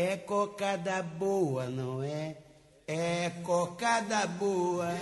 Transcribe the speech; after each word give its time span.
É 0.00 0.16
cocada 0.18 1.02
boa, 1.02 1.66
não 1.66 2.04
é? 2.04 2.36
É 2.86 3.32
cocada 3.42 4.28
boa. 4.28 4.94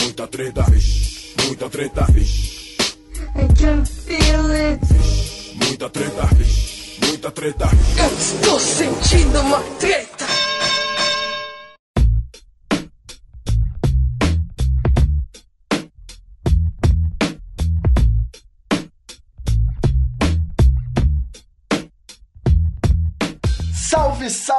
Muita 0.00 0.26
treta, 0.28 0.62
vixe, 0.62 1.34
muita 1.44 1.68
treta, 1.68 2.06
vixe. 2.10 2.74
I 3.36 3.46
can 3.54 3.84
feel 3.84 4.50
it. 4.50 4.80
Muita 5.56 5.90
treta, 5.90 6.26
vixe, 6.36 6.98
muita 7.06 7.30
treta. 7.32 7.68
Eu 7.98 8.18
estou 8.18 8.58
sentindo 8.58 9.38
uma 9.40 9.60
treta. 9.78 10.13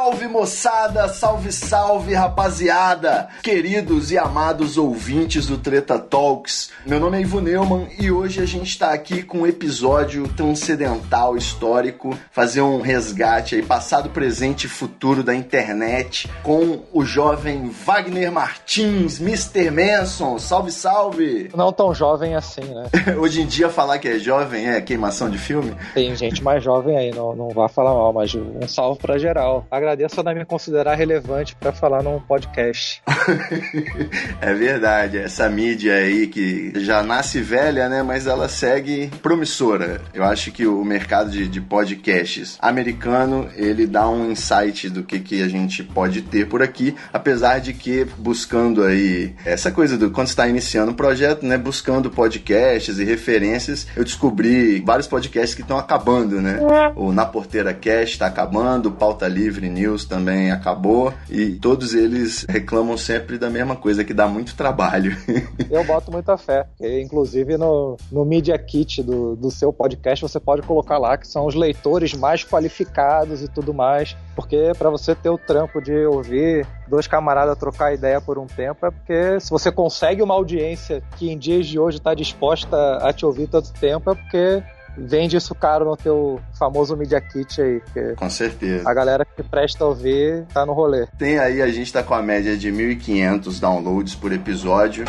Salve, 0.06 0.28
moçada, 0.28 1.08
salve, 1.08 1.52
salve 1.52 2.14
rapaziada, 2.14 3.28
queridos 3.42 4.12
e 4.12 4.20
amados 4.20 4.78
ouvintes 4.78 5.48
do 5.48 5.58
Treta 5.58 5.98
Talks. 5.98 6.70
Meu 6.86 7.00
nome 7.00 7.18
é 7.18 7.22
Ivo 7.22 7.42
Neumann 7.42 7.88
e 7.98 8.12
hoje 8.12 8.40
a 8.40 8.46
gente 8.46 8.68
está 8.68 8.94
aqui 8.94 9.24
com 9.24 9.40
um 9.40 9.48
episódio 9.48 10.28
transcendental, 10.28 11.36
histórico, 11.36 12.16
fazer 12.30 12.62
um 12.62 12.82
resgate 12.82 13.56
aí, 13.56 13.64
passado, 13.64 14.12
presente 14.12 14.66
e 14.66 14.70
futuro 14.70 15.24
da 15.24 15.34
internet 15.34 16.30
com 16.44 16.84
o 16.94 17.04
jovem 17.04 17.68
Wagner 17.68 18.32
Martins, 18.32 19.20
Mr. 19.20 19.72
Manson. 19.72 20.38
Salve, 20.38 20.72
salve! 20.72 21.50
Não 21.56 21.74
tão 21.74 21.96
jovem 21.96 22.36
assim, 22.36 22.62
né? 22.62 22.86
Hoje 23.18 23.42
em 23.42 23.48
dia 23.48 23.70
falar 23.70 23.98
que 23.98 24.08
é 24.08 24.20
jovem 24.20 24.70
é 24.70 24.82
queimação 24.82 25.32
de 25.32 25.40
filme? 25.40 25.76
Tem 25.96 26.16
gente 26.16 26.44
mais 26.44 26.64
jovem 26.64 26.96
aí, 26.96 27.12
não, 27.12 27.36
não 27.36 27.50
vá 27.50 27.68
falar 27.68 27.96
mal, 27.96 28.14
mas 28.14 28.36
um 28.36 28.68
salve 28.68 29.00
pra 29.00 29.18
geral. 29.18 29.66
Agradeço 29.72 29.95
a 30.04 30.34
me 30.34 30.46
considerar 30.46 30.96
relevante 30.96 31.56
pra 31.56 31.72
falar 31.72 32.04
num 32.04 32.20
podcast. 32.20 33.02
é 34.42 34.54
verdade, 34.54 35.18
essa 35.18 35.48
mídia 35.50 35.94
aí 35.96 36.28
que 36.28 36.74
já 36.78 37.04
nasce 37.04 37.42
velha, 37.42 37.88
né? 37.90 38.04
Mas 38.04 38.28
ela 38.28 38.50
segue 38.50 39.12
promissora. 39.22 40.02
Eu 40.14 40.24
acho 40.24 40.52
que 40.52 40.66
o 40.66 40.84
mercado 40.84 41.32
de, 41.32 41.48
de 41.48 41.62
podcasts 41.62 42.58
americano 42.62 43.50
ele 43.56 43.88
dá 43.88 44.10
um 44.10 44.32
insight 44.32 44.90
do 44.90 45.04
que, 45.04 45.20
que 45.20 45.42
a 45.42 45.48
gente 45.48 45.84
pode 45.84 46.22
ter 46.22 46.48
por 46.48 46.62
aqui, 46.62 46.96
apesar 47.14 47.60
de 47.60 47.74
que 47.74 48.06
buscando 48.18 48.84
aí 48.84 49.36
essa 49.46 49.72
coisa 49.72 49.98
do 49.98 50.12
quando 50.12 50.28
está 50.28 50.48
iniciando 50.48 50.92
um 50.92 50.96
projeto, 50.96 51.46
né? 51.46 51.58
Buscando 51.58 52.10
podcasts 52.10 53.00
e 53.00 53.04
referências, 53.04 53.88
eu 53.96 54.04
descobri 54.04 54.82
vários 54.82 55.08
podcasts 55.08 55.56
que 55.56 55.62
estão 55.62 55.78
acabando, 55.78 56.42
né? 56.42 56.60
O 56.96 57.12
Na 57.12 57.26
Porteira 57.26 57.74
Cast 57.74 58.14
está 58.14 58.28
acabando, 58.28 58.90
o 58.90 58.92
Pauta 58.92 59.28
Livre 59.28 59.70
News 59.70 59.85
também 60.08 60.52
acabou 60.52 61.14
e 61.30 61.52
todos 61.54 61.94
eles 61.94 62.46
reclamam 62.50 62.98
sempre 62.98 63.38
da 63.38 63.50
mesma 63.50 63.76
coisa, 63.76 64.04
que 64.04 64.14
dá 64.14 64.28
muito 64.28 64.56
trabalho. 64.56 65.16
Eu 65.70 65.84
boto 65.84 66.12
muita 66.12 66.38
fé. 66.38 66.68
Inclusive 66.82 67.58
no, 67.58 67.98
no 68.12 68.26
Media 68.26 68.58
Kit 68.58 69.04
do, 69.04 69.36
do 69.36 69.52
seu 69.52 69.72
podcast 69.72 70.22
você 70.22 70.40
pode 70.40 70.64
colocar 70.64 70.98
lá 70.98 71.18
que 71.18 71.28
são 71.28 71.46
os 71.46 71.56
leitores 71.56 72.14
mais 72.14 72.44
qualificados 72.44 73.42
e 73.42 73.48
tudo 73.48 73.74
mais. 73.74 74.18
Porque 74.36 74.72
para 74.78 74.90
você 74.90 75.14
ter 75.14 75.30
o 75.30 75.38
trampo 75.38 75.82
de 75.82 76.06
ouvir 76.06 76.68
dois 76.88 77.08
camaradas 77.08 77.58
trocar 77.58 77.94
ideia 77.94 78.20
por 78.20 78.38
um 78.38 78.46
tempo 78.46 78.86
é 78.86 78.92
porque 78.92 79.40
se 79.40 79.50
você 79.50 79.72
consegue 79.72 80.22
uma 80.22 80.34
audiência 80.34 81.02
que 81.18 81.30
em 81.30 81.38
dias 81.38 81.66
de 81.68 81.80
hoje 81.80 81.98
está 81.98 82.14
disposta 82.14 82.98
a 82.98 83.12
te 83.12 83.26
ouvir 83.26 83.48
tanto 83.48 83.74
tempo 83.74 84.12
é 84.12 84.16
porque 84.16 84.64
vende 84.98 85.38
isso 85.38 85.54
caro 85.56 85.86
no 85.86 85.98
teu 85.98 86.40
famoso 86.58 86.96
Media 86.96 87.22
Kit 87.22 87.62
aí. 87.62 87.82
Com 88.16 88.30
certeza. 88.30 88.90
A 88.90 88.94
galera 88.94 89.26
que 89.26 89.44
presta 89.44 89.84
a 89.84 89.88
ouvir 89.88 90.46
tá 90.54 90.66
no 90.66 90.74
rolê. 90.74 91.08
Tem 91.18 91.40
aí, 91.40 91.62
a 91.62 91.68
gente 91.68 91.92
tá 91.92 92.04
com 92.04 92.14
a 92.14 92.22
média 92.22 92.58
de 92.58 92.72
1.500 92.72 93.60
downloads 93.60 94.16
por 94.16 94.32
episódio. 94.32 95.06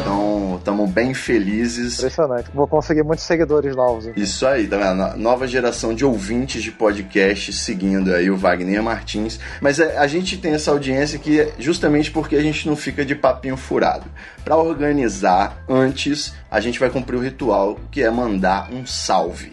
Então, 0.00 0.56
estamos 0.58 0.90
bem 0.90 1.14
felizes. 1.14 1.98
Impressionante. 1.98 2.50
Vou 2.54 2.66
conseguir 2.66 3.02
muitos 3.02 3.24
seguidores 3.24 3.74
novos. 3.74 4.06
Então. 4.06 4.22
Isso 4.22 4.46
aí, 4.46 4.66
tá 4.66 4.76
vendo? 4.76 5.16
Nova 5.16 5.46
geração 5.46 5.94
de 5.94 6.04
ouvintes 6.04 6.62
de 6.62 6.70
podcast 6.70 7.52
seguindo 7.52 8.14
aí 8.14 8.30
o 8.30 8.36
Wagner 8.36 8.82
Martins. 8.82 9.38
Mas 9.60 9.80
a 9.80 10.06
gente 10.06 10.36
tem 10.36 10.54
essa 10.54 10.70
audiência 10.70 11.18
que 11.18 11.40
é 11.40 11.52
justamente 11.58 12.10
porque 12.10 12.36
a 12.36 12.42
gente 12.42 12.68
não 12.68 12.76
fica 12.76 13.04
de 13.04 13.14
papinho 13.14 13.56
furado. 13.56 14.04
Para 14.44 14.56
organizar 14.56 15.64
antes, 15.68 16.34
a 16.54 16.60
gente 16.60 16.78
vai 16.78 16.88
cumprir 16.88 17.16
o 17.16 17.20
ritual 17.20 17.80
que 17.90 18.00
é 18.00 18.08
mandar 18.08 18.72
um 18.72 18.86
salve. 18.86 19.50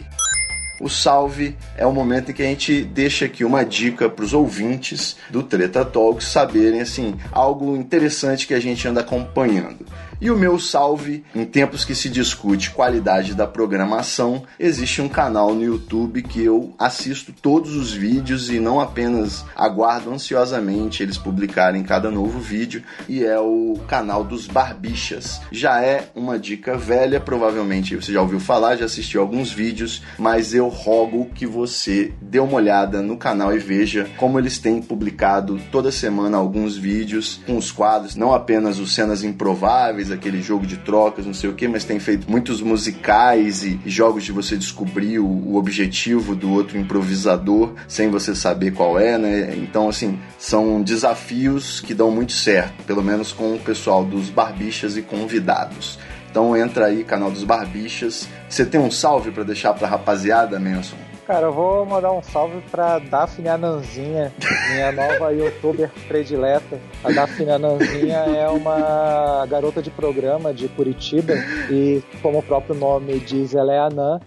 O 0.80 0.88
salve 0.88 1.56
é 1.76 1.84
o 1.84 1.92
momento 1.92 2.30
em 2.30 2.34
que 2.34 2.42
a 2.42 2.46
gente 2.46 2.84
deixa 2.84 3.24
aqui 3.24 3.44
uma 3.44 3.64
dica 3.64 4.08
para 4.08 4.24
os 4.24 4.32
ouvintes 4.32 5.16
do 5.28 5.42
Treta 5.42 5.84
Talks 5.84 6.28
saberem 6.28 6.80
assim 6.80 7.16
algo 7.32 7.76
interessante 7.76 8.46
que 8.46 8.54
a 8.54 8.60
gente 8.60 8.86
anda 8.86 9.00
acompanhando. 9.00 9.84
E 10.22 10.30
o 10.30 10.38
meu 10.38 10.56
salve, 10.56 11.24
em 11.34 11.44
tempos 11.44 11.84
que 11.84 11.96
se 11.96 12.08
discute 12.08 12.70
qualidade 12.70 13.34
da 13.34 13.44
programação, 13.44 14.44
existe 14.56 15.02
um 15.02 15.08
canal 15.08 15.52
no 15.52 15.64
YouTube 15.64 16.22
que 16.22 16.40
eu 16.40 16.72
assisto 16.78 17.32
todos 17.32 17.74
os 17.74 17.92
vídeos 17.92 18.48
e 18.48 18.60
não 18.60 18.78
apenas 18.78 19.44
aguardo 19.56 20.12
ansiosamente 20.12 21.02
eles 21.02 21.18
publicarem 21.18 21.82
cada 21.82 22.08
novo 22.08 22.38
vídeo, 22.38 22.84
e 23.08 23.24
é 23.24 23.36
o 23.40 23.80
canal 23.88 24.22
dos 24.22 24.46
Barbichas. 24.46 25.40
Já 25.50 25.82
é 25.82 26.08
uma 26.14 26.38
dica 26.38 26.78
velha, 26.78 27.18
provavelmente 27.18 27.96
você 27.96 28.12
já 28.12 28.22
ouviu 28.22 28.38
falar, 28.38 28.76
já 28.76 28.84
assistiu 28.84 29.22
alguns 29.22 29.50
vídeos, 29.50 30.04
mas 30.16 30.54
eu 30.54 30.68
rogo 30.68 31.30
que 31.34 31.48
você 31.48 32.12
dê 32.22 32.38
uma 32.38 32.54
olhada 32.54 33.02
no 33.02 33.16
canal 33.16 33.52
e 33.52 33.58
veja 33.58 34.08
como 34.18 34.38
eles 34.38 34.60
têm 34.60 34.80
publicado 34.80 35.60
toda 35.72 35.90
semana 35.90 36.36
alguns 36.38 36.76
vídeos 36.76 37.40
com 37.44 37.56
os 37.56 37.72
quadros, 37.72 38.14
não 38.14 38.32
apenas 38.32 38.78
os 38.78 38.94
cenas 38.94 39.24
improváveis, 39.24 40.11
aquele 40.12 40.42
jogo 40.42 40.66
de 40.66 40.76
trocas, 40.76 41.26
não 41.26 41.34
sei 41.34 41.50
o 41.50 41.54
que, 41.54 41.66
mas 41.66 41.84
tem 41.84 41.98
feito 41.98 42.30
muitos 42.30 42.60
musicais 42.60 43.64
e 43.64 43.80
jogos 43.86 44.24
de 44.24 44.32
você 44.32 44.56
descobrir 44.56 45.18
o, 45.18 45.26
o, 45.26 45.56
objetivo 45.56 46.34
do 46.34 46.50
outro 46.50 46.78
improvisador 46.78 47.72
sem 47.86 48.10
você 48.10 48.34
saber 48.34 48.72
qual 48.72 48.98
é, 48.98 49.16
né? 49.18 49.54
Então, 49.56 49.88
assim, 49.88 50.18
são 50.38 50.82
desafios 50.82 51.80
que 51.80 51.94
dão 51.94 52.10
muito 52.10 52.32
certo, 52.32 52.84
pelo 52.84 53.02
menos 53.02 53.32
com 53.32 53.54
o 53.54 53.58
pessoal 53.58 54.04
dos 54.04 54.28
Barbichas 54.28 54.96
e 54.96 55.02
convidados. 55.02 55.98
Então 56.30 56.56
entra 56.56 56.86
aí, 56.86 57.04
canal 57.04 57.30
dos 57.30 57.44
Barbichas. 57.44 58.26
Você 58.48 58.64
tem 58.64 58.80
um 58.80 58.90
salve 58.90 59.30
para 59.30 59.44
deixar 59.44 59.74
pra 59.74 59.86
rapaziada, 59.86 60.58
Manson? 60.58 61.11
Cara, 61.26 61.46
eu 61.46 61.52
vou 61.52 61.86
mandar 61.86 62.10
um 62.12 62.20
salve 62.20 62.60
pra 62.70 62.98
Daphne 62.98 63.48
Ananzinha, 63.48 64.32
minha 64.72 64.90
nova 64.90 65.32
youtuber 65.32 65.88
predileta. 66.08 66.80
A 67.04 67.12
Daphne 67.12 67.48
Ananzinha 67.48 68.16
é 68.16 68.48
uma 68.48 69.46
garota 69.46 69.80
de 69.80 69.88
programa 69.88 70.52
de 70.52 70.66
Curitiba 70.68 71.34
e, 71.70 72.02
como 72.20 72.38
o 72.38 72.42
próprio 72.42 72.74
nome 72.74 73.20
diz, 73.20 73.54
ela 73.54 73.72
é 73.72 73.78
anã. 73.78 74.20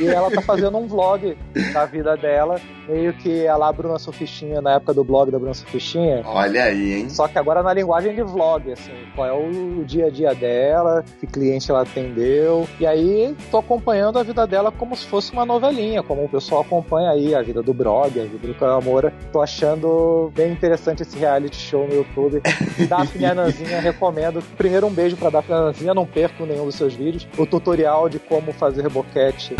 E 0.00 0.08
ela 0.08 0.30
tá 0.30 0.40
fazendo 0.40 0.78
um 0.78 0.86
vlog 0.86 1.36
da 1.74 1.84
vida 1.84 2.16
dela, 2.16 2.58
meio 2.88 3.12
que 3.12 3.46
a 3.46 3.56
lá 3.56 3.70
Bruna 3.70 3.98
Sufistinha, 3.98 4.62
na 4.62 4.76
época 4.76 4.94
do 4.94 5.04
blog 5.04 5.30
da 5.30 5.38
Bruna 5.38 5.54
Sufistinha. 5.54 6.22
Olha 6.24 6.64
aí, 6.64 6.94
hein? 6.94 7.10
Só 7.10 7.28
que 7.28 7.38
agora 7.38 7.62
na 7.62 7.74
linguagem 7.74 8.14
de 8.14 8.22
vlog, 8.22 8.72
assim, 8.72 8.92
qual 9.14 9.26
é 9.26 9.32
o 9.32 9.84
dia 9.84 10.06
a 10.06 10.10
dia 10.10 10.34
dela, 10.34 11.04
que 11.20 11.26
cliente 11.26 11.70
ela 11.70 11.82
atendeu. 11.82 12.66
E 12.80 12.86
aí 12.86 13.36
tô 13.50 13.58
acompanhando 13.58 14.18
a 14.18 14.22
vida 14.22 14.46
dela 14.46 14.72
como 14.72 14.96
se 14.96 15.06
fosse 15.06 15.32
uma 15.32 15.44
novelinha, 15.44 16.02
como 16.02 16.24
o 16.24 16.29
pessoal 16.30 16.62
acompanha 16.62 17.10
aí 17.10 17.34
a 17.34 17.42
vida 17.42 17.62
do 17.62 17.74
Brog, 17.74 18.18
a 18.18 18.24
vida 18.24 18.46
do 18.46 18.54
Caio 18.54 18.80
Moura. 18.82 19.12
Tô 19.32 19.40
achando 19.40 20.32
bem 20.34 20.52
interessante 20.52 21.02
esse 21.02 21.18
reality 21.18 21.56
show 21.56 21.86
no 21.86 21.94
YouTube. 21.94 22.40
Daphne 22.88 23.26
Ananzinha, 23.26 23.80
recomendo. 23.80 24.42
Primeiro, 24.56 24.86
um 24.86 24.92
beijo 24.92 25.16
pra 25.16 25.30
Daphne 25.30 25.54
Ananzinha, 25.54 25.94
não 25.94 26.06
perco 26.06 26.46
nenhum 26.46 26.64
dos 26.64 26.74
seus 26.74 26.94
vídeos. 26.94 27.26
O 27.36 27.46
tutorial 27.46 28.08
de 28.08 28.18
como 28.18 28.52
fazer 28.52 28.88
boquete 28.88 29.54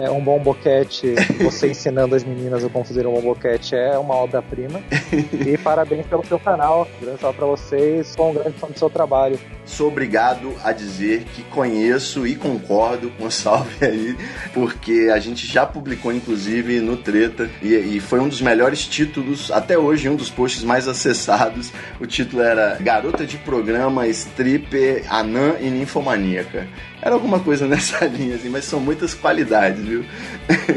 é, 0.00 0.06
é 0.06 0.10
um 0.10 0.22
bom 0.22 0.38
boquete. 0.38 1.14
Você 1.42 1.70
ensinando 1.70 2.14
as 2.14 2.24
meninas 2.24 2.64
a 2.64 2.68
como 2.68 2.84
fazer 2.84 3.06
um 3.06 3.12
bom 3.12 3.20
boquete 3.22 3.74
é 3.74 3.98
uma 3.98 4.14
obra-prima. 4.14 4.80
E 5.42 5.58
parabéns 5.58 6.06
pelo 6.06 6.24
seu 6.24 6.38
canal. 6.38 6.88
Grande 7.00 7.20
salve 7.20 7.36
pra 7.36 7.46
vocês. 7.46 8.08
Sou 8.08 8.30
um 8.30 8.34
grande 8.34 8.52
fã 8.52 8.68
do 8.68 8.78
seu 8.78 8.88
trabalho. 8.88 9.38
Sou 9.64 9.88
obrigado 9.88 10.54
a 10.64 10.72
dizer 10.72 11.24
que 11.34 11.42
conheço 11.44 12.26
e 12.26 12.34
concordo 12.34 13.10
com 13.10 13.26
o 13.26 13.30
salve 13.30 13.84
aí, 13.84 14.16
porque 14.52 15.10
a 15.12 15.18
gente 15.18 15.46
já 15.46 15.66
publicou 15.66 15.81
inclusive 16.12 16.80
no 16.80 16.96
Treta 16.96 17.50
e, 17.60 17.74
e, 17.74 18.00
foi 18.00 18.20
um 18.20 18.28
dos 18.28 18.40
melhores 18.40 18.86
títulos 18.86 19.50
até 19.50 19.78
hoje, 19.78 20.08
um 20.08 20.16
dos 20.16 20.30
posts 20.30 20.62
mais 20.62 20.86
acessados. 20.86 21.72
O 22.00 22.06
título 22.06 22.42
era 22.42 22.76
Garota 22.80 23.26
de 23.26 23.38
Programa, 23.38 24.06
Stripper, 24.08 25.04
Anã 25.08 25.54
e 25.60 25.70
Ninfomaníaca. 25.70 26.68
Era 27.00 27.14
alguma 27.14 27.40
coisa 27.40 27.66
nessa 27.68 28.04
linha, 28.06 28.36
assim, 28.36 28.48
mas 28.48 28.64
são 28.64 28.78
muitas 28.78 29.12
qualidades, 29.12 29.84
viu? 29.84 30.04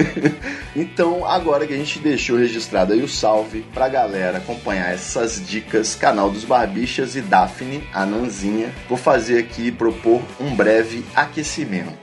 então, 0.75 1.25
agora 1.25 1.68
que 1.68 1.74
a 1.74 1.78
gente 1.78 2.00
deixou 2.00 2.38
registrado 2.38 2.94
aí 2.94 3.04
o 3.04 3.08
salve 3.08 3.63
pra 3.74 3.88
galera 3.88 4.40
acompanhar 4.40 4.92
essas 4.92 5.46
dicas, 5.46 5.94
canal 5.94 6.31
dos 6.31 6.44
Barbichas 6.44 7.16
e 7.16 7.22
Daphne, 7.22 7.84
a 7.94 8.06
Nanzinha, 8.06 8.74
vou 8.90 8.98
fazer 8.98 9.38
aqui 9.38 9.72
propor 9.72 10.22
um 10.40 10.56
breve 10.56 11.06
aquecimento. 11.16 11.94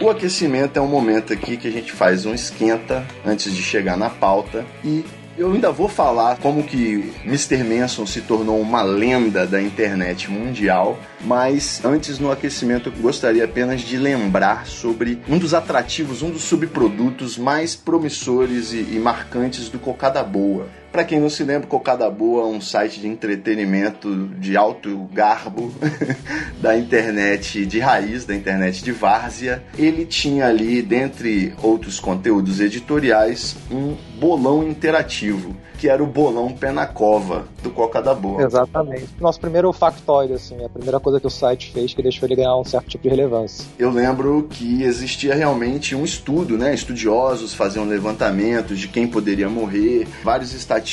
O 0.00 0.10
aquecimento 0.10 0.76
é 0.76 0.82
um 0.82 0.88
momento 0.88 1.32
aqui 1.32 1.56
que 1.56 1.68
a 1.68 1.70
gente 1.70 1.92
faz 1.92 2.26
um 2.26 2.34
esquenta 2.34 3.06
antes 3.24 3.54
de 3.54 3.62
chegar 3.62 3.96
na 3.96 4.10
pauta 4.10 4.66
e 4.82 5.04
eu 5.36 5.52
ainda 5.52 5.70
vou 5.70 5.88
falar 5.88 6.36
como 6.38 6.62
que 6.62 7.12
Mr. 7.24 7.64
Manson 7.64 8.06
se 8.06 8.20
tornou 8.20 8.60
uma 8.60 8.82
lenda 8.82 9.46
da 9.46 9.60
internet 9.60 10.30
mundial, 10.30 10.98
mas 11.20 11.84
antes 11.84 12.18
no 12.18 12.30
aquecimento 12.30 12.88
eu 12.88 13.02
gostaria 13.02 13.44
apenas 13.44 13.80
de 13.80 13.96
lembrar 13.96 14.66
sobre 14.66 15.20
um 15.28 15.38
dos 15.38 15.54
atrativos, 15.54 16.22
um 16.22 16.30
dos 16.30 16.42
subprodutos 16.42 17.36
mais 17.36 17.74
promissores 17.74 18.72
e, 18.72 18.78
e 18.92 18.98
marcantes 18.98 19.68
do 19.68 19.78
Cocada 19.78 20.22
Boa. 20.22 20.68
Para 20.94 21.04
quem 21.04 21.18
não 21.18 21.28
se 21.28 21.42
lembra, 21.42 21.66
Cocada 21.66 22.08
Boa 22.08 22.44
é 22.44 22.46
um 22.46 22.60
site 22.60 23.00
de 23.00 23.08
entretenimento 23.08 24.28
de 24.38 24.56
alto 24.56 25.08
garbo 25.12 25.74
da 26.62 26.78
internet 26.78 27.66
de 27.66 27.80
raiz, 27.80 28.24
da 28.24 28.32
internet 28.32 28.84
de 28.84 28.92
várzea. 28.92 29.60
Ele 29.76 30.06
tinha 30.06 30.46
ali, 30.46 30.80
dentre 30.82 31.52
outros 31.60 31.98
conteúdos 31.98 32.60
editoriais, 32.60 33.56
um 33.72 33.96
bolão 34.20 34.62
interativo 34.62 35.56
que 35.76 35.88
era 35.88 36.02
o 36.02 36.06
bolão 36.06 36.52
pé 36.52 36.70
na 36.70 36.86
cova 36.86 37.46
do 37.62 37.68
Coca 37.68 38.00
da 38.00 38.14
Boa. 38.14 38.42
Exatamente. 38.42 39.08
Nosso 39.20 39.40
primeiro 39.40 39.70
factoide, 39.72 40.32
assim, 40.32 40.64
a 40.64 40.68
primeira 40.68 41.00
coisa 41.00 41.20
que 41.20 41.26
o 41.26 41.30
site 41.30 41.72
fez 41.72 41.92
que 41.92 42.02
deixou 42.02 42.26
ele 42.26 42.36
ganhar 42.36 42.56
um 42.56 42.64
certo 42.64 42.88
tipo 42.88 43.02
de 43.02 43.08
relevância. 43.10 43.66
Eu 43.78 43.90
lembro 43.90 44.46
que 44.48 44.82
existia 44.82 45.34
realmente 45.34 45.94
um 45.94 46.04
estudo, 46.04 46.56
né? 46.56 46.72
Estudiosos 46.72 47.52
faziam 47.52 47.84
levantamentos 47.84 48.78
de 48.78 48.88
quem 48.88 49.06
poderia 49.06 49.48
morrer, 49.48 50.06
vários 50.22 50.54
estatísticos 50.54 50.83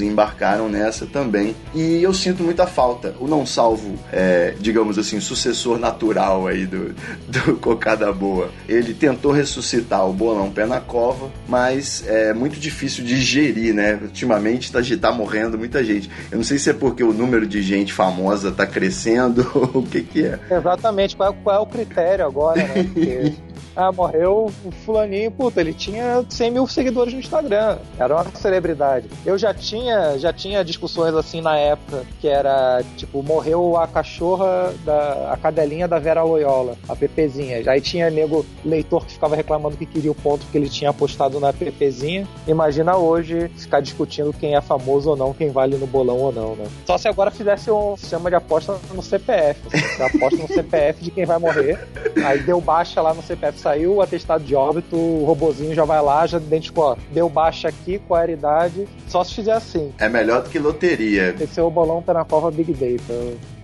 embarcaram 0.00 0.68
nessa 0.68 1.06
também. 1.06 1.54
E 1.74 2.02
eu 2.02 2.12
sinto 2.12 2.42
muita 2.42 2.66
falta. 2.66 3.14
O 3.20 3.26
não 3.26 3.44
salvo, 3.44 3.98
é, 4.12 4.54
digamos 4.60 4.98
assim, 4.98 5.20
sucessor 5.20 5.78
natural 5.78 6.46
aí 6.46 6.66
do, 6.66 6.94
do 7.28 7.56
Coca 7.60 7.96
da 7.96 8.12
Boa. 8.12 8.50
Ele 8.68 8.94
tentou 8.94 9.32
ressuscitar 9.32 10.08
o 10.08 10.12
bolão 10.12 10.50
pé 10.50 10.66
na 10.66 10.80
cova, 10.80 11.30
mas 11.48 12.04
é 12.06 12.32
muito 12.32 12.58
difícil 12.58 13.04
de 13.04 13.16
gerir, 13.20 13.74
né? 13.74 13.98
Ultimamente 14.00 14.72
tá, 14.72 14.80
tá 15.00 15.12
morrendo 15.12 15.58
muita 15.58 15.82
gente. 15.84 16.10
Eu 16.30 16.38
não 16.38 16.44
sei 16.44 16.58
se 16.58 16.70
é 16.70 16.72
porque 16.72 17.02
o 17.02 17.12
número 17.12 17.46
de 17.46 17.62
gente 17.62 17.92
famosa 17.92 18.50
tá 18.50 18.66
crescendo 18.66 19.50
ou 19.54 19.80
o 19.82 19.86
que 19.86 20.02
que 20.02 20.24
é. 20.24 20.38
Exatamente, 20.50 21.16
qual 21.16 21.32
é, 21.32 21.36
qual 21.42 21.56
é 21.56 21.58
o 21.58 21.66
critério 21.66 22.26
agora, 22.26 22.62
né? 22.62 22.84
Porque 22.94 23.32
ah, 23.76 23.92
morreu 23.92 24.50
o 24.64 24.70
fulaninho, 24.84 25.30
puta, 25.30 25.60
ele 25.60 25.72
tinha 25.72 26.24
100 26.28 26.50
mil 26.50 26.66
seguidores 26.66 27.12
no 27.12 27.20
Instagram, 27.20 27.78
era 27.98 28.14
uma 28.14 28.24
celebridade. 28.34 29.08
Eu 29.24 29.36
já 29.36 29.52
tinha, 29.52 30.18
já 30.18 30.32
tinha 30.32 30.64
discussões 30.64 31.14
assim 31.14 31.40
na 31.40 31.56
época, 31.56 32.04
que 32.20 32.28
era, 32.28 32.82
tipo, 32.96 33.22
morreu 33.22 33.76
a 33.76 33.86
cachorra, 33.86 34.72
da, 34.84 35.32
a 35.32 35.36
cadelinha 35.36 35.88
da 35.88 35.98
Vera 35.98 36.22
Loyola, 36.22 36.76
a 36.88 36.96
Pepezinha. 36.96 37.62
Aí 37.70 37.80
tinha 37.80 38.10
nego, 38.10 38.44
leitor 38.64 39.06
que 39.06 39.12
ficava 39.12 39.36
reclamando 39.36 39.76
que 39.76 39.86
queria 39.86 40.10
o 40.10 40.14
ponto 40.14 40.46
que 40.46 40.58
ele 40.58 40.68
tinha 40.68 40.90
apostado 40.90 41.38
na 41.40 41.52
Pepezinha. 41.52 42.26
Imagina 42.46 42.96
hoje 42.96 43.48
ficar 43.56 43.80
discutindo 43.80 44.32
quem 44.32 44.56
é 44.56 44.60
famoso 44.60 45.10
ou 45.10 45.16
não, 45.16 45.32
quem 45.32 45.50
vale 45.50 45.76
no 45.76 45.86
bolão 45.86 46.18
ou 46.18 46.32
não, 46.32 46.56
né? 46.56 46.66
Só 46.86 46.98
se 46.98 47.08
agora 47.08 47.30
fizesse 47.30 47.70
um 47.70 47.96
sistema 47.96 48.30
de 48.30 48.36
aposta 48.36 48.78
no 48.92 49.02
CPF. 49.02 49.60
Você 49.68 50.02
aposta 50.02 50.36
no 50.36 50.48
CPF 50.48 51.02
de 51.02 51.10
quem 51.10 51.24
vai 51.24 51.38
morrer, 51.38 51.78
aí 52.24 52.40
deu 52.40 52.60
baixa 52.60 53.00
lá 53.00 53.12
no 53.14 53.22
CPF 53.22 53.43
saiu 53.52 53.94
o 53.94 54.02
atestado 54.02 54.44
de 54.44 54.54
óbito, 54.54 54.96
o 54.96 55.24
robozinho 55.24 55.74
já 55.74 55.84
vai 55.84 56.02
lá, 56.02 56.26
já 56.26 56.38
identificou, 56.38 56.84
ó, 56.84 56.96
deu 57.12 57.28
baixa 57.28 57.68
aqui, 57.68 58.00
qual 58.06 58.20
era 58.20 58.30
a 58.30 58.34
idade, 58.34 58.88
só 59.08 59.22
se 59.24 59.34
fizer 59.34 59.52
assim. 59.52 59.92
É 59.98 60.08
melhor 60.08 60.42
do 60.42 60.50
que 60.50 60.58
loteria. 60.58 61.34
Esse 61.40 61.60
é 61.60 61.62
o 61.62 61.70
bolão 61.70 62.02
tá 62.02 62.14
na 62.14 62.24
cova 62.24 62.50
Big 62.50 62.72
Data. 62.72 63.12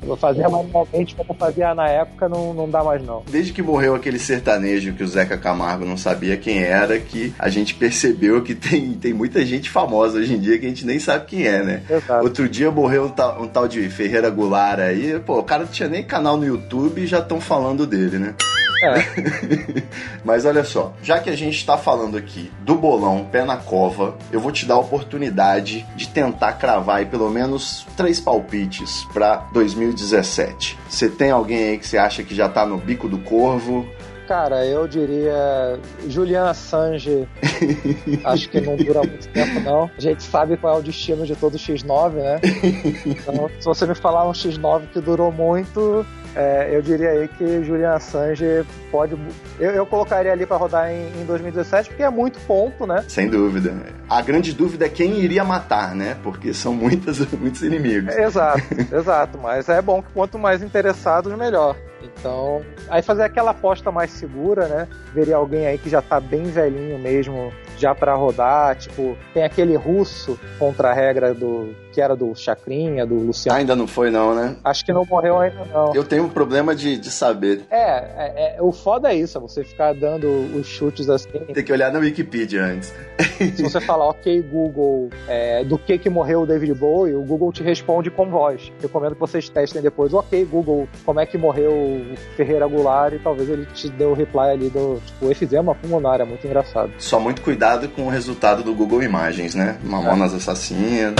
Eu 0.02 0.08
vou 0.08 0.16
fazer 0.16 0.48
manualmente 0.48 1.14
como 1.14 1.34
fazia 1.34 1.74
na 1.74 1.86
época, 1.88 2.28
não, 2.28 2.54
não 2.54 2.70
dá 2.70 2.82
mais 2.82 3.04
não. 3.04 3.22
Desde 3.30 3.52
que 3.52 3.62
morreu 3.62 3.94
aquele 3.94 4.18
sertanejo 4.18 4.94
que 4.94 5.02
o 5.02 5.08
Zeca 5.08 5.36
Camargo 5.36 5.84
não 5.84 5.96
sabia 5.96 6.36
quem 6.36 6.62
era, 6.62 6.98
que 6.98 7.34
a 7.38 7.50
gente 7.50 7.74
percebeu 7.74 8.42
que 8.42 8.54
tem, 8.54 8.94
tem 8.94 9.12
muita 9.12 9.44
gente 9.44 9.68
famosa 9.68 10.18
hoje 10.18 10.34
em 10.34 10.40
dia 10.40 10.58
que 10.58 10.64
a 10.64 10.68
gente 10.68 10.86
nem 10.86 10.98
sabe 10.98 11.26
quem 11.26 11.46
é, 11.46 11.62
né? 11.62 11.82
Exato. 11.88 12.24
Outro 12.24 12.48
dia 12.48 12.70
morreu 12.70 13.04
um 13.04 13.10
tal, 13.10 13.42
um 13.42 13.46
tal 13.46 13.68
de 13.68 13.88
Ferreira 13.90 14.30
Goulart 14.30 14.80
aí, 14.80 15.18
pô, 15.20 15.38
o 15.38 15.44
cara 15.44 15.64
não 15.64 15.70
tinha 15.70 15.88
nem 15.88 16.02
canal 16.02 16.36
no 16.36 16.46
YouTube 16.46 17.02
e 17.02 17.06
já 17.06 17.18
estão 17.18 17.40
falando 17.40 17.86
dele, 17.86 18.18
né? 18.18 18.34
É. 18.82 19.82
Mas 20.24 20.44
olha 20.44 20.64
só, 20.64 20.92
já 21.02 21.18
que 21.18 21.30
a 21.30 21.36
gente 21.36 21.56
está 21.56 21.76
falando 21.76 22.16
aqui 22.16 22.50
do 22.60 22.74
bolão 22.74 23.26
pé 23.30 23.44
na 23.44 23.56
cova, 23.56 24.16
eu 24.32 24.40
vou 24.40 24.52
te 24.52 24.66
dar 24.66 24.74
a 24.74 24.78
oportunidade 24.78 25.86
de 25.96 26.08
tentar 26.08 26.54
cravar 26.54 26.96
aí 26.96 27.06
pelo 27.06 27.30
menos 27.30 27.86
três 27.96 28.20
palpites 28.20 29.04
para 29.12 29.36
2017. 29.52 30.78
Você 30.88 31.08
tem 31.08 31.30
alguém 31.30 31.70
aí 31.70 31.78
que 31.78 31.86
você 31.86 31.98
acha 31.98 32.22
que 32.22 32.34
já 32.34 32.48
tá 32.48 32.64
no 32.64 32.78
bico 32.78 33.08
do 33.08 33.18
corvo? 33.18 33.86
Cara, 34.30 34.64
eu 34.64 34.86
diria 34.86 35.76
Julian 36.06 36.50
Assange. 36.50 37.28
Acho 38.22 38.48
que 38.48 38.60
não 38.60 38.76
dura 38.76 39.00
muito 39.00 39.26
tempo, 39.30 39.58
não. 39.58 39.90
A 39.98 40.00
gente 40.00 40.22
sabe 40.22 40.56
qual 40.56 40.76
é 40.76 40.78
o 40.78 40.82
destino 40.82 41.26
de 41.26 41.34
todo 41.34 41.58
X9, 41.58 42.12
né? 42.12 42.40
Então, 43.04 43.50
se 43.58 43.64
você 43.64 43.86
me 43.86 43.94
falar 43.96 44.28
um 44.28 44.30
X9 44.30 44.82
que 44.92 45.00
durou 45.00 45.32
muito, 45.32 46.06
é, 46.34 46.68
eu 46.72 46.80
diria 46.80 47.10
aí 47.10 47.28
que 47.28 47.64
Julian 47.64 47.92
Assange 47.92 48.64
pode. 48.90 49.16
Eu, 49.58 49.70
eu 49.72 49.86
colocaria 49.86 50.32
ali 50.32 50.46
para 50.46 50.56
rodar 50.56 50.90
em, 50.90 51.20
em 51.20 51.24
2017, 51.24 51.90
porque 51.90 52.02
é 52.02 52.10
muito 52.10 52.38
ponto, 52.40 52.86
né? 52.86 53.04
Sem 53.08 53.28
dúvida. 53.28 53.74
A 54.08 54.22
grande 54.22 54.52
dúvida 54.52 54.86
é 54.86 54.88
quem 54.88 55.18
iria 55.18 55.42
matar, 55.44 55.94
né? 55.94 56.16
Porque 56.22 56.54
são 56.54 56.72
muitas, 56.72 57.18
muitos 57.34 57.62
inimigos. 57.62 58.16
Exato, 58.16 58.62
exato. 58.94 59.38
Mas 59.38 59.68
é 59.68 59.82
bom 59.82 60.02
que 60.02 60.12
quanto 60.12 60.38
mais 60.38 60.62
interessados, 60.62 61.36
melhor. 61.36 61.76
Então, 62.02 62.62
aí 62.88 63.02
fazer 63.02 63.24
aquela 63.24 63.50
aposta 63.50 63.90
mais 63.90 64.10
segura, 64.10 64.66
né? 64.68 64.88
Veria 65.12 65.36
alguém 65.36 65.66
aí 65.66 65.78
que 65.78 65.90
já 65.90 66.00
tá 66.00 66.18
bem 66.18 66.44
velhinho 66.44 66.98
mesmo, 66.98 67.52
já 67.76 67.94
para 67.94 68.14
rodar, 68.14 68.76
tipo, 68.76 69.16
tem 69.34 69.44
aquele 69.44 69.76
russo 69.76 70.38
contra 70.58 70.90
a 70.90 70.94
regra 70.94 71.34
do 71.34 71.74
que 71.92 72.00
era 72.00 72.14
do 72.16 72.34
Chacrinha, 72.34 73.06
do 73.06 73.14
Luciano. 73.14 73.58
Ainda 73.58 73.76
não 73.76 73.86
foi 73.86 74.10
não, 74.10 74.34
né? 74.34 74.56
Acho 74.64 74.84
que 74.84 74.92
não 74.92 75.04
morreu 75.04 75.38
ainda 75.38 75.64
não. 75.72 75.94
Eu 75.94 76.04
tenho 76.04 76.24
um 76.24 76.28
problema 76.28 76.74
de, 76.74 76.96
de 76.96 77.10
saber. 77.10 77.62
É, 77.70 77.80
é, 77.80 78.56
é, 78.56 78.62
o 78.62 78.72
foda 78.72 79.12
é 79.12 79.16
isso, 79.16 79.36
é 79.38 79.40
você 79.40 79.64
ficar 79.64 79.94
dando 79.94 80.28
os 80.54 80.66
chutes 80.66 81.08
assim. 81.08 81.28
Tem 81.52 81.64
que 81.64 81.72
olhar 81.72 81.92
na 81.92 81.98
Wikipedia 81.98 82.64
antes. 82.64 82.92
Se 83.56 83.62
você 83.62 83.80
falar, 83.80 84.06
ok, 84.08 84.42
Google, 84.42 85.10
é, 85.28 85.64
do 85.64 85.78
que 85.78 85.98
que 85.98 86.10
morreu 86.10 86.42
o 86.42 86.46
David 86.46 86.74
Bowie, 86.74 87.14
o 87.14 87.22
Google 87.22 87.52
te 87.52 87.62
responde 87.62 88.10
com 88.10 88.28
voz. 88.28 88.72
Recomendo 88.80 89.14
que 89.14 89.20
vocês 89.20 89.48
testem 89.48 89.82
depois, 89.82 90.12
ok, 90.12 90.44
Google, 90.44 90.88
como 91.04 91.20
é 91.20 91.26
que 91.26 91.38
morreu 91.38 91.72
o 91.72 92.16
Ferreira 92.36 92.66
Goulart 92.66 93.14
e 93.14 93.18
talvez 93.18 93.48
ele 93.48 93.66
te 93.66 93.88
dê 93.88 94.04
o 94.04 94.14
reply 94.14 94.50
ali 94.50 94.68
do, 94.70 95.00
tipo, 95.04 95.30
efizema 95.30 95.74
pulmonar, 95.74 96.20
é 96.20 96.24
muito 96.24 96.46
engraçado. 96.46 96.92
Só 96.98 97.18
muito 97.18 97.42
cuidado 97.42 97.88
com 97.88 98.06
o 98.06 98.10
resultado 98.10 98.62
do 98.62 98.74
Google 98.74 99.02
Imagens, 99.02 99.54
né? 99.54 99.78
Mamonas 99.82 100.34
Assassinas. 100.34 101.14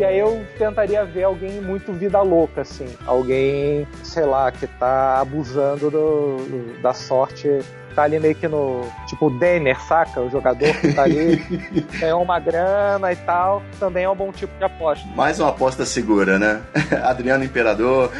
E 0.00 0.04
aí 0.04 0.18
eu 0.18 0.42
tentaria 0.56 1.04
ver 1.04 1.24
alguém 1.24 1.60
muito 1.60 1.92
vida 1.92 2.22
louca, 2.22 2.62
assim. 2.62 2.86
Alguém, 3.04 3.86
sei 4.02 4.24
lá, 4.24 4.50
que 4.50 4.66
tá 4.66 5.20
abusando 5.20 5.90
do, 5.90 6.80
da 6.80 6.94
sorte 6.94 7.58
tá 7.94 8.02
ali 8.02 8.18
meio 8.18 8.34
que 8.34 8.48
no. 8.48 8.82
Tipo 9.06 9.26
o 9.26 9.30
Denner, 9.30 9.80
saca? 9.82 10.20
O 10.20 10.30
jogador 10.30 10.72
que 10.80 10.92
tá 10.92 11.02
ali, 11.02 11.36
ganhou 11.98 12.22
uma 12.22 12.38
grana 12.38 13.12
e 13.12 13.16
tal. 13.16 13.62
Também 13.78 14.04
é 14.04 14.10
um 14.10 14.16
bom 14.16 14.32
tipo 14.32 14.56
de 14.58 14.64
aposta. 14.64 15.06
Mais 15.14 15.38
uma 15.38 15.50
aposta 15.50 15.84
segura, 15.84 16.38
né? 16.38 16.60
Adriano 17.04 17.44
Imperador. 17.44 18.10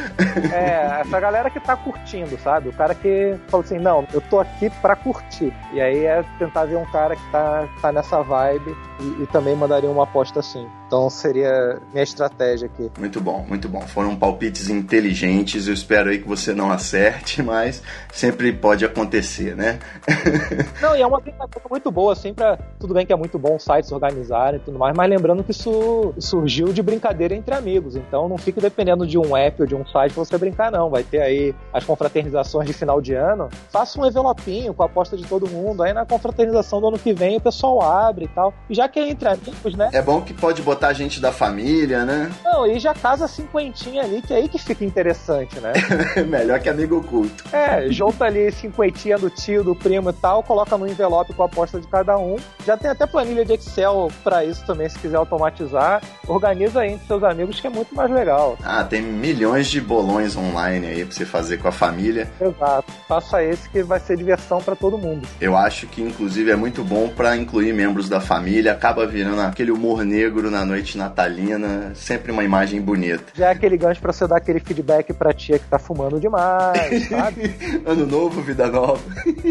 é, 0.53 1.01
essa 1.01 1.21
galera 1.21 1.51
que 1.51 1.61
tá 1.61 1.77
curtindo, 1.77 2.39
sabe? 2.39 2.69
O 2.69 2.73
cara 2.73 2.95
que 2.95 3.37
falou 3.49 3.65
assim: 3.65 3.79
não, 3.79 4.07
eu 4.13 4.21
tô 4.21 4.41
aqui 4.41 4.71
pra 4.83 4.97
curtir. 4.97 5.53
E 5.73 5.81
aí 5.81 6.05
é 6.05 6.25
tentar 6.39 6.65
ver 6.65 6.77
um 6.77 6.87
cara 6.87 7.17
que 7.17 7.31
tá, 7.31 7.69
tá 7.81 7.93
nessa 7.93 8.23
vibe 8.23 8.77
e, 9.01 9.23
e 9.23 9.27
também 9.27 9.55
mandaria 9.55 9.91
uma 9.91 10.05
aposta 10.05 10.41
assim. 10.41 10.67
Então 10.87 11.09
seria 11.09 11.81
minha 11.93 12.03
estratégia 12.03 12.67
aqui. 12.67 12.91
Muito 12.99 13.21
bom, 13.21 13.45
muito 13.49 13.69
bom. 13.69 13.81
Foram 13.83 14.17
palpites 14.17 14.69
inteligentes. 14.69 15.69
Eu 15.69 15.75
espero 15.75 16.11
aí 16.11 16.19
que 16.19 16.27
você 16.27 16.53
não 16.53 16.71
acerte, 16.71 17.41
mas 17.43 17.83
sempre 18.13 18.53
pode 18.53 18.85
acontecer, 18.85 19.55
né? 19.57 19.60
não, 20.81 20.97
e 20.97 21.03
é 21.03 21.07
uma 21.07 21.21
brincadeira 21.21 21.69
muito 21.69 21.91
boa, 21.91 22.13
assim, 22.13 22.33
pra. 22.35 22.59
Tudo 22.79 22.95
bem 22.95 23.05
que 23.05 23.13
é 23.13 23.17
muito 23.17 23.39
bom 23.39 23.59
sites 23.59 23.93
organizarem 23.93 24.59
e 24.59 24.63
tudo 24.63 24.79
mais, 24.79 24.97
mas 24.97 25.09
lembrando 25.09 25.45
que 25.45 25.51
isso 25.51 26.15
surgiu 26.19 26.73
de 26.73 26.83
brincadeira 26.83 27.35
entre 27.35 27.55
amigos. 27.55 27.97
Então 27.97 28.29
não 28.29 28.39
fique 28.39 28.61
dependendo 28.61 29.07
de 29.07 29.19
um 29.19 29.37
app 29.37 29.61
ou 29.61 29.67
de 29.67 29.75
um 29.75 29.87
site 29.87 30.15
pra 30.15 30.25
você 30.25 30.39
brincar, 30.39 30.71
não. 30.71 30.91
Vai 30.91 31.03
ter 31.03 31.21
aí 31.21 31.55
as 31.73 31.85
confraternizações 31.85 32.67
de 32.67 32.73
final 32.73 33.01
de 33.01 33.15
ano. 33.15 33.49
Faça 33.71 34.01
um 34.01 34.07
envelopinho 34.07 34.73
com 34.73 34.83
a 34.83 34.87
aposta 34.87 35.17
de 35.17 35.25
todo 35.25 35.49
mundo. 35.49 35.83
Aí 35.83 35.93
na 35.93 36.07
confraternização 36.07 36.81
do 36.81 36.89
ano 36.89 36.99
que 36.99 37.13
vem 37.13 37.37
o 37.37 37.41
pessoal 37.41 37.83
abre 37.83 38.25
e 38.25 38.29
tal. 38.29 38.55
E 38.69 38.75
já 38.75 38.89
que 38.89 38.99
é 38.99 39.09
entre 39.09 39.29
amigos, 39.29 39.75
né? 39.75 39.91
É 39.93 40.03
bom 40.03 40.21
que 40.21 40.33
pode 40.33 40.63
botar 40.63 40.89
a 40.89 40.93
gente 40.93 41.21
da 41.21 41.33
família, 41.33 42.05
né? 42.05 42.31
Não, 42.45 42.67
e 42.67 42.79
já 42.79 42.95
casa 42.95 43.29
cinquentinha 43.29 44.03
ali, 44.03 44.23
que 44.23 44.33
é 44.33 44.37
aí 44.37 44.49
que 44.49 44.59
fica 44.59 44.85
interessante, 44.85 45.59
né? 45.61 45.73
Melhor 46.27 46.61
que 46.61 46.69
amigo 46.69 46.99
oculto. 46.99 47.45
É, 47.53 47.91
junta 47.91 48.25
ali 48.25 48.51
cinquentinha 48.53 49.19
do 49.19 49.31
tio, 49.51 49.65
do 49.65 49.75
primo 49.75 50.11
e 50.11 50.13
tal, 50.13 50.43
coloca 50.43 50.79
no 50.79 50.87
envelope 50.87 51.35
com 51.35 51.43
a 51.43 51.47
aposta 51.47 51.81
de 51.81 51.87
cada 51.89 52.17
um. 52.17 52.37
Já 52.65 52.77
tem 52.77 52.91
até 52.91 53.07
planilha 53.07 53.45
de 53.45 53.55
Excel 53.55 54.11
pra 54.23 54.45
isso 54.45 54.65
também, 54.65 54.89
se 54.89 54.99
quiser 54.99 55.17
automatizar. 55.17 56.01
Organiza 56.29 56.81
aí 56.81 56.93
entre 56.93 57.07
seus 57.07 57.23
amigos, 57.25 57.61
que 57.61 57.67
é 57.67 57.71
muito 57.71 57.95
mais 57.95 58.11
legal. 58.11 58.57
Ah, 58.63 58.85
tem 58.85 59.03
milhões 59.03 59.69
de 59.69 59.81
bolões 59.81 60.37
online 60.37 60.87
aí 60.87 61.05
pra 61.05 61.15
você 61.15 61.27
fazer 61.27 61.59
com 61.59 61.69
a 61.69 61.73
família. 61.73 62.31
Exato. 62.41 62.93
Faça 63.09 63.43
esse 63.43 63.69
que 63.69 63.83
vai 63.83 63.99
ser 63.99 64.17
diversão 64.17 64.61
pra 64.61 64.77
todo 64.77 64.97
mundo. 64.97 65.27
Eu 65.41 65.57
acho 65.57 65.87
que, 65.89 66.01
inclusive, 66.01 66.51
é 66.51 66.57
muito 66.57 66.85
bom 66.85 67.09
pra 67.09 67.37
incluir 67.37 67.73
membros 67.73 68.09
da 68.09 68.21
família. 68.21 68.73
Acaba 68.73 69.07
virando 69.07 69.41
aquele 69.41 69.73
humor 69.73 70.05
negro 70.05 70.51
na 70.51 70.65
noite 70.65 70.97
natalina. 70.97 71.93
Sempre 71.95 72.31
uma 72.31 72.45
imagem 72.45 72.81
bonita. 72.81 73.25
Já 73.35 73.49
é 73.49 73.53
aquele 73.53 73.77
gancho 73.77 74.01
pra 74.01 74.13
você 74.13 74.27
dar 74.27 74.37
aquele 74.37 74.61
feedback 74.61 75.13
pra 75.13 75.33
tia 75.33 75.59
que 75.59 75.67
tá 75.67 75.79
fumando 75.79 76.21
demais, 76.21 77.09
sabe? 77.09 77.55
ano 77.85 78.07
novo, 78.07 78.41
vida 78.43 78.69
nova. 78.69 79.01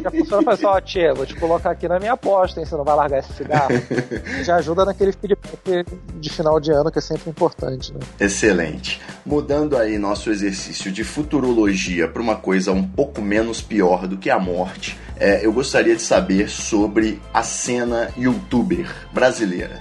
Já 0.01 0.11
funciona 0.11 0.43
pra 0.43 0.69
ó, 0.69 0.81
tia, 0.81 1.13
vou 1.13 1.25
te 1.25 1.35
colocar 1.35 1.71
aqui 1.71 1.87
na 1.87 1.99
minha 1.99 2.13
aposta, 2.13 2.59
hein? 2.59 2.65
Você 2.65 2.75
não 2.75 2.83
vai 2.83 2.95
largar 2.95 3.19
esse 3.19 3.33
cigarro. 3.33 3.69
Já 4.43 4.57
ajuda 4.57 4.85
naquele 4.85 5.11
feedback 5.11 5.85
de 6.15 6.29
final 6.29 6.59
de 6.59 6.71
ano, 6.71 6.91
que 6.91 6.99
é 6.99 7.01
sempre 7.01 7.29
importante, 7.29 7.93
né? 7.93 7.99
Excelente. 8.19 9.01
Mudando 9.25 9.77
aí 9.77 9.97
nosso 9.97 10.29
exercício 10.29 10.91
de 10.91 11.03
futurologia 11.03 12.07
para 12.07 12.21
uma 12.21 12.35
coisa 12.35 12.71
um 12.71 12.83
pouco 12.83 13.21
menos 13.21 13.61
pior 13.61 14.07
do 14.07 14.17
que 14.17 14.29
a 14.29 14.39
morte, 14.39 14.97
é, 15.19 15.45
eu 15.45 15.51
gostaria 15.51 15.95
de 15.95 16.01
saber 16.01 16.49
sobre 16.49 17.21
a 17.33 17.43
cena 17.43 18.09
youtuber 18.17 18.89
brasileira. 19.11 19.79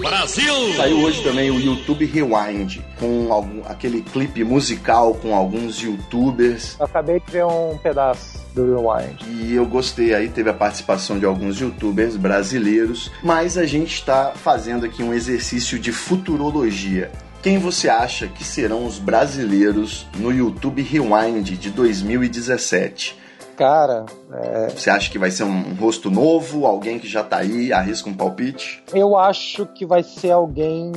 Brasil! 0.00 0.74
Saiu 0.76 0.98
hoje 0.98 1.22
também 1.22 1.50
o 1.50 1.60
YouTube 1.60 2.04
Rewind, 2.04 2.80
com 2.98 3.32
algum, 3.32 3.62
aquele 3.66 4.02
clipe 4.02 4.42
musical 4.42 5.14
com 5.14 5.34
alguns 5.34 5.80
youtubers. 5.80 6.76
Eu 6.78 6.86
acabei 6.86 7.20
de 7.20 7.32
ver 7.32 7.44
um 7.44 7.78
pedaço 7.78 8.44
do 8.54 8.64
Rewind. 8.64 9.22
E 9.28 9.54
eu 9.54 9.64
gostei 9.64 10.14
aí, 10.14 10.28
teve 10.28 10.50
a 10.50 10.54
participação 10.54 11.18
de 11.18 11.24
alguns 11.24 11.60
youtubers 11.60 12.16
brasileiros, 12.16 13.10
mas 13.22 13.56
a 13.56 13.64
gente 13.64 13.94
está 13.94 14.32
fazendo 14.34 14.84
aqui 14.84 15.02
um 15.02 15.14
exercício 15.14 15.78
de 15.78 15.92
futurologia. 15.92 17.10
Quem 17.42 17.58
você 17.58 17.90
acha 17.90 18.26
que 18.26 18.42
serão 18.42 18.86
os 18.86 18.98
brasileiros 18.98 20.06
no 20.16 20.32
YouTube 20.32 20.82
Rewind 20.82 21.50
de 21.58 21.70
2017? 21.70 23.23
Cara, 23.56 24.06
é, 24.32 24.68
Você 24.68 24.90
acha 24.90 25.10
que 25.10 25.18
vai 25.18 25.30
ser 25.30 25.44
um 25.44 25.74
rosto 25.74 26.10
novo, 26.10 26.66
alguém 26.66 26.98
que 26.98 27.08
já 27.08 27.22
tá 27.22 27.38
aí, 27.38 27.72
arrisca 27.72 28.08
um 28.08 28.14
palpite? 28.14 28.82
eu 28.92 29.16
acho 29.16 29.66
que 29.66 29.84
vai 29.86 30.02
ser 30.02 30.30
alguém 30.32 30.92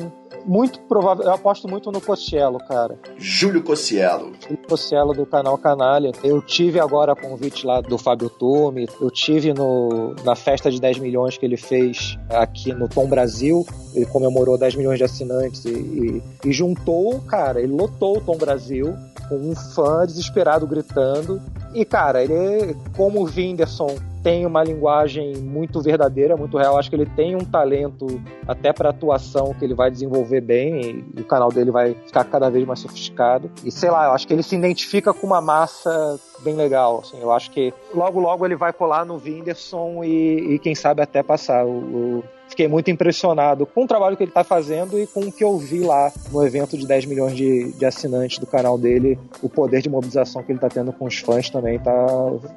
muito 0.45 0.79
provável. 0.81 1.25
Eu 1.25 1.33
aposto 1.33 1.67
muito 1.67 1.91
no 1.91 1.99
Costello, 1.99 2.57
cara. 2.59 2.97
Júlio 3.17 3.61
Cossielo. 3.61 4.31
O 4.49 4.57
Costello 4.57 5.13
do 5.13 5.25
canal 5.25 5.57
Canalha. 5.57 6.11
Eu 6.23 6.41
tive 6.41 6.79
agora 6.79 7.15
convite 7.15 7.65
lá 7.65 7.81
do 7.81 7.97
Fábio 7.97 8.29
Tume. 8.29 8.87
Eu 9.01 9.11
tive 9.11 9.53
no, 9.53 10.15
na 10.23 10.35
festa 10.35 10.71
de 10.71 10.79
10 10.79 10.99
milhões 10.99 11.37
que 11.37 11.45
ele 11.45 11.57
fez 11.57 12.17
aqui 12.29 12.73
no 12.73 12.87
Tom 12.87 13.07
Brasil. 13.07 13.65
Ele 13.93 14.05
comemorou 14.05 14.57
10 14.57 14.75
milhões 14.75 14.97
de 14.97 15.03
assinantes 15.03 15.65
e, 15.65 15.69
e, 15.69 16.23
e 16.45 16.51
juntou, 16.51 17.19
cara, 17.21 17.61
ele 17.61 17.73
lotou 17.73 18.17
o 18.17 18.21
Tom 18.21 18.37
Brasil 18.37 18.95
com 19.27 19.35
um 19.35 19.55
fã 19.55 20.05
desesperado 20.05 20.65
gritando. 20.67 21.41
E, 21.73 21.83
cara, 21.85 22.23
ele, 22.23 22.75
como 22.95 23.21
o 23.21 23.25
Whindersson 23.25 23.95
tem 24.23 24.45
uma 24.45 24.63
linguagem 24.63 25.37
muito 25.37 25.79
verdadeira, 25.81 26.35
muito 26.35 26.57
real. 26.57 26.77
Acho 26.77 26.89
que 26.89 26.95
ele 26.95 27.05
tem 27.05 27.35
um 27.35 27.45
talento 27.45 28.07
até 28.47 28.73
para 28.73 28.89
atuação 28.89 29.53
que 29.53 29.63
ele 29.63 29.73
vai 29.73 29.89
desenvolver 29.91 30.41
bem 30.41 31.05
e 31.15 31.21
o 31.21 31.23
canal 31.23 31.49
dele 31.49 31.71
vai 31.71 31.93
ficar 31.93 32.23
cada 32.25 32.49
vez 32.49 32.65
mais 32.65 32.79
sofisticado. 32.79 33.49
E 33.63 33.71
sei 33.71 33.89
lá, 33.89 34.05
eu 34.07 34.11
acho 34.11 34.27
que 34.27 34.33
ele 34.33 34.43
se 34.43 34.55
identifica 34.55 35.13
com 35.13 35.25
uma 35.27 35.39
massa 35.41 36.19
bem 36.39 36.55
legal. 36.55 36.99
Assim, 37.03 37.21
eu 37.21 37.31
acho 37.31 37.51
que 37.51 37.73
logo 37.93 38.19
logo 38.19 38.45
ele 38.45 38.55
vai 38.55 38.73
colar 38.73 39.05
no 39.05 39.15
Whindersson 39.15 40.03
e, 40.03 40.55
e 40.55 40.59
quem 40.59 40.75
sabe 40.75 41.01
até 41.01 41.21
passar. 41.23 41.65
O, 41.65 41.69
o- 41.69 42.23
Fiquei 42.49 42.67
muito 42.67 42.89
impressionado 42.89 43.65
com 43.65 43.83
o 43.83 43.87
trabalho 43.87 44.15
que 44.15 44.23
ele 44.23 44.31
está 44.31 44.43
fazendo 44.43 44.99
e 44.99 45.05
com 45.05 45.21
o 45.21 45.31
que 45.31 45.43
eu 45.43 45.57
vi 45.57 45.79
lá 45.79 46.11
no 46.31 46.45
evento 46.45 46.77
de 46.77 46.87
10 46.87 47.05
milhões 47.05 47.35
de, 47.35 47.71
de 47.73 47.85
assinantes 47.85 48.39
do 48.39 48.47
canal 48.47 48.77
dele. 48.77 49.19
O 49.41 49.49
poder 49.49 49.81
de 49.81 49.89
mobilização 49.89 50.41
que 50.41 50.51
ele 50.51 50.57
está 50.57 50.69
tendo 50.69 50.91
com 50.93 51.05
os 51.05 51.19
fãs 51.19 51.49
também 51.49 51.77
tá, 51.79 52.07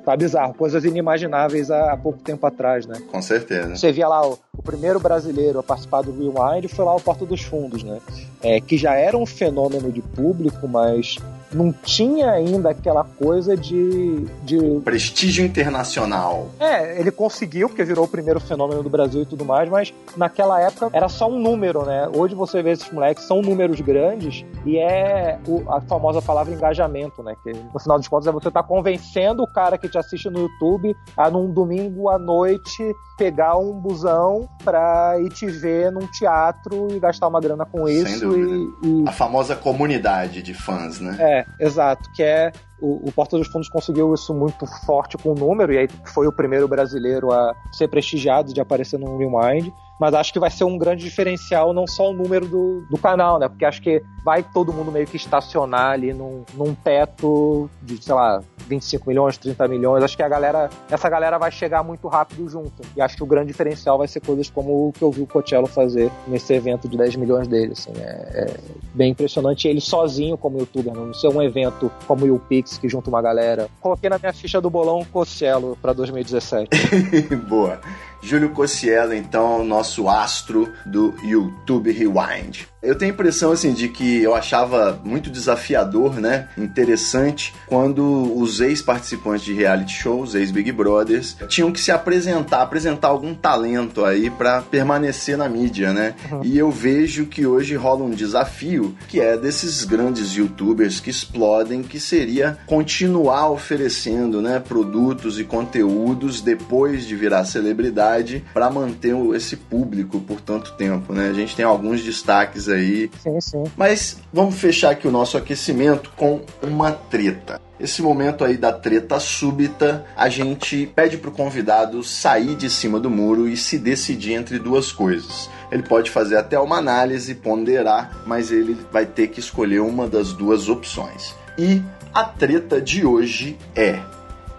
tá 0.04 0.16
bizarro. 0.16 0.54
Coisas 0.54 0.84
inimagináveis 0.84 1.70
há, 1.70 1.92
há 1.92 1.96
pouco 1.96 2.18
tempo 2.20 2.46
atrás, 2.46 2.86
né? 2.86 3.00
Com 3.10 3.20
certeza. 3.20 3.76
Você 3.76 3.92
via 3.92 4.08
lá 4.08 4.26
o, 4.26 4.38
o 4.56 4.62
primeiro 4.62 5.00
brasileiro 5.00 5.58
a 5.58 5.62
participar 5.62 6.02
do 6.02 6.12
Rewind 6.12 6.68
foi 6.68 6.84
lá 6.84 6.94
o 6.94 7.00
Porta 7.00 7.26
dos 7.26 7.42
Fundos, 7.42 7.82
né? 7.82 7.98
É, 8.42 8.60
que 8.60 8.78
já 8.78 8.94
era 8.94 9.16
um 9.16 9.26
fenômeno 9.26 9.90
de 9.90 10.00
público, 10.00 10.66
mas 10.68 11.16
não 11.52 11.72
tinha 11.72 12.30
ainda 12.30 12.70
aquela 12.70 13.04
coisa 13.04 13.56
de, 13.56 14.24
de 14.42 14.58
Prestígio 14.84 15.44
internacional. 15.44 16.48
é, 16.58 16.98
ele 17.00 17.10
conseguiu, 17.10 17.68
porque 17.68 17.84
virou 17.84 18.04
o 18.04 18.08
primeiro 18.08 18.40
fenômeno 18.40 18.82
do 18.82 18.90
Brasil 18.90 19.22
e 19.22 19.26
tudo 19.26 19.44
mais, 19.44 19.68
mas 19.68 19.92
naquela 20.16 20.60
época 20.60 20.90
era 20.92 21.08
só 21.08 21.28
um 21.28 21.38
número, 21.38 21.84
né? 21.84 22.08
Hoje 22.14 22.34
você 22.34 22.62
vê 22.62 22.70
esses 22.72 22.90
moleques, 22.90 23.24
são 23.24 23.40
números 23.42 23.80
grandes 23.80 24.44
e 24.64 24.78
é 24.78 25.38
o- 25.46 25.64
a 25.72 25.80
famosa 25.80 26.20
palavra 26.22 26.52
engajamento, 26.54 27.22
né? 27.22 27.34
Que 27.42 27.52
no 27.52 27.78
final 27.80 27.98
dos 27.98 28.08
contos 28.08 28.26
é 28.26 28.32
você 28.32 28.50
tá 28.50 28.62
convencendo 28.62 29.42
o 29.42 29.46
cara 29.46 29.76
que 29.78 29.88
te 29.88 29.98
assiste 29.98 30.28
no 30.30 30.40
YouTube 30.40 30.94
a 31.16 31.30
num 31.30 31.50
domingo 31.52 32.08
à 32.08 32.18
noite 32.18 32.82
pegar 33.18 33.56
um 33.58 33.72
busão 33.74 34.48
pra 34.64 35.16
ir 35.20 35.28
te 35.30 35.46
ver 35.46 35.92
num 35.92 36.06
teatro 36.18 36.88
e 36.90 36.98
gastar 36.98 37.28
uma 37.28 37.38
grana 37.40 37.66
com 37.66 37.86
isso 37.86 38.20
dúvida. 38.26 38.54
e, 38.82 39.02
e 39.04 39.08
A 39.08 39.12
famosa 39.12 39.54
comunidade 39.54 40.42
de 40.42 40.54
fãs, 40.54 41.00
né? 41.00 41.16
é, 41.18 41.39
exato, 41.58 42.10
que 42.12 42.22
é 42.22 42.52
o, 42.80 43.08
o 43.08 43.12
Porta 43.12 43.36
dos 43.36 43.48
Fundos 43.48 43.68
conseguiu 43.68 44.14
isso 44.14 44.34
muito 44.34 44.66
forte 44.84 45.16
com 45.18 45.30
o 45.30 45.34
número, 45.34 45.72
e 45.72 45.78
aí 45.78 45.88
foi 46.14 46.26
o 46.26 46.32
primeiro 46.32 46.66
brasileiro 46.66 47.32
a 47.32 47.54
ser 47.72 47.88
prestigiado 47.88 48.52
de 48.52 48.60
aparecer 48.60 48.98
no 48.98 49.18
Rewind. 49.18 49.72
Mas 50.00 50.14
acho 50.14 50.32
que 50.32 50.40
vai 50.40 50.50
ser 50.50 50.64
um 50.64 50.78
grande 50.78 51.04
diferencial, 51.04 51.74
não 51.74 51.86
só 51.86 52.10
o 52.10 52.14
número 52.14 52.48
do, 52.48 52.80
do 52.90 52.96
canal, 52.96 53.38
né? 53.38 53.48
Porque 53.48 53.66
acho 53.66 53.82
que 53.82 54.02
vai 54.24 54.42
todo 54.42 54.72
mundo 54.72 54.90
meio 54.90 55.06
que 55.06 55.16
estacionar 55.16 55.92
ali 55.92 56.14
num, 56.14 56.42
num 56.54 56.74
teto 56.74 57.68
de, 57.82 58.02
sei 58.02 58.14
lá, 58.14 58.42
25 58.66 59.08
milhões, 59.08 59.36
30 59.36 59.68
milhões. 59.68 60.02
Acho 60.02 60.16
que 60.16 60.22
a 60.22 60.28
galera, 60.28 60.70
essa 60.90 61.08
galera 61.10 61.38
vai 61.38 61.50
chegar 61.50 61.82
muito 61.82 62.08
rápido 62.08 62.48
junto. 62.48 62.82
E 62.96 63.00
acho 63.02 63.14
que 63.14 63.22
o 63.22 63.26
grande 63.26 63.48
diferencial 63.48 63.98
vai 63.98 64.08
ser 64.08 64.20
coisas 64.20 64.48
como 64.48 64.88
o 64.88 64.92
que 64.92 65.02
eu 65.02 65.10
vi 65.10 65.20
o 65.20 65.26
Coachella 65.26 65.66
fazer 65.66 66.10
nesse 66.26 66.54
evento 66.54 66.88
de 66.88 66.96
10 66.96 67.16
milhões 67.16 67.46
dele. 67.46 67.72
Assim, 67.72 67.92
é, 67.98 68.46
é 68.46 68.56
bem 68.94 69.10
impressionante. 69.10 69.68
Ele 69.68 69.82
sozinho 69.82 70.38
como 70.38 70.58
youtuber, 70.58 70.94
não 70.94 71.12
ser 71.12 71.28
um 71.28 71.42
evento 71.42 71.90
como 72.06 72.24
o 72.32 72.38
Pix 72.38 72.78
que 72.78 72.88
junta 72.88 73.10
uma 73.10 73.20
galera. 73.20 73.68
Coloquei 73.80 74.08
na 74.08 74.18
minha 74.18 74.32
ficha 74.32 74.62
do 74.62 74.70
bolão 74.70 75.04
Costello 75.04 75.76
pra 75.82 75.92
2017. 75.92 76.70
Boa. 77.48 77.80
Júlio 78.22 78.50
Cossielo, 78.50 79.14
então, 79.14 79.64
nosso 79.64 80.08
astro 80.08 80.72
do 80.86 81.14
YouTube 81.22 81.90
Rewind. 81.92 82.69
Eu 82.82 82.94
tenho 82.94 83.10
a 83.10 83.14
impressão, 83.14 83.52
assim, 83.52 83.74
de 83.74 83.88
que 83.88 84.22
eu 84.22 84.34
achava 84.34 84.98
muito 85.04 85.28
desafiador, 85.28 86.18
né? 86.18 86.48
Interessante, 86.56 87.52
quando 87.66 88.02
os 88.38 88.60
ex-participantes 88.60 89.44
de 89.44 89.52
reality 89.52 89.92
shows, 89.92 90.34
ex-Big 90.34 90.72
Brothers, 90.72 91.36
tinham 91.46 91.70
que 91.70 91.80
se 91.80 91.92
apresentar, 91.92 92.62
apresentar 92.62 93.08
algum 93.08 93.34
talento 93.34 94.02
aí 94.02 94.30
pra 94.30 94.62
permanecer 94.62 95.36
na 95.36 95.46
mídia, 95.46 95.92
né? 95.92 96.14
E 96.42 96.56
eu 96.56 96.70
vejo 96.70 97.26
que 97.26 97.46
hoje 97.46 97.74
rola 97.74 98.02
um 98.02 98.10
desafio, 98.10 98.94
que 99.08 99.20
é 99.20 99.36
desses 99.36 99.84
grandes 99.84 100.32
youtubers 100.32 101.00
que 101.00 101.10
explodem, 101.10 101.82
que 101.82 102.00
seria 102.00 102.58
continuar 102.66 103.50
oferecendo, 103.50 104.40
né, 104.40 104.58
produtos 104.58 105.38
e 105.38 105.44
conteúdos 105.44 106.40
depois 106.40 107.04
de 107.06 107.14
virar 107.14 107.44
celebridade 107.44 108.42
para 108.54 108.70
manter 108.70 109.14
esse 109.34 109.56
público 109.56 110.20
por 110.20 110.40
tanto 110.40 110.72
tempo, 110.72 111.12
né? 111.12 111.28
A 111.28 111.34
gente 111.34 111.54
tem 111.54 111.64
alguns 111.64 112.02
destaques 112.02 112.69
aí, 112.70 113.10
sim, 113.22 113.40
sim. 113.40 113.64
mas 113.76 114.18
vamos 114.32 114.54
fechar 114.56 114.90
aqui 114.90 115.06
o 115.06 115.10
nosso 115.10 115.36
aquecimento 115.36 116.10
com 116.16 116.40
uma 116.62 116.92
treta. 116.92 117.60
Esse 117.78 118.02
momento 118.02 118.44
aí 118.44 118.58
da 118.58 118.72
treta 118.72 119.18
súbita, 119.18 120.04
a 120.14 120.28
gente 120.28 120.86
pede 120.94 121.16
pro 121.16 121.30
convidado 121.30 122.04
sair 122.04 122.54
de 122.54 122.68
cima 122.68 123.00
do 123.00 123.08
muro 123.08 123.48
e 123.48 123.56
se 123.56 123.78
decidir 123.78 124.34
entre 124.34 124.58
duas 124.58 124.92
coisas. 124.92 125.48
Ele 125.72 125.82
pode 125.82 126.10
fazer 126.10 126.36
até 126.36 126.58
uma 126.58 126.76
análise, 126.76 127.34
ponderar, 127.34 128.22
mas 128.26 128.52
ele 128.52 128.76
vai 128.92 129.06
ter 129.06 129.28
que 129.28 129.40
escolher 129.40 129.80
uma 129.80 130.06
das 130.06 130.32
duas 130.34 130.68
opções. 130.68 131.34
E 131.56 131.82
a 132.12 132.24
treta 132.24 132.80
de 132.80 133.06
hoje 133.06 133.56
é 133.74 133.98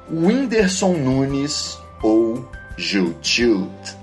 Whindersson 0.09 0.93
Nunes 0.93 1.77
ou 2.01 2.49
Jutilt. 2.75 4.00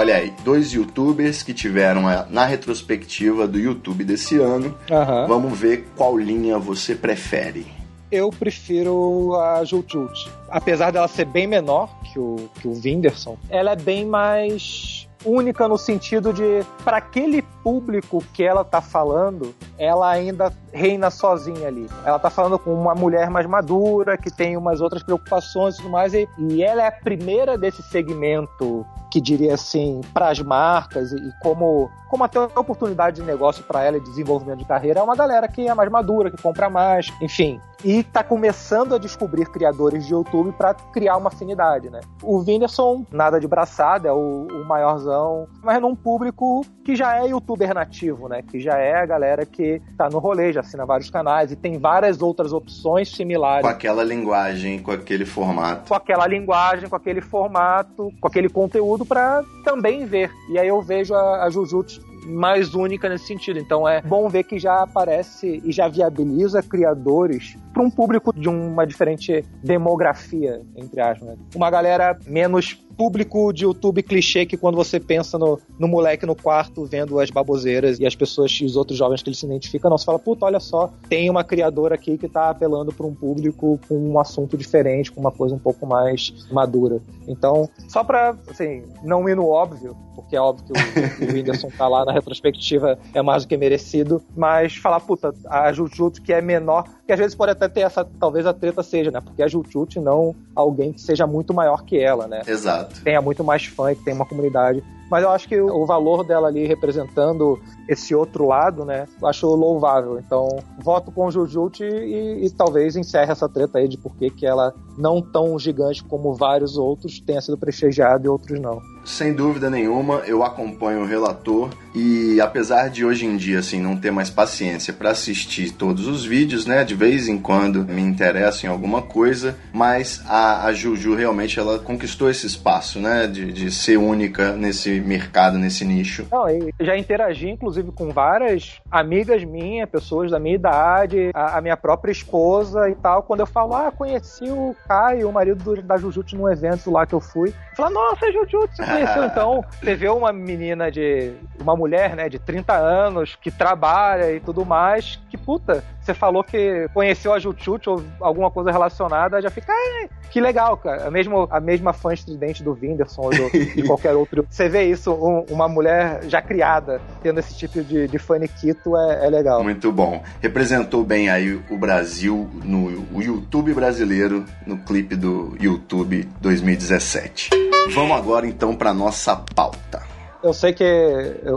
Olha 0.00 0.14
aí, 0.16 0.32
dois 0.42 0.72
youtubers 0.72 1.42
que 1.42 1.52
tiveram 1.52 2.08
a- 2.08 2.24
na 2.30 2.46
retrospectiva 2.46 3.46
do 3.46 3.58
YouTube 3.58 4.02
desse 4.02 4.38
ano. 4.38 4.74
Aham. 4.90 5.26
Vamos 5.26 5.58
ver 5.58 5.86
qual 5.94 6.16
linha 6.16 6.58
você 6.58 6.94
prefere. 6.94 7.66
Eu 8.10 8.30
prefiro 8.30 9.34
a 9.38 9.62
Jujut. 9.62 10.10
Apesar 10.48 10.90
dela 10.90 11.06
ser 11.06 11.26
bem 11.26 11.46
menor 11.46 11.90
que 12.10 12.18
o, 12.18 12.48
que 12.62 12.66
o 12.66 12.72
Whindersson, 12.72 13.36
ela 13.50 13.72
é 13.72 13.76
bem 13.76 14.06
mais 14.06 15.06
única 15.22 15.68
no 15.68 15.76
sentido 15.76 16.32
de, 16.32 16.64
para 16.82 16.96
aquele 16.96 17.42
público 17.62 18.22
que 18.32 18.42
ela 18.42 18.64
tá 18.64 18.80
falando, 18.80 19.54
ela 19.78 20.08
ainda 20.08 20.52
reina 20.72 21.10
sozinha 21.10 21.68
ali. 21.68 21.88
Ela 22.04 22.18
tá 22.18 22.30
falando 22.30 22.58
com 22.58 22.72
uma 22.72 22.94
mulher 22.94 23.30
mais 23.30 23.46
madura, 23.46 24.16
que 24.16 24.30
tem 24.30 24.56
umas 24.56 24.80
outras 24.80 25.02
preocupações 25.02 25.74
e 25.74 25.78
tudo 25.78 25.90
mais, 25.90 26.14
e, 26.14 26.28
e 26.38 26.62
ela 26.62 26.82
é 26.82 26.88
a 26.88 26.92
primeira 26.92 27.56
desse 27.56 27.82
segmento 27.82 28.86
que 29.10 29.20
diria 29.20 29.54
assim, 29.54 30.00
para 30.14 30.30
as 30.30 30.40
marcas 30.40 31.12
e 31.12 31.32
como, 31.42 31.90
como 32.08 32.22
até 32.22 32.38
oportunidade 32.38 33.16
de 33.16 33.22
negócio 33.26 33.64
para 33.64 33.82
ela 33.82 33.96
e 33.96 34.00
desenvolvimento 34.00 34.60
de 34.60 34.64
carreira, 34.64 35.00
é 35.00 35.02
uma 35.02 35.16
galera 35.16 35.48
que 35.48 35.66
é 35.66 35.74
mais 35.74 35.90
madura, 35.90 36.30
que 36.30 36.40
compra 36.40 36.70
mais, 36.70 37.12
enfim. 37.20 37.60
E 37.82 38.04
tá 38.04 38.22
começando 38.22 38.94
a 38.94 38.98
descobrir 38.98 39.46
criadores 39.46 40.06
de 40.06 40.12
YouTube 40.12 40.52
para 40.52 40.74
criar 40.74 41.16
uma 41.16 41.28
afinidade, 41.28 41.90
né? 41.90 42.00
O 42.22 42.38
Whindersson, 42.38 43.04
nada 43.10 43.40
de 43.40 43.48
braçada, 43.48 44.08
é 44.08 44.12
o, 44.12 44.46
o 44.46 44.64
maiorzão, 44.64 45.48
mas 45.62 45.80
num 45.80 45.96
público 45.96 46.64
que 46.84 46.94
já 46.94 47.16
é 47.16 47.28
youtuber 47.50 47.74
nativo, 47.74 48.28
né? 48.28 48.42
Que 48.42 48.60
já 48.60 48.78
é 48.78 48.94
a 48.94 49.06
galera 49.06 49.44
que 49.44 49.82
tá 49.96 50.08
no 50.08 50.18
rolê, 50.18 50.52
já 50.52 50.60
assina 50.60 50.86
vários 50.86 51.10
canais 51.10 51.50
e 51.50 51.56
tem 51.56 51.78
várias 51.78 52.22
outras 52.22 52.52
opções 52.52 53.10
similares. 53.10 53.62
Com 53.62 53.68
aquela 53.68 54.04
linguagem, 54.04 54.78
com 54.78 54.92
aquele 54.92 55.26
formato. 55.26 55.88
Com 55.88 55.94
aquela 55.94 56.26
linguagem, 56.26 56.88
com 56.88 56.96
aquele 56.96 57.20
formato, 57.20 58.12
com 58.20 58.28
aquele 58.28 58.48
conteúdo 58.48 59.04
para 59.04 59.42
também 59.64 60.06
ver. 60.06 60.30
E 60.50 60.58
aí 60.58 60.68
eu 60.68 60.80
vejo 60.80 61.14
a, 61.14 61.44
a 61.44 61.50
Jujutsu 61.50 62.08
mais 62.26 62.74
única 62.74 63.08
nesse 63.08 63.26
sentido. 63.26 63.58
Então 63.58 63.88
é 63.88 64.00
bom 64.00 64.28
ver 64.28 64.44
que 64.44 64.58
já 64.58 64.82
aparece 64.82 65.60
e 65.64 65.72
já 65.72 65.88
viabiliza 65.88 66.62
criadores 66.62 67.56
para 67.80 67.86
um 67.86 67.90
público 67.90 68.32
de 68.34 68.48
uma 68.48 68.86
diferente 68.86 69.42
demografia, 69.64 70.60
entre 70.76 71.00
aspas. 71.00 71.28
Né? 71.28 71.36
Uma 71.54 71.70
galera 71.70 72.18
menos 72.26 72.78
público 73.00 73.50
de 73.50 73.64
YouTube 73.64 74.02
clichê 74.02 74.44
que 74.44 74.58
quando 74.58 74.76
você 74.76 75.00
pensa 75.00 75.38
no, 75.38 75.58
no 75.78 75.88
moleque 75.88 76.26
no 76.26 76.34
quarto 76.34 76.84
vendo 76.84 77.18
as 77.18 77.30
baboseiras 77.30 77.98
e 77.98 78.04
as 78.04 78.14
pessoas 78.14 78.52
e 78.60 78.66
os 78.66 78.76
outros 78.76 78.98
jovens 78.98 79.22
que 79.22 79.30
ele 79.30 79.36
se 79.36 79.46
identifica, 79.46 79.88
não, 79.88 79.96
você 79.96 80.04
fala, 80.04 80.18
puta, 80.18 80.44
olha 80.44 80.60
só, 80.60 80.92
tem 81.08 81.30
uma 81.30 81.42
criadora 81.42 81.94
aqui 81.94 82.18
que 82.18 82.28
tá 82.28 82.50
apelando 82.50 82.92
para 82.92 83.06
um 83.06 83.14
público 83.14 83.80
com 83.88 83.96
um 83.96 84.18
assunto 84.18 84.54
diferente, 84.54 85.10
com 85.10 85.18
uma 85.18 85.32
coisa 85.32 85.54
um 85.54 85.58
pouco 85.58 85.86
mais 85.86 86.46
madura. 86.52 87.00
Então, 87.26 87.70
só 87.88 88.04
pra, 88.04 88.36
assim, 88.50 88.82
não 89.02 89.26
ir 89.26 89.34
no 89.34 89.48
óbvio, 89.48 89.96
porque 90.14 90.36
é 90.36 90.40
óbvio 90.40 90.66
que 90.66 91.24
o, 91.24 91.30
o 91.30 91.32
Whindersson 91.32 91.70
tá 91.70 91.88
lá 91.88 92.04
na 92.04 92.12
retrospectiva, 92.12 92.98
é 93.14 93.22
mais 93.22 93.44
do 93.44 93.48
que 93.48 93.56
merecido, 93.56 94.22
mas 94.36 94.76
falar, 94.76 95.00
puta, 95.00 95.32
a 95.46 95.72
Jujutsu 95.72 96.20
que 96.20 96.34
é 96.34 96.42
menor, 96.42 96.84
que 97.06 97.12
às 97.14 97.18
vezes 97.18 97.34
pode 97.34 97.52
até 97.52 97.66
ter 97.70 97.80
essa, 97.80 98.04
talvez 98.18 98.46
a 98.46 98.52
treta 98.52 98.82
seja, 98.82 99.10
né? 99.10 99.20
Porque 99.20 99.42
a 99.42 99.48
Jujutsu 99.48 100.00
não 100.00 100.34
alguém 100.54 100.92
que 100.92 101.00
seja 101.00 101.26
muito 101.26 101.54
maior 101.54 101.84
que 101.84 101.98
ela, 101.98 102.26
né? 102.26 102.42
Exato. 102.46 103.00
Tenha 103.02 103.22
muito 103.22 103.42
mais 103.42 103.64
fã, 103.64 103.94
que 103.94 104.04
tenha 104.04 104.14
uma 104.14 104.26
comunidade 104.26 104.82
mas 105.10 105.24
eu 105.24 105.30
acho 105.30 105.48
que 105.48 105.60
o 105.60 105.84
valor 105.84 106.24
dela 106.24 106.48
ali 106.48 106.66
representando 106.66 107.58
esse 107.88 108.14
outro 108.14 108.46
lado, 108.46 108.84
né, 108.84 109.08
eu 109.20 109.26
acho 109.26 109.46
louvável. 109.48 110.18
Então, 110.18 110.48
voto 110.78 111.10
com 111.10 111.30
Jujutsu 111.30 111.82
e, 111.82 112.46
e, 112.46 112.50
talvez 112.50 112.94
encerre 112.94 113.32
essa 113.32 113.48
treta 113.48 113.78
aí 113.78 113.88
de 113.88 113.98
por 113.98 114.14
que 114.14 114.46
ela, 114.46 114.72
não 114.96 115.20
tão 115.20 115.58
gigante 115.58 116.04
como 116.04 116.34
vários 116.34 116.76
outros, 116.76 117.18
tenha 117.20 117.40
sido 117.40 117.58
prestigiada 117.58 118.24
e 118.26 118.28
outros 118.28 118.60
não. 118.60 118.80
Sem 119.04 119.32
dúvida 119.32 119.70
nenhuma, 119.70 120.16
eu 120.26 120.44
acompanho 120.44 121.00
o 121.00 121.06
relator 121.06 121.70
e 121.94 122.40
apesar 122.40 122.88
de 122.90 123.04
hoje 123.04 123.24
em 123.26 123.36
dia 123.36 123.58
assim 123.58 123.80
não 123.80 123.96
ter 123.96 124.10
mais 124.10 124.30
paciência 124.30 124.92
para 124.92 125.10
assistir 125.10 125.72
todos 125.72 126.06
os 126.06 126.24
vídeos, 126.24 126.66
né, 126.66 126.84
de 126.84 126.94
vez 126.94 127.26
em 127.26 127.38
quando 127.38 127.84
me 127.84 128.02
interessa 128.02 128.66
em 128.66 128.68
alguma 128.68 129.02
coisa, 129.02 129.56
mas 129.72 130.22
a, 130.26 130.66
a 130.66 130.72
Juju 130.72 131.14
realmente 131.14 131.58
ela 131.58 131.78
conquistou 131.78 132.30
esse 132.30 132.46
espaço, 132.46 133.00
né, 133.00 133.26
de, 133.26 133.52
de 133.52 133.70
ser 133.72 133.96
única 133.96 134.52
nesse 134.52 134.99
mercado, 135.00 135.58
nesse 135.58 135.84
nicho. 135.84 136.26
Não, 136.30 136.46
já 136.80 136.96
interagi, 136.96 137.48
inclusive, 137.48 137.92
com 137.92 138.10
várias 138.10 138.80
amigas 138.90 139.44
minhas, 139.44 139.88
pessoas 139.88 140.30
da 140.30 140.38
minha 140.38 140.54
idade, 140.54 141.30
a, 141.34 141.58
a 141.58 141.60
minha 141.60 141.76
própria 141.76 142.12
esposa 142.12 142.88
e 142.88 142.94
tal. 142.94 143.22
Quando 143.22 143.40
eu 143.40 143.46
falo, 143.46 143.74
ah, 143.74 143.90
conheci 143.90 144.50
o 144.50 144.74
Caio, 144.86 145.28
o 145.28 145.32
marido 145.32 145.62
do, 145.62 145.82
da 145.82 145.96
Jujutsu, 145.96 146.36
num 146.36 146.50
evento 146.50 146.90
lá 146.90 147.06
que 147.06 147.14
eu 147.14 147.20
fui. 147.20 147.52
Fala, 147.76 147.90
nossa, 147.90 148.30
Jujutsu, 148.32 148.76
você 148.76 148.84
conheceu? 148.84 149.24
então, 149.26 149.64
você 149.80 149.94
vê 149.94 150.08
uma 150.08 150.32
menina 150.32 150.90
de. 150.90 151.32
Uma 151.60 151.76
mulher, 151.76 152.16
né, 152.16 152.28
de 152.28 152.38
30 152.38 152.74
anos, 152.74 153.36
que 153.36 153.50
trabalha 153.50 154.32
e 154.32 154.40
tudo 154.40 154.64
mais, 154.64 155.20
que 155.28 155.36
puta, 155.36 155.84
você 156.10 156.14
falou 156.14 156.42
que 156.42 156.88
conheceu 156.92 157.32
a 157.32 157.38
Jujutsu 157.38 157.90
ou 157.90 158.02
alguma 158.20 158.50
coisa 158.50 158.70
relacionada, 158.70 159.40
já 159.40 159.50
fica, 159.50 159.72
ah, 159.72 160.08
que 160.30 160.40
legal, 160.40 160.76
cara. 160.76 161.06
A, 161.06 161.10
mesmo, 161.10 161.46
a 161.50 161.60
mesma 161.60 161.92
fã 161.92 162.12
estridente 162.12 162.62
do 162.62 162.72
Whindersson 162.72 163.22
ou 163.22 163.30
do, 163.30 163.50
de 163.50 163.82
qualquer 163.86 164.14
outro. 164.14 164.46
Você 164.50 164.68
vê 164.68 164.84
isso, 164.84 165.12
um, 165.12 165.44
uma 165.52 165.68
mulher 165.68 166.20
já 166.24 166.42
criada 166.42 167.00
tendo 167.22 167.38
esse 167.38 167.56
tipo 167.56 167.82
de, 167.82 168.08
de 168.08 168.18
faniquito 168.18 168.96
é, 168.96 169.26
é, 169.26 169.30
legal. 169.30 169.62
Muito 169.62 169.92
bom. 169.92 170.22
Representou 170.40 171.04
bem 171.04 171.30
aí 171.30 171.60
o 171.70 171.76
Brasil 171.76 172.48
no 172.64 172.90
o 173.12 173.22
YouTube 173.22 173.72
brasileiro 173.72 174.44
no 174.66 174.78
clipe 174.78 175.14
do 175.14 175.56
YouTube 175.60 176.28
2017. 176.40 177.50
Vamos 177.92 178.16
agora 178.16 178.46
então 178.46 178.74
para 178.74 178.92
nossa 178.92 179.36
pauta. 179.54 180.02
Eu 180.42 180.54
sei 180.54 180.72
que 180.72 180.84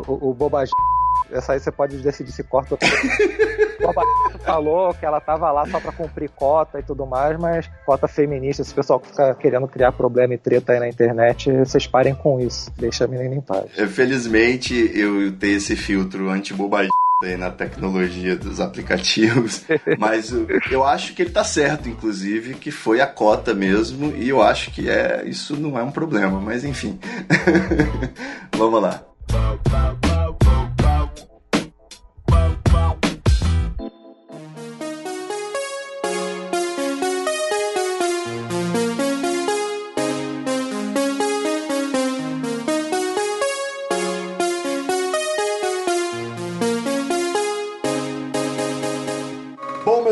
o, 0.07 0.29
o 0.29 0.33
bobagem 0.33 0.73
essa 1.33 1.53
aí 1.53 1.59
você 1.59 1.71
pode 1.71 1.97
decidir 1.97 2.31
se 2.31 2.43
corta 2.43 2.75
ou 2.75 3.89
O 3.89 3.93
falou 4.43 4.93
que 4.93 5.05
ela 5.05 5.19
tava 5.19 5.51
lá 5.51 5.65
só 5.67 5.79
pra 5.79 5.91
cumprir 5.91 6.29
cota 6.29 6.79
e 6.79 6.83
tudo 6.83 7.05
mais, 7.05 7.37
mas 7.39 7.69
cota 7.85 8.07
feminista, 8.07 8.61
esse 8.61 8.73
pessoal 8.73 8.99
que 8.99 9.07
fica 9.07 9.33
querendo 9.35 9.67
criar 9.67 9.91
problema 9.91 10.33
e 10.33 10.37
treta 10.37 10.73
aí 10.73 10.79
na 10.79 10.87
internet, 10.87 11.51
vocês 11.51 11.87
parem 11.87 12.13
com 12.13 12.39
isso. 12.39 12.71
Deixa 12.77 13.05
a 13.05 13.07
menina 13.07 13.35
em 13.35 13.41
paz. 13.41 13.65
Felizmente 13.89 14.91
eu 14.93 15.31
tenho 15.37 15.57
esse 15.57 15.75
filtro 15.75 16.29
anti-bobagem 16.29 16.89
aí 17.23 17.37
na 17.37 17.49
tecnologia 17.49 18.35
dos 18.35 18.59
aplicativos, 18.59 19.63
mas 19.97 20.33
eu 20.69 20.83
acho 20.83 21.13
que 21.13 21.21
ele 21.21 21.31
tá 21.31 21.43
certo, 21.43 21.87
inclusive, 21.87 22.55
que 22.55 22.69
foi 22.69 23.01
a 23.01 23.07
cota 23.07 23.53
mesmo, 23.53 24.13
e 24.15 24.29
eu 24.29 24.41
acho 24.41 24.71
que 24.71 24.89
é 24.89 25.23
isso 25.25 25.55
não 25.55 25.79
é 25.79 25.83
um 25.83 25.91
problema, 25.91 26.39
mas 26.39 26.63
enfim. 26.63 26.99
Vamos 28.55 28.81
lá. 28.81 29.03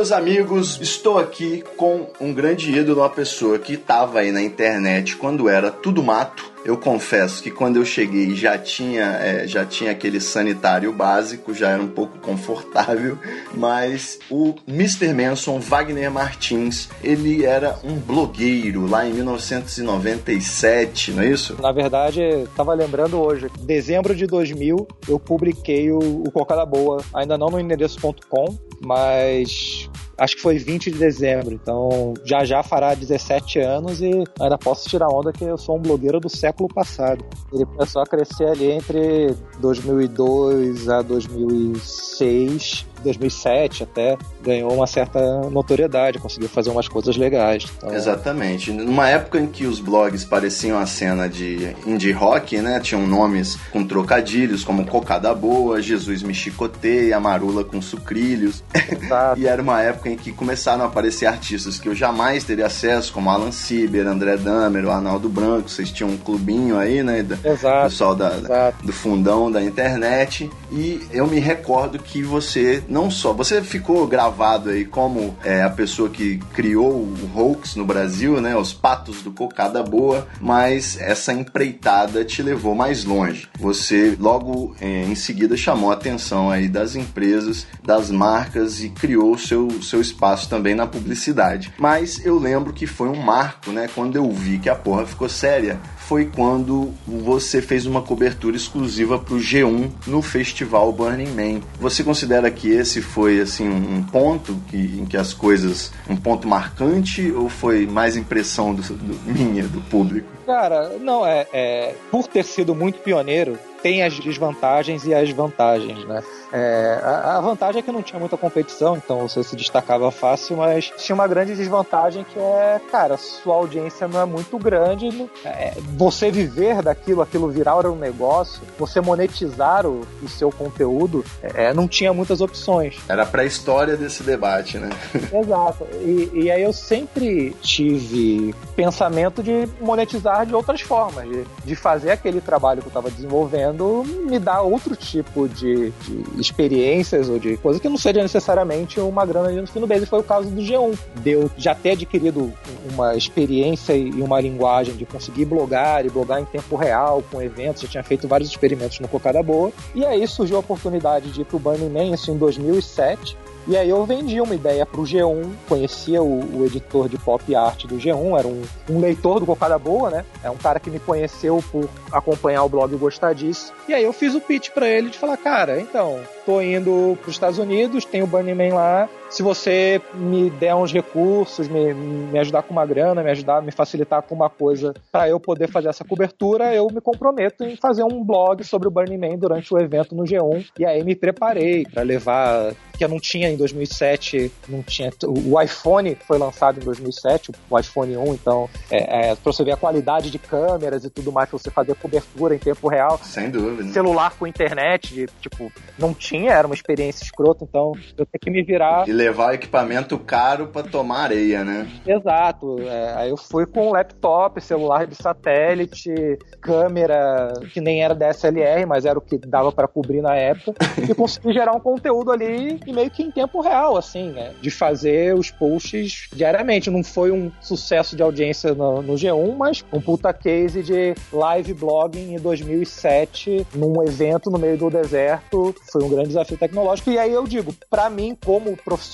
Meus 0.02 0.12
amigos, 0.12 0.80
estou 0.82 1.20
aqui 1.20 1.64
com 1.78 2.10
um 2.20 2.34
grande 2.34 2.76
ídolo, 2.76 3.02
uma 3.02 3.10
pessoa 3.10 3.60
que 3.60 3.74
estava 3.74 4.22
aí 4.22 4.32
na 4.32 4.42
internet 4.42 5.16
quando 5.16 5.48
era 5.48 5.70
tudo 5.70 6.02
mato. 6.02 6.51
Eu 6.64 6.78
confesso 6.78 7.42
que 7.42 7.50
quando 7.50 7.78
eu 7.78 7.86
cheguei 7.86 8.36
já 8.36 8.58
tinha, 8.58 9.04
é, 9.04 9.48
já 9.48 9.66
tinha 9.66 9.92
aquele 9.92 10.20
sanitário 10.20 10.94
básico, 10.94 11.54
já 11.54 11.70
era 11.70 11.82
um 11.82 11.88
pouco 11.88 12.20
confortável, 12.20 13.18
mas 13.54 14.20
o 14.30 14.54
Mr. 14.68 15.14
Manson, 15.14 15.60
Wagner 15.60 16.12
Martins, 16.12 16.88
ele 17.04 17.44
era 17.46 17.80
um 17.84 17.96
blogueiro 17.96 18.86
lá 18.86 19.08
em 19.08 19.14
1997, 19.14 21.12
não 21.12 21.24
é 21.24 21.30
isso? 21.30 21.58
Na 21.60 21.72
verdade, 21.72 22.22
estava 22.22 22.74
lembrando 22.74 23.20
hoje, 23.20 23.48
dezembro 23.62 24.16
de 24.16 24.28
2000, 24.28 24.88
eu 25.08 25.20
publiquei 25.20 25.92
o, 25.92 25.98
o 26.00 26.32
Cocada 26.32 26.66
Boa, 26.66 27.04
ainda 27.14 27.38
não 27.38 27.48
no 27.48 27.60
endereço.com, 27.60 28.58
mas 28.84 29.90
acho 30.22 30.36
que 30.36 30.42
foi 30.42 30.60
20 30.60 30.92
de 30.92 31.00
dezembro, 31.00 31.52
então 31.52 32.14
já 32.24 32.46
já 32.46 32.62
fará 32.62 32.94
17 32.94 33.60
anos 33.60 34.02
e 34.02 34.24
ainda 34.40 34.56
posso 34.56 34.88
tirar 34.88 35.10
onda 35.10 35.34
que 35.34 35.44
eu 35.44 35.58
sou 35.58 35.78
um 35.78 35.82
blogueiro 35.82 36.20
do 36.20 36.30
século 36.30 36.70
passado. 36.70 37.26
Ele 37.52 37.66
começou 37.66 38.04
a 38.04 38.06
crescer 38.06 38.46
ali 38.46 38.72
entre 38.72 39.36
2002 39.60 40.88
a 40.90 41.02
2006 41.02 42.86
2007 43.02 43.84
até 43.84 44.18
ganhou 44.44 44.74
uma 44.74 44.88
certa 44.88 45.20
notoriedade, 45.50 46.20
conseguiu 46.20 46.50
fazer 46.50 46.70
umas 46.70 46.88
coisas 46.88 47.18
legais. 47.18 47.66
Então... 47.78 47.94
Exatamente. 47.94 48.72
Numa 48.72 49.10
época 49.10 49.40
em 49.40 49.48
que 49.48 49.66
os 49.66 49.80
blogs 49.80 50.24
pareciam 50.24 50.80
a 50.80 50.86
cena 50.86 51.28
de 51.28 51.76
indie 51.86 52.12
rock, 52.12 52.58
né? 52.60 52.80
Tinham 52.80 53.06
nomes 53.06 53.58
com 53.72 53.84
trocadilhos, 53.84 54.64
como 54.64 54.86
Cocada 54.86 55.34
Boa, 55.34 55.82
Jesus 55.82 56.24
Me 56.24 56.34
Chicoteia, 56.34 57.20
Marula 57.20 57.64
com 57.64 57.82
Sucrilhos. 57.82 58.64
e 59.38 59.48
era 59.48 59.62
uma 59.62 59.82
época 59.82 60.10
em 60.10 60.16
que 60.16 60.32
começaram 60.32 60.84
a 60.84 60.88
aparecer 60.88 61.26
artistas 61.26 61.80
que 61.80 61.88
eu 61.88 61.96
jamais 61.96 62.44
teria 62.44 62.66
acesso, 62.66 63.14
como 63.14 63.30
Alan 63.30 63.52
Sieber, 63.52 64.08
André 64.08 64.38
Damer, 64.38 64.86
o 64.86 64.92
Arnaldo 64.92 65.30
Branco. 65.30 65.70
Vocês 65.70 65.92
tinham 65.92 66.10
um 66.10 66.18
clubinho 66.18 66.78
aí, 66.78 67.04
né? 67.04 67.26
Exato. 67.44 67.90
Pessoal 67.90 68.16
da, 68.16 68.72
do 68.84 68.92
fundão 68.92 69.52
da 69.52 69.62
internet. 69.64 70.50
E 70.72 71.02
eu 71.12 71.28
me 71.28 71.40
recordo 71.40 72.00
que 72.00 72.24
você 72.24 72.84
não 72.92 73.10
só. 73.10 73.34
Você 73.34 73.62
ficou 73.62 74.06
gravado 74.06 74.70
aí 74.70 74.86
como 74.86 75.36
é, 75.44 75.64
a 75.64 75.70
pessoa 75.70 76.10
que 76.10 76.38
criou 76.54 76.92
o 76.92 77.32
hoax 77.34 77.76
no 77.76 77.86
Brasil, 77.86 78.42
né? 78.42 78.56
Os 78.56 78.74
patos 78.74 79.22
do 79.22 79.32
Cocada 79.32 79.82
Boa, 79.82 80.28
mas 80.40 81.00
essa 81.00 81.34
empreitada 81.34 82.26
te 82.26 82.44
levou 82.44 82.76
mais 82.76 83.06
longe. 83.06 83.48
Você 83.58 84.16
logo 84.20 84.76
é, 84.82 85.04
em 85.04 85.16
seguida 85.16 85.56
chamou 85.56 85.90
a 85.90 85.94
atenção 85.94 86.52
aí 86.52 86.68
das 86.68 86.96
empresas, 86.96 87.66
das 87.84 88.12
marcas 88.12 88.84
e 88.84 88.90
criou 88.90 89.34
o 89.34 89.40
seu, 89.40 89.82
seu 89.82 90.02
espaço 90.02 90.50
também 90.50 90.76
na 90.76 90.86
publicidade. 90.86 91.74
Mas 91.78 92.24
eu 92.26 92.38
lembro 92.38 92.74
que 92.74 92.86
foi 92.86 93.08
um 93.08 93.22
marco, 93.22 93.72
né? 93.72 93.90
Quando 93.96 94.18
eu 94.18 94.30
vi 94.30 94.60
que 94.60 94.70
a 94.70 94.76
porra 94.76 95.06
ficou 95.06 95.30
séria, 95.30 95.80
foi 96.12 96.26
quando 96.26 96.94
você 97.08 97.62
fez 97.62 97.86
uma 97.86 98.02
cobertura 98.02 98.58
exclusiva 98.58 99.18
para 99.18 99.34
o 99.34 99.38
G1 99.38 99.90
no 100.06 100.22
festival 100.22 100.92
Burning 100.92 101.30
Man. 101.30 101.62
Você 101.80 102.04
considera 102.04 102.52
que 102.52 102.70
esse 102.70 103.02
foi 103.02 103.40
assim 103.40 103.70
um 103.70 104.04
ponto 104.04 104.62
que, 104.68 104.76
em 104.76 105.06
que 105.06 105.16
as 105.16 105.34
coisas, 105.34 105.94
um 106.10 106.18
ponto 106.18 106.50
marcante 106.50 107.32
ou 107.32 107.48
foi 107.48 107.88
mais 107.88 108.18
impressão 108.18 108.76
do, 108.76 108.82
do 108.82 109.32
minha, 109.32 109.64
do 109.64 109.80
público? 109.84 110.28
Cara, 110.46 110.98
não, 111.00 111.26
é, 111.26 111.48
é. 111.54 111.96
Por 112.12 112.28
ter 112.28 112.44
sido 112.44 112.76
muito 112.76 113.00
pioneiro, 113.00 113.58
tem 113.82 114.04
as 114.04 114.20
desvantagens 114.20 115.06
e 115.06 115.14
as 115.14 115.30
vantagens, 115.32 116.06
né? 116.06 116.24
É, 116.54 117.00
a, 117.02 117.38
a, 117.38 117.42
vantagem 117.42 117.80
é 117.80 117.82
que 117.82 117.92
não 117.92 118.02
tinha 118.02 118.20
muita 118.20 118.36
competição, 118.36 118.98
então 118.98 119.28
você 119.28 119.42
se 119.42 119.56
destacava 119.56 120.12
fácil, 120.12 120.58
mas 120.58 120.92
tinha 120.98 121.16
uma 121.16 121.28
grande 121.28 121.56
desvantagem 121.56 122.26
que 122.26 122.38
é, 122.38 122.82
cara, 122.92 123.16
sua 123.16 123.56
audiência 123.56 124.08
não 124.08 124.20
é 124.20 124.26
muito 124.26 124.58
grande. 124.58 125.30
É, 125.46 125.74
você 125.96 126.30
viver 126.30 126.82
daquilo, 126.82 127.22
aquilo 127.22 127.50
virar 127.50 127.72
um 127.86 127.96
negócio, 127.96 128.62
você 128.78 129.00
monetizar 129.00 129.86
o, 129.86 130.02
o 130.22 130.28
seu 130.28 130.52
conteúdo, 130.52 131.24
é, 131.42 131.74
não 131.74 131.88
tinha 131.88 132.14
muitas 132.14 132.42
opções. 132.42 132.98
Era 133.08 133.26
pra 133.26 133.46
história 133.46 133.96
desse 133.96 134.24
debate, 134.24 134.78
né? 134.78 134.90
Exato. 135.34 135.88
E, 136.02 136.32
e 136.34 136.52
aí 136.52 136.62
eu 136.62 136.74
sempre 136.74 137.56
tive 137.62 138.54
pensamento 138.76 139.42
de 139.42 139.70
monetizar 139.80 140.46
de 140.46 140.54
outras 140.54 140.82
formas, 140.82 141.28
de, 141.30 141.46
de 141.64 141.76
fazer 141.76 142.12
aquele 142.12 142.42
trabalho 142.42 142.82
que 142.82 142.88
eu 142.88 142.90
estava 142.90 143.10
desenvolvendo 143.10 143.71
me 144.04 144.40
dar 144.40 144.62
outro 144.62 144.96
tipo 144.96 145.48
de, 145.48 145.92
de 145.92 146.42
experiências 146.42 147.30
ou 147.30 147.40
de 147.40 147.58
coisa 147.58 147.80
que 147.80 147.90
não 147.90 147.98
seja 147.98 148.22
necessariamente 148.22 149.00
uma 149.00 149.26
grana 149.26 149.52
mês. 149.88 150.04
E 150.04 150.06
foi 150.06 150.20
o 150.20 150.24
caso 150.24 150.50
do 150.50 150.62
G1. 150.62 150.98
Deu 151.18 151.50
já 151.58 151.76
ter 151.76 151.92
adquirido 151.92 152.52
uma 152.92 153.16
experiência 153.16 153.94
e 153.94 154.22
uma 154.22 154.40
linguagem 154.40 154.96
de 154.96 155.06
conseguir 155.06 155.46
blogar 155.46 156.06
e 156.06 156.10
blogar 156.10 156.42
em 156.42 156.46
tempo 156.46 156.76
real 156.76 157.24
com 157.32 157.42
eventos. 157.42 157.84
Já 157.84 157.88
tinha 157.88 158.04
feito 158.04 158.28
vários 158.28 158.50
experimentos 158.50 159.00
no 159.00 159.08
Cocada 159.08 159.42
Boa. 159.44 159.72
E 159.94 160.06
aí 160.06 160.26
surgiu 160.28 160.58
a 160.58 160.60
oportunidade 160.60 161.32
de 161.32 161.42
ir 161.42 161.46
pro 161.46 161.60
Burning 161.60 161.90
Man, 161.90 162.14
isso 162.14 162.32
em 162.32 162.38
2007. 162.38 163.38
E 163.68 163.78
aí 163.78 163.90
eu 163.90 164.04
vendi 164.06 164.42
uma 164.42 164.56
ideia 164.56 164.86
pro 164.86 165.04
G1, 165.04 165.52
conhecia 165.70 166.22
o, 166.22 166.60
o 166.60 166.66
editor 166.66 167.08
de 167.08 167.18
pop 167.18 167.56
art 167.56 167.86
do 167.86 167.96
G1, 167.98 168.40
era 168.40 168.48
um, 168.48 168.64
um, 168.90 169.00
leitor 169.00 169.40
do 169.40 169.46
Cocada 169.46 169.78
Boa, 169.78 170.10
né? 170.10 170.26
É 170.44 170.50
um 170.50 170.58
cara 170.58 170.80
que 170.80 170.90
me 170.90 171.00
conheceu 171.00 171.64
por 171.72 171.88
acompanhar 172.12 172.64
o 172.64 172.70
blog 172.70 172.94
e 172.94 172.98
gostar 172.98 173.34
disso. 173.34 173.72
E 173.88 173.94
aí 173.94 174.04
eu 174.04 174.14
fiz 174.14 174.34
o 174.34 174.42
pitch 174.42 174.72
para 174.72 174.88
ele 174.88 175.10
de 175.10 175.18
falar, 175.18 175.38
cara, 175.38 175.80
então, 175.80 176.20
tô 176.46 176.60
indo 176.60 177.18
pros 177.22 177.36
Estados 177.36 177.60
Unidos, 177.60 178.04
tem 178.04 178.24
o 178.24 178.28
Burning 178.28 178.56
Man 178.56 178.76
lá, 178.76 179.10
se 179.32 179.42
você 179.42 180.02
me 180.14 180.50
der 180.50 180.76
uns 180.76 180.92
recursos, 180.92 181.68
me, 181.68 181.94
me 181.94 182.38
ajudar 182.38 182.64
com 182.64 182.74
uma 182.74 182.86
grana, 182.86 183.24
me 183.24 183.32
ajudar, 183.32 183.62
me 183.62 183.72
facilitar 183.72 184.22
com 184.22 184.36
uma 184.36 184.50
coisa 184.50 184.94
para 185.12 185.30
eu 185.30 185.40
poder 185.40 185.70
fazer 185.70 185.88
essa 185.88 186.04
cobertura, 186.04 186.76
eu 186.76 186.88
me 186.92 187.00
comprometo 187.00 187.64
em 187.64 187.78
fazer 187.78 188.04
um 188.04 188.24
blog 188.24 188.64
sobre 188.64 188.88
o 188.88 188.92
Burning 188.92 189.18
Man 189.18 189.38
durante 189.38 189.74
o 189.74 189.80
evento 189.80 190.14
no 190.14 190.24
G1. 190.24 190.68
E 190.78 190.86
aí 190.86 191.04
me 191.04 191.16
preparei 191.16 191.86
para 191.86 192.04
levar 192.04 192.74
que 193.02 193.06
eu 193.06 193.10
não 193.10 193.20
tinha 193.20 193.50
em 193.50 193.58
2007, 193.58 194.52
não 194.70 194.84
tinha. 194.84 195.10
O 195.26 195.60
iPhone 195.60 196.16
foi 196.28 196.38
lançado 196.38 196.80
em 196.80 196.84
2007, 196.84 197.52
o 197.68 197.80
iPhone 197.80 198.16
1, 198.16 198.34
então, 198.34 198.70
é, 198.92 199.32
é, 199.32 199.36
pra 199.36 199.52
você 199.52 199.64
ver 199.64 199.72
a 199.72 199.78
qualidade 199.78 200.30
de 200.30 200.38
câmeras 200.38 201.04
e 201.04 201.10
tudo 201.10 201.32
mais, 201.32 201.50
pra 201.50 201.58
você 201.58 201.72
fazer 201.72 201.96
cobertura 201.96 202.54
em 202.54 202.60
tempo 202.60 202.88
real. 202.88 203.20
Sem 203.24 203.50
dúvida. 203.50 203.92
Celular 203.92 204.36
com 204.38 204.46
internet, 204.46 205.16
de, 205.16 205.26
tipo, 205.42 205.72
não 205.98 206.14
tinha, 206.14 206.52
era 206.52 206.68
uma 206.68 206.76
experiência 206.76 207.24
escrota, 207.24 207.64
então 207.64 207.94
eu 208.16 208.26
tenho 208.26 208.40
que 208.40 208.52
me 208.52 208.62
virar. 208.62 209.08
Levar 209.22 209.54
equipamento 209.54 210.18
caro 210.18 210.68
para 210.68 210.88
tomar 210.88 211.24
areia, 211.26 211.64
né? 211.64 211.88
Exato. 212.06 212.78
É, 212.82 213.14
aí 213.16 213.30
eu 213.30 213.38
fui 213.38 213.66
com 213.66 213.92
laptop, 213.92 214.60
celular 214.62 215.06
de 215.06 215.16
satélite, 215.16 216.12
câmera 216.60 217.54
que 217.72 217.80
nem 217.80 218.04
era 218.04 218.16
DSLR, 218.16 218.86
mas 218.86 219.06
era 219.06 219.18
o 219.18 219.22
que 219.22 219.38
dava 219.38 219.72
para 219.72 219.88
cobrir 219.88 220.22
na 220.22 220.36
época, 220.36 220.84
e 220.98 221.14
consegui 221.14 221.54
gerar 221.54 221.74
um 221.74 221.80
conteúdo 221.80 222.32
ali 222.32 222.80
meio 222.88 223.10
que 223.10 223.24
em 223.24 223.32
tempo 223.32 223.62
real, 223.62 223.96
assim, 223.96 224.32
né? 224.32 224.54
De 224.62 224.70
fazer 224.72 225.36
os 225.36 225.52
posts 225.52 226.28
diariamente. 226.34 226.90
Não 226.90 227.04
foi 227.04 227.32
um 227.32 227.52
sucesso 227.62 228.16
de 228.16 228.24
audiência 228.24 228.74
no, 228.74 229.02
no 229.02 229.14
G1, 229.14 229.56
mas 229.56 229.86
um 229.94 230.02
puta 230.02 230.34
case 230.34 230.84
de 230.84 231.16
live 231.32 231.74
blogging 231.74 232.34
em 232.34 232.40
2007, 232.40 233.68
num 233.76 234.04
evento 234.04 234.50
no 234.50 234.58
meio 234.58 234.78
do 234.78 234.90
deserto. 234.90 235.74
Foi 235.92 236.04
um 236.04 236.10
grande 236.10 236.30
desafio 236.30 236.58
tecnológico. 236.58 237.10
E 237.10 237.18
aí 237.18 237.32
eu 237.32 237.46
digo, 237.46 237.74
para 237.90 238.10
mim, 238.10 238.38
como 238.44 238.76
profissional, 238.76 239.11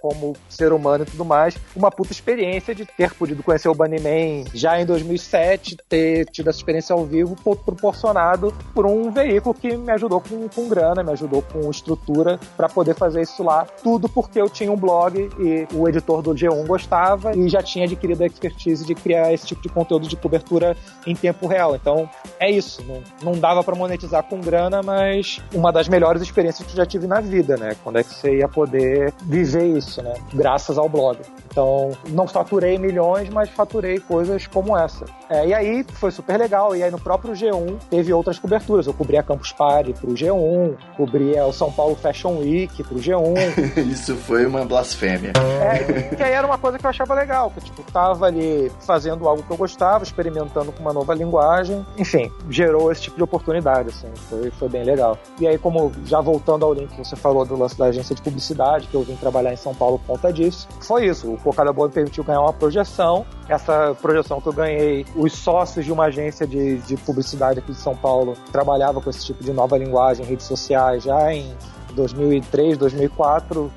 como 0.00 0.34
ser 0.48 0.72
humano 0.72 1.04
e 1.04 1.06
tudo 1.06 1.24
mais, 1.24 1.56
uma 1.74 1.90
puta 1.90 2.12
experiência 2.12 2.74
de 2.74 2.86
ter 2.86 3.12
podido 3.14 3.42
conhecer 3.42 3.68
o 3.68 3.74
Bunnyman 3.74 4.44
já 4.54 4.80
em 4.80 4.86
2007, 4.86 5.76
ter 5.88 6.26
tido 6.26 6.50
essa 6.50 6.58
experiência 6.58 6.94
ao 6.94 7.04
vivo, 7.04 7.36
proporcionado 7.36 8.54
por 8.74 8.86
um 8.86 9.10
veículo 9.10 9.54
que 9.54 9.76
me 9.76 9.92
ajudou 9.92 10.20
com, 10.20 10.48
com 10.48 10.68
grana, 10.68 11.02
me 11.02 11.12
ajudou 11.12 11.42
com 11.42 11.70
estrutura 11.70 12.38
para 12.56 12.68
poder 12.68 12.94
fazer 12.94 13.22
isso 13.22 13.42
lá. 13.42 13.66
Tudo 13.82 14.08
porque 14.08 14.40
eu 14.40 14.48
tinha 14.48 14.70
um 14.70 14.76
blog 14.76 15.28
e 15.38 15.66
o 15.74 15.88
editor 15.88 16.22
do 16.22 16.32
G1 16.32 16.66
gostava 16.66 17.36
e 17.36 17.48
já 17.48 17.62
tinha 17.62 17.84
adquirido 17.84 18.22
a 18.22 18.26
expertise 18.26 18.84
de 18.84 18.94
criar 18.94 19.32
esse 19.32 19.46
tipo 19.46 19.62
de 19.62 19.68
conteúdo 19.68 20.08
de 20.08 20.16
cobertura 20.16 20.76
em 21.06 21.14
tempo 21.14 21.46
real. 21.46 21.74
Então 21.74 22.08
é 22.38 22.50
isso. 22.50 22.82
Não, 22.84 23.32
não 23.32 23.38
dava 23.38 23.62
para 23.62 23.74
monetizar 23.74 24.22
com 24.24 24.40
grana, 24.40 24.82
mas 24.82 25.40
uma 25.52 25.72
das 25.72 25.88
melhores 25.88 26.22
experiências 26.22 26.66
que 26.66 26.72
eu 26.72 26.76
já 26.76 26.86
tive 26.86 27.06
na 27.06 27.20
vida, 27.20 27.56
né? 27.56 27.76
Quando 27.82 27.98
é 27.98 28.02
que 28.02 28.14
você 28.14 28.38
ia 28.38 28.48
poder 28.48 29.12
viver 29.24 29.76
isso, 29.76 30.02
né? 30.02 30.14
Graças 30.32 30.78
ao 30.78 30.88
blog. 30.88 31.18
Então, 31.54 31.92
não 32.08 32.26
faturei 32.26 32.76
milhões, 32.78 33.28
mas 33.28 33.48
faturei 33.48 34.00
coisas 34.00 34.44
como 34.48 34.76
essa. 34.76 35.04
É, 35.30 35.46
e 35.46 35.54
aí 35.54 35.86
foi 35.88 36.10
super 36.10 36.36
legal. 36.36 36.74
E 36.74 36.82
aí 36.82 36.90
no 36.90 36.98
próprio 36.98 37.32
G1 37.32 37.78
teve 37.88 38.12
outras 38.12 38.40
coberturas. 38.40 38.88
Eu 38.88 38.92
cobri 38.92 39.16
a 39.16 39.22
Campus 39.22 39.52
Party 39.52 39.92
pro 39.92 40.14
G1, 40.14 40.76
cobri 40.96 41.38
o 41.38 41.52
São 41.52 41.70
Paulo 41.70 41.94
Fashion 41.94 42.38
Week 42.38 42.82
pro 42.82 42.96
G1. 42.96 43.78
Isso 43.88 44.16
foi 44.16 44.44
uma 44.46 44.64
blasfêmia. 44.64 45.32
É, 45.62 46.14
que 46.16 46.22
aí 46.24 46.32
era 46.32 46.44
uma 46.44 46.58
coisa 46.58 46.76
que 46.76 46.84
eu 46.84 46.90
achava 46.90 47.14
legal, 47.14 47.52
que 47.52 47.60
tipo, 47.60 47.82
tava 47.92 48.26
ali 48.26 48.72
fazendo 48.80 49.28
algo 49.28 49.44
que 49.44 49.50
eu 49.52 49.56
gostava, 49.56 50.02
experimentando 50.02 50.72
com 50.72 50.80
uma 50.80 50.92
nova 50.92 51.14
linguagem. 51.14 51.86
Enfim, 51.96 52.32
gerou 52.50 52.90
esse 52.90 53.02
tipo 53.02 53.16
de 53.16 53.22
oportunidade, 53.22 53.90
assim. 53.90 54.08
Foi, 54.28 54.50
foi 54.50 54.68
bem 54.68 54.82
legal. 54.82 55.16
E 55.38 55.46
aí, 55.46 55.56
como 55.56 55.92
já 56.04 56.20
voltando 56.20 56.64
ao 56.64 56.74
link 56.74 56.88
que 56.88 56.98
você 56.98 57.14
falou 57.14 57.44
do 57.44 57.56
lance 57.56 57.78
da 57.78 57.86
agência 57.86 58.12
de 58.12 58.22
publicidade, 58.22 58.88
que 58.88 58.94
eu 58.94 59.02
vim 59.02 59.14
trabalhar 59.14 59.52
em 59.52 59.56
São 59.56 59.72
Paulo 59.72 60.00
por 60.00 60.14
conta 60.14 60.32
disso, 60.32 60.66
foi 60.80 61.06
isso. 61.06 61.38
Cocada 61.44 61.72
Boa 61.72 61.88
me 61.88 61.94
permitiu 61.94 62.24
ganhar 62.24 62.40
uma 62.40 62.52
projeção. 62.52 63.24
Essa 63.48 63.94
projeção 64.00 64.40
que 64.40 64.48
eu 64.48 64.52
ganhei, 64.52 65.04
os 65.14 65.32
sócios 65.34 65.84
de 65.84 65.92
uma 65.92 66.06
agência 66.06 66.46
de, 66.46 66.78
de 66.78 66.96
publicidade 66.96 67.58
aqui 67.58 67.72
de 67.72 67.78
São 67.78 67.94
Paulo 67.94 68.34
trabalhava 68.50 69.00
com 69.00 69.10
esse 69.10 69.24
tipo 69.24 69.44
de 69.44 69.52
nova 69.52 69.76
linguagem, 69.76 70.24
redes 70.24 70.46
sociais, 70.46 71.04
já 71.04 71.32
em 71.32 71.54
2003, 71.94 72.76
2004, 72.76 73.70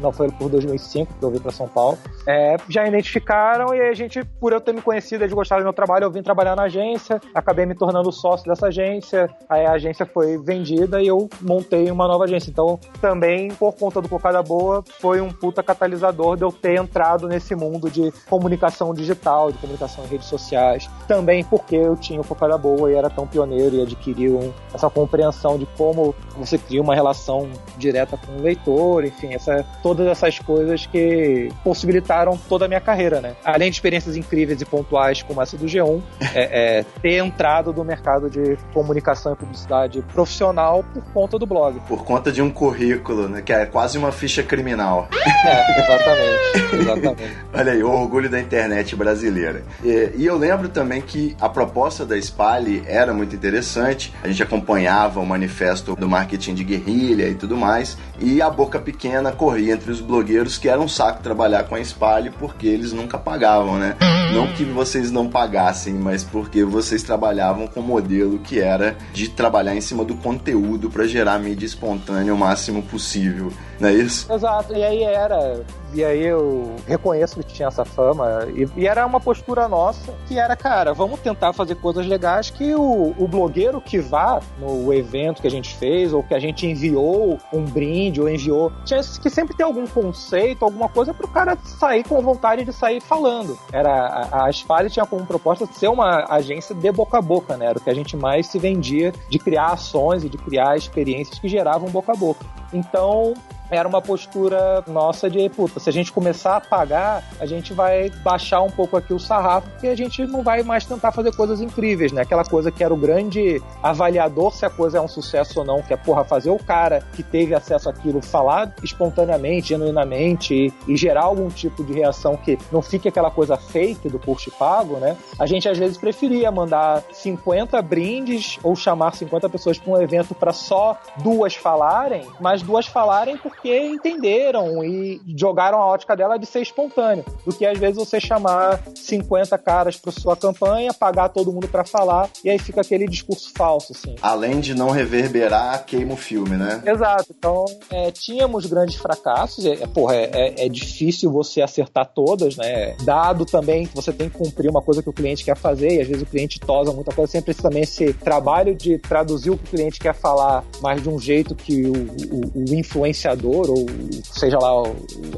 não 0.00 0.12
foi 0.12 0.30
por 0.30 0.48
2005 0.48 1.14
que 1.18 1.24
eu 1.24 1.30
vim 1.30 1.38
para 1.38 1.52
São 1.52 1.68
Paulo, 1.68 1.98
é, 2.26 2.56
já 2.68 2.86
identificaram 2.86 3.74
e 3.74 3.80
a 3.80 3.92
gente, 3.92 4.24
por 4.40 4.52
eu 4.52 4.60
ter 4.60 4.72
me 4.72 4.80
conhecido, 4.80 5.22
eles 5.22 5.34
gostaram 5.34 5.62
do 5.62 5.64
meu 5.64 5.72
trabalho, 5.72 6.04
eu 6.04 6.10
vim 6.10 6.22
trabalhar 6.22 6.56
na 6.56 6.64
agência, 6.64 7.20
acabei 7.34 7.66
me 7.66 7.74
tornando 7.74 8.10
sócio 8.12 8.46
dessa 8.46 8.68
agência, 8.68 9.28
aí 9.48 9.66
a 9.66 9.72
agência 9.72 10.06
foi 10.06 10.38
vendida 10.38 11.02
e 11.02 11.06
eu 11.06 11.28
montei 11.40 11.90
uma 11.90 12.06
nova 12.06 12.24
agência. 12.24 12.50
Então, 12.50 12.78
também, 13.00 13.48
por 13.48 13.74
conta 13.74 14.00
do 14.00 14.08
Cocada 14.08 14.42
Boa, 14.42 14.82
foi 15.00 15.20
um 15.20 15.30
puta 15.30 15.62
catalisador 15.62 16.36
de 16.36 16.42
eu 16.42 16.52
ter 16.52 16.78
entrado 16.78 17.28
nesse 17.28 17.54
mundo 17.54 17.90
de 17.90 18.12
comunicação 18.28 18.94
digital, 18.94 19.50
de 19.50 19.58
comunicação 19.58 20.04
em 20.04 20.08
redes 20.08 20.28
sociais. 20.28 20.88
Também 21.06 21.44
porque 21.44 21.76
eu 21.76 21.96
tinha 21.96 22.20
o 22.20 22.26
Cocada 22.26 22.56
Boa 22.56 22.90
e 22.90 22.94
era 22.94 23.10
tão 23.10 23.26
pioneiro 23.26 23.76
e 23.76 23.82
adquiriu 23.82 24.54
essa 24.72 24.88
compreensão 24.88 25.58
de 25.58 25.66
como 25.76 26.14
você 26.36 26.58
cria 26.58 26.80
uma 26.80 26.94
relação 26.94 27.48
direta 27.76 28.16
com 28.16 28.32
o 28.32 28.42
leitor, 28.42 29.04
enfim, 29.04 29.34
essa 29.34 29.64
todas 29.82 30.06
essas 30.06 30.38
coisas 30.38 30.86
que 30.86 31.50
possibilitaram 31.62 32.38
toda 32.48 32.64
a 32.64 32.68
minha 32.68 32.80
carreira, 32.80 33.20
né? 33.20 33.34
Além 33.44 33.70
de 33.70 33.76
experiências 33.76 34.16
incríveis 34.16 34.60
e 34.60 34.64
pontuais 34.64 35.22
como 35.22 35.42
essa 35.42 35.56
do 35.56 35.66
G1, 35.66 36.00
é, 36.34 36.78
é, 36.78 36.84
ter 37.02 37.18
entrado 37.18 37.72
no 37.72 37.84
mercado 37.84 38.30
de 38.30 38.56
comunicação 38.72 39.32
e 39.32 39.36
publicidade 39.36 40.02
profissional 40.12 40.84
por 40.92 41.02
conta 41.12 41.38
do 41.38 41.46
blog. 41.46 41.80
Por 41.88 42.04
conta 42.04 42.30
de 42.30 42.42
um 42.42 42.50
currículo, 42.50 43.28
né? 43.28 43.42
Que 43.42 43.52
é 43.52 43.66
quase 43.66 43.98
uma 43.98 44.12
ficha 44.12 44.42
criminal. 44.42 45.08
É, 45.44 45.78
exatamente. 45.78 46.74
exatamente. 46.74 47.36
Olha 47.52 47.72
aí, 47.72 47.82
o 47.82 47.90
orgulho 47.90 48.30
da 48.30 48.40
internet 48.40 48.96
brasileira. 48.96 49.62
E, 49.82 50.12
e, 50.16 50.26
eu 50.26 50.38
lembro 50.38 50.70
também 50.70 51.02
que 51.02 51.36
a 51.38 51.50
proposta 51.50 52.06
da 52.06 52.16
Spali 52.16 52.82
era 52.86 53.12
muito 53.12 53.36
interessante. 53.36 54.14
A 54.22 54.28
gente 54.28 54.42
acompanhava 54.42 55.20
o 55.20 55.26
manifesto 55.26 55.94
do 55.94 56.08
marketing 56.08 56.54
de 56.54 56.64
guerrilha 56.64 57.28
e 57.28 57.34
tudo 57.34 57.53
mais. 57.56 57.96
E 58.20 58.40
a 58.40 58.48
boca 58.50 58.78
pequena 58.78 59.32
corria 59.32 59.74
entre 59.74 59.90
os 59.90 60.00
blogueiros 60.00 60.58
que 60.58 60.68
era 60.68 60.80
um 60.80 60.88
saco 60.88 61.22
trabalhar 61.22 61.64
com 61.64 61.74
a 61.74 61.80
Spali 61.80 62.30
porque 62.30 62.66
eles 62.66 62.92
nunca 62.92 63.18
pagavam, 63.18 63.78
né? 63.78 63.96
Não 64.32 64.48
que 64.48 64.64
vocês 64.64 65.10
não 65.10 65.28
pagassem, 65.28 65.94
mas 65.94 66.24
porque 66.24 66.64
vocês 66.64 67.02
trabalhavam 67.02 67.66
com 67.66 67.80
o 67.80 67.82
modelo 67.82 68.38
que 68.38 68.60
era 68.60 68.96
de 69.12 69.28
trabalhar 69.28 69.74
em 69.74 69.80
cima 69.80 70.04
do 70.04 70.16
conteúdo 70.16 70.90
para 70.90 71.06
gerar 71.06 71.38
mídia 71.38 71.66
espontânea 71.66 72.34
o 72.34 72.38
máximo 72.38 72.82
possível. 72.82 73.52
Não 73.78 73.88
é 73.88 73.92
isso? 73.92 74.32
Exato, 74.32 74.74
e 74.74 74.82
aí 74.82 75.02
era. 75.02 75.62
E 75.92 76.04
aí 76.04 76.26
eu 76.26 76.74
reconheço 76.86 77.38
que 77.40 77.44
tinha 77.54 77.68
essa 77.68 77.84
fama. 77.84 78.46
E, 78.54 78.68
e 78.80 78.86
era 78.86 79.06
uma 79.06 79.20
postura 79.20 79.68
nossa 79.68 80.12
que 80.26 80.38
era, 80.38 80.56
cara, 80.56 80.92
vamos 80.92 81.20
tentar 81.20 81.52
fazer 81.52 81.76
coisas 81.76 82.06
legais 82.06 82.50
que 82.50 82.74
o, 82.74 83.14
o 83.16 83.28
blogueiro 83.28 83.80
que 83.80 83.98
vá 83.98 84.40
no 84.58 84.92
evento 84.92 85.40
que 85.40 85.46
a 85.46 85.50
gente 85.50 85.74
fez, 85.76 86.12
ou 86.12 86.22
que 86.22 86.34
a 86.34 86.38
gente 86.38 86.66
enviou 86.66 87.38
um 87.52 87.64
brinde, 87.64 88.20
ou 88.20 88.28
enviou. 88.28 88.72
Tinha 88.84 89.00
que 89.00 89.30
sempre 89.30 89.56
ter 89.56 89.62
algum 89.62 89.86
conceito, 89.86 90.64
alguma 90.64 90.88
coisa 90.88 91.12
para 91.12 91.26
o 91.26 91.28
cara 91.28 91.56
sair 91.64 92.04
com 92.04 92.20
vontade 92.20 92.64
de 92.64 92.72
sair 92.72 93.00
falando. 93.00 93.58
Era 93.72 93.90
a, 93.90 94.46
a 94.46 94.50
tinha 94.88 95.06
como 95.06 95.24
proposta 95.26 95.66
ser 95.66 95.88
uma 95.88 96.26
agência 96.28 96.74
de 96.74 96.92
boca 96.92 97.18
a 97.18 97.22
boca, 97.22 97.56
né? 97.56 97.66
Era 97.66 97.78
o 97.78 97.80
que 97.80 97.90
a 97.90 97.94
gente 97.94 98.16
mais 98.16 98.46
se 98.46 98.58
vendia 98.58 99.12
de 99.28 99.38
criar 99.38 99.72
ações 99.72 100.24
e 100.24 100.28
de 100.28 100.38
criar 100.38 100.76
experiências 100.76 101.38
que 101.38 101.48
geravam 101.48 101.88
boca 101.90 102.12
a 102.12 102.16
boca. 102.16 102.44
Então, 102.72 103.34
era 103.70 103.88
uma 103.88 104.00
postura 104.02 104.82
nossa 104.86 105.28
de, 105.28 105.48
puta, 105.48 105.80
se 105.80 105.88
a 105.88 105.92
gente 105.92 106.12
começar 106.12 106.56
a 106.56 106.60
pagar, 106.60 107.22
a 107.40 107.46
gente 107.46 107.72
vai 107.72 108.10
baixar 108.22 108.62
um 108.62 108.70
pouco 108.70 108.96
aqui 108.96 109.12
o 109.12 109.18
sarrafo, 109.18 109.68
porque 109.70 109.88
a 109.88 109.96
gente 109.96 110.24
não 110.26 110.42
vai 110.42 110.62
mais 110.62 110.84
tentar 110.84 111.12
fazer 111.12 111.34
coisas 111.34 111.60
incríveis, 111.60 112.12
né? 112.12 112.22
Aquela 112.22 112.44
coisa 112.44 112.70
que 112.70 112.82
era 112.82 112.92
o 112.92 112.96
grande 112.96 113.62
avaliador 113.82 114.52
se 114.52 114.64
a 114.66 114.70
coisa 114.70 114.98
é 114.98 115.00
um 115.00 115.08
sucesso 115.08 115.60
ou 115.60 115.64
não, 115.64 115.82
que 115.82 115.92
é, 115.92 115.96
porra, 115.96 116.24
fazer 116.24 116.50
o 116.50 116.58
cara 116.58 117.02
que 117.14 117.22
teve 117.22 117.54
acesso 117.54 117.88
àquilo 117.88 118.22
falar 118.22 118.74
espontaneamente, 118.82 119.68
genuinamente 119.68 120.54
e, 120.54 120.92
e 120.92 120.96
gerar 120.96 121.24
algum 121.24 121.48
tipo 121.48 121.82
de 121.82 121.92
reação 121.92 122.36
que 122.36 122.58
não 122.70 122.82
fique 122.82 123.08
aquela 123.08 123.30
coisa 123.30 123.56
fake 123.56 124.08
do 124.08 124.18
post 124.18 124.50
pago, 124.52 124.96
né? 124.96 125.16
A 125.38 125.46
gente 125.46 125.68
às 125.68 125.78
vezes 125.78 125.96
preferia 125.96 126.50
mandar 126.50 127.02
50 127.12 127.80
brindes 127.82 128.58
ou 128.62 128.76
chamar 128.76 129.14
50 129.14 129.48
pessoas 129.48 129.78
para 129.78 129.92
um 129.92 130.00
evento 130.00 130.34
para 130.34 130.52
só 130.52 130.98
duas 131.18 131.54
falarem, 131.54 132.26
mas 132.40 132.62
duas 132.62 132.86
falarem 132.86 133.36
porque 133.36 133.53
porque 133.64 133.78
entenderam 133.78 134.84
e 134.84 135.20
jogaram 135.36 135.80
a 135.80 135.86
ótica 135.86 136.14
dela 136.14 136.36
de 136.36 136.44
ser 136.44 136.60
espontâneo, 136.60 137.24
do 137.46 137.54
que 137.54 137.64
às 137.64 137.78
vezes 137.78 137.96
você 137.96 138.20
chamar 138.20 138.82
50 138.94 139.56
caras 139.58 139.96
para 139.96 140.12
sua 140.12 140.36
campanha, 140.36 140.92
pagar 140.92 141.30
todo 141.30 141.52
mundo 141.52 141.66
para 141.66 141.84
falar 141.84 142.28
e 142.44 142.50
aí 142.50 142.58
fica 142.58 142.82
aquele 142.82 143.06
discurso 143.06 143.50
falso, 143.56 143.92
assim. 143.92 144.16
Além 144.20 144.60
de 144.60 144.74
não 144.74 144.90
reverberar, 144.90 145.84
queima 145.86 146.12
o 146.12 146.16
filme, 146.16 146.56
né? 146.56 146.82
Exato. 146.84 147.34
Então, 147.36 147.64
é, 147.90 148.10
tínhamos 148.10 148.66
grandes 148.66 148.96
fracassos. 148.96 149.64
É, 149.64 149.86
porra, 149.86 150.14
é, 150.16 150.30
é, 150.32 150.66
é 150.66 150.68
difícil 150.68 151.30
você 151.30 151.62
acertar 151.62 152.10
todas, 152.14 152.56
né? 152.56 152.96
Dado 153.04 153.46
também 153.46 153.86
que 153.86 153.94
você 153.94 154.12
tem 154.12 154.28
que 154.28 154.36
cumprir 154.36 154.68
uma 154.68 154.82
coisa 154.82 155.02
que 155.02 155.08
o 155.08 155.12
cliente 155.12 155.44
quer 155.44 155.56
fazer 155.56 155.96
e 155.96 156.00
às 156.00 156.08
vezes 156.08 156.22
o 156.22 156.26
cliente 156.26 156.60
tosa 156.60 156.92
muita 156.92 157.14
coisa. 157.14 157.30
Sempre 157.32 157.54
também 157.54 157.82
esse 157.82 158.12
trabalho 158.12 158.74
de 158.74 158.98
traduzir 158.98 159.50
o 159.50 159.56
que 159.56 159.64
o 159.64 159.68
cliente 159.68 160.00
quer 160.00 160.14
falar, 160.14 160.64
mas 160.82 161.02
de 161.02 161.08
um 161.08 161.18
jeito 161.18 161.54
que 161.54 161.86
o, 161.86 161.92
o, 161.92 162.70
o 162.70 162.74
influenciador 162.74 163.43
ou 163.48 163.86
seja 164.24 164.58
lá 164.58 164.70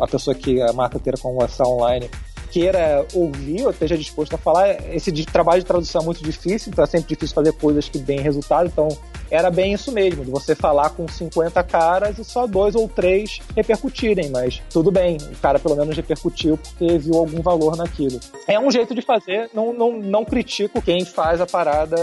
a 0.00 0.06
pessoa 0.06 0.34
que 0.34 0.60
a 0.60 0.72
marca 0.72 0.98
queira 0.98 1.18
conversar 1.18 1.66
online 1.66 2.08
queira 2.46 3.06
ouvir 3.14 3.64
ou 3.64 3.70
esteja 3.70 3.96
disposto 3.96 4.34
a 4.34 4.38
falar. 4.38 4.94
Esse 4.94 5.12
trabalho 5.26 5.60
de 5.60 5.66
tradução 5.66 6.02
é 6.02 6.04
muito 6.04 6.22
difícil, 6.22 6.70
então 6.70 6.84
é 6.84 6.86
sempre 6.86 7.08
difícil 7.08 7.34
fazer 7.34 7.52
coisas 7.52 7.88
que 7.88 7.98
deem 7.98 8.20
resultado. 8.20 8.66
Então, 8.66 8.88
era 9.30 9.50
bem 9.50 9.72
isso 9.72 9.90
mesmo, 9.92 10.24
de 10.24 10.30
você 10.30 10.54
falar 10.54 10.90
com 10.90 11.06
50 11.06 11.62
caras 11.64 12.18
e 12.18 12.24
só 12.24 12.46
dois 12.46 12.74
ou 12.74 12.88
três 12.88 13.40
repercutirem, 13.56 14.30
mas 14.30 14.62
tudo 14.70 14.90
bem, 14.90 15.16
o 15.16 15.36
cara 15.36 15.58
pelo 15.58 15.76
menos 15.76 15.96
repercutiu 15.96 16.56
porque 16.56 16.98
viu 16.98 17.14
algum 17.14 17.42
valor 17.42 17.76
naquilo. 17.76 18.20
É 18.46 18.58
um 18.58 18.70
jeito 18.70 18.94
de 18.94 19.02
fazer, 19.02 19.50
não, 19.52 19.72
não, 19.72 19.98
não 19.98 20.24
critico 20.24 20.80
quem 20.80 21.04
faz 21.04 21.40
a 21.40 21.46
parada 21.46 21.96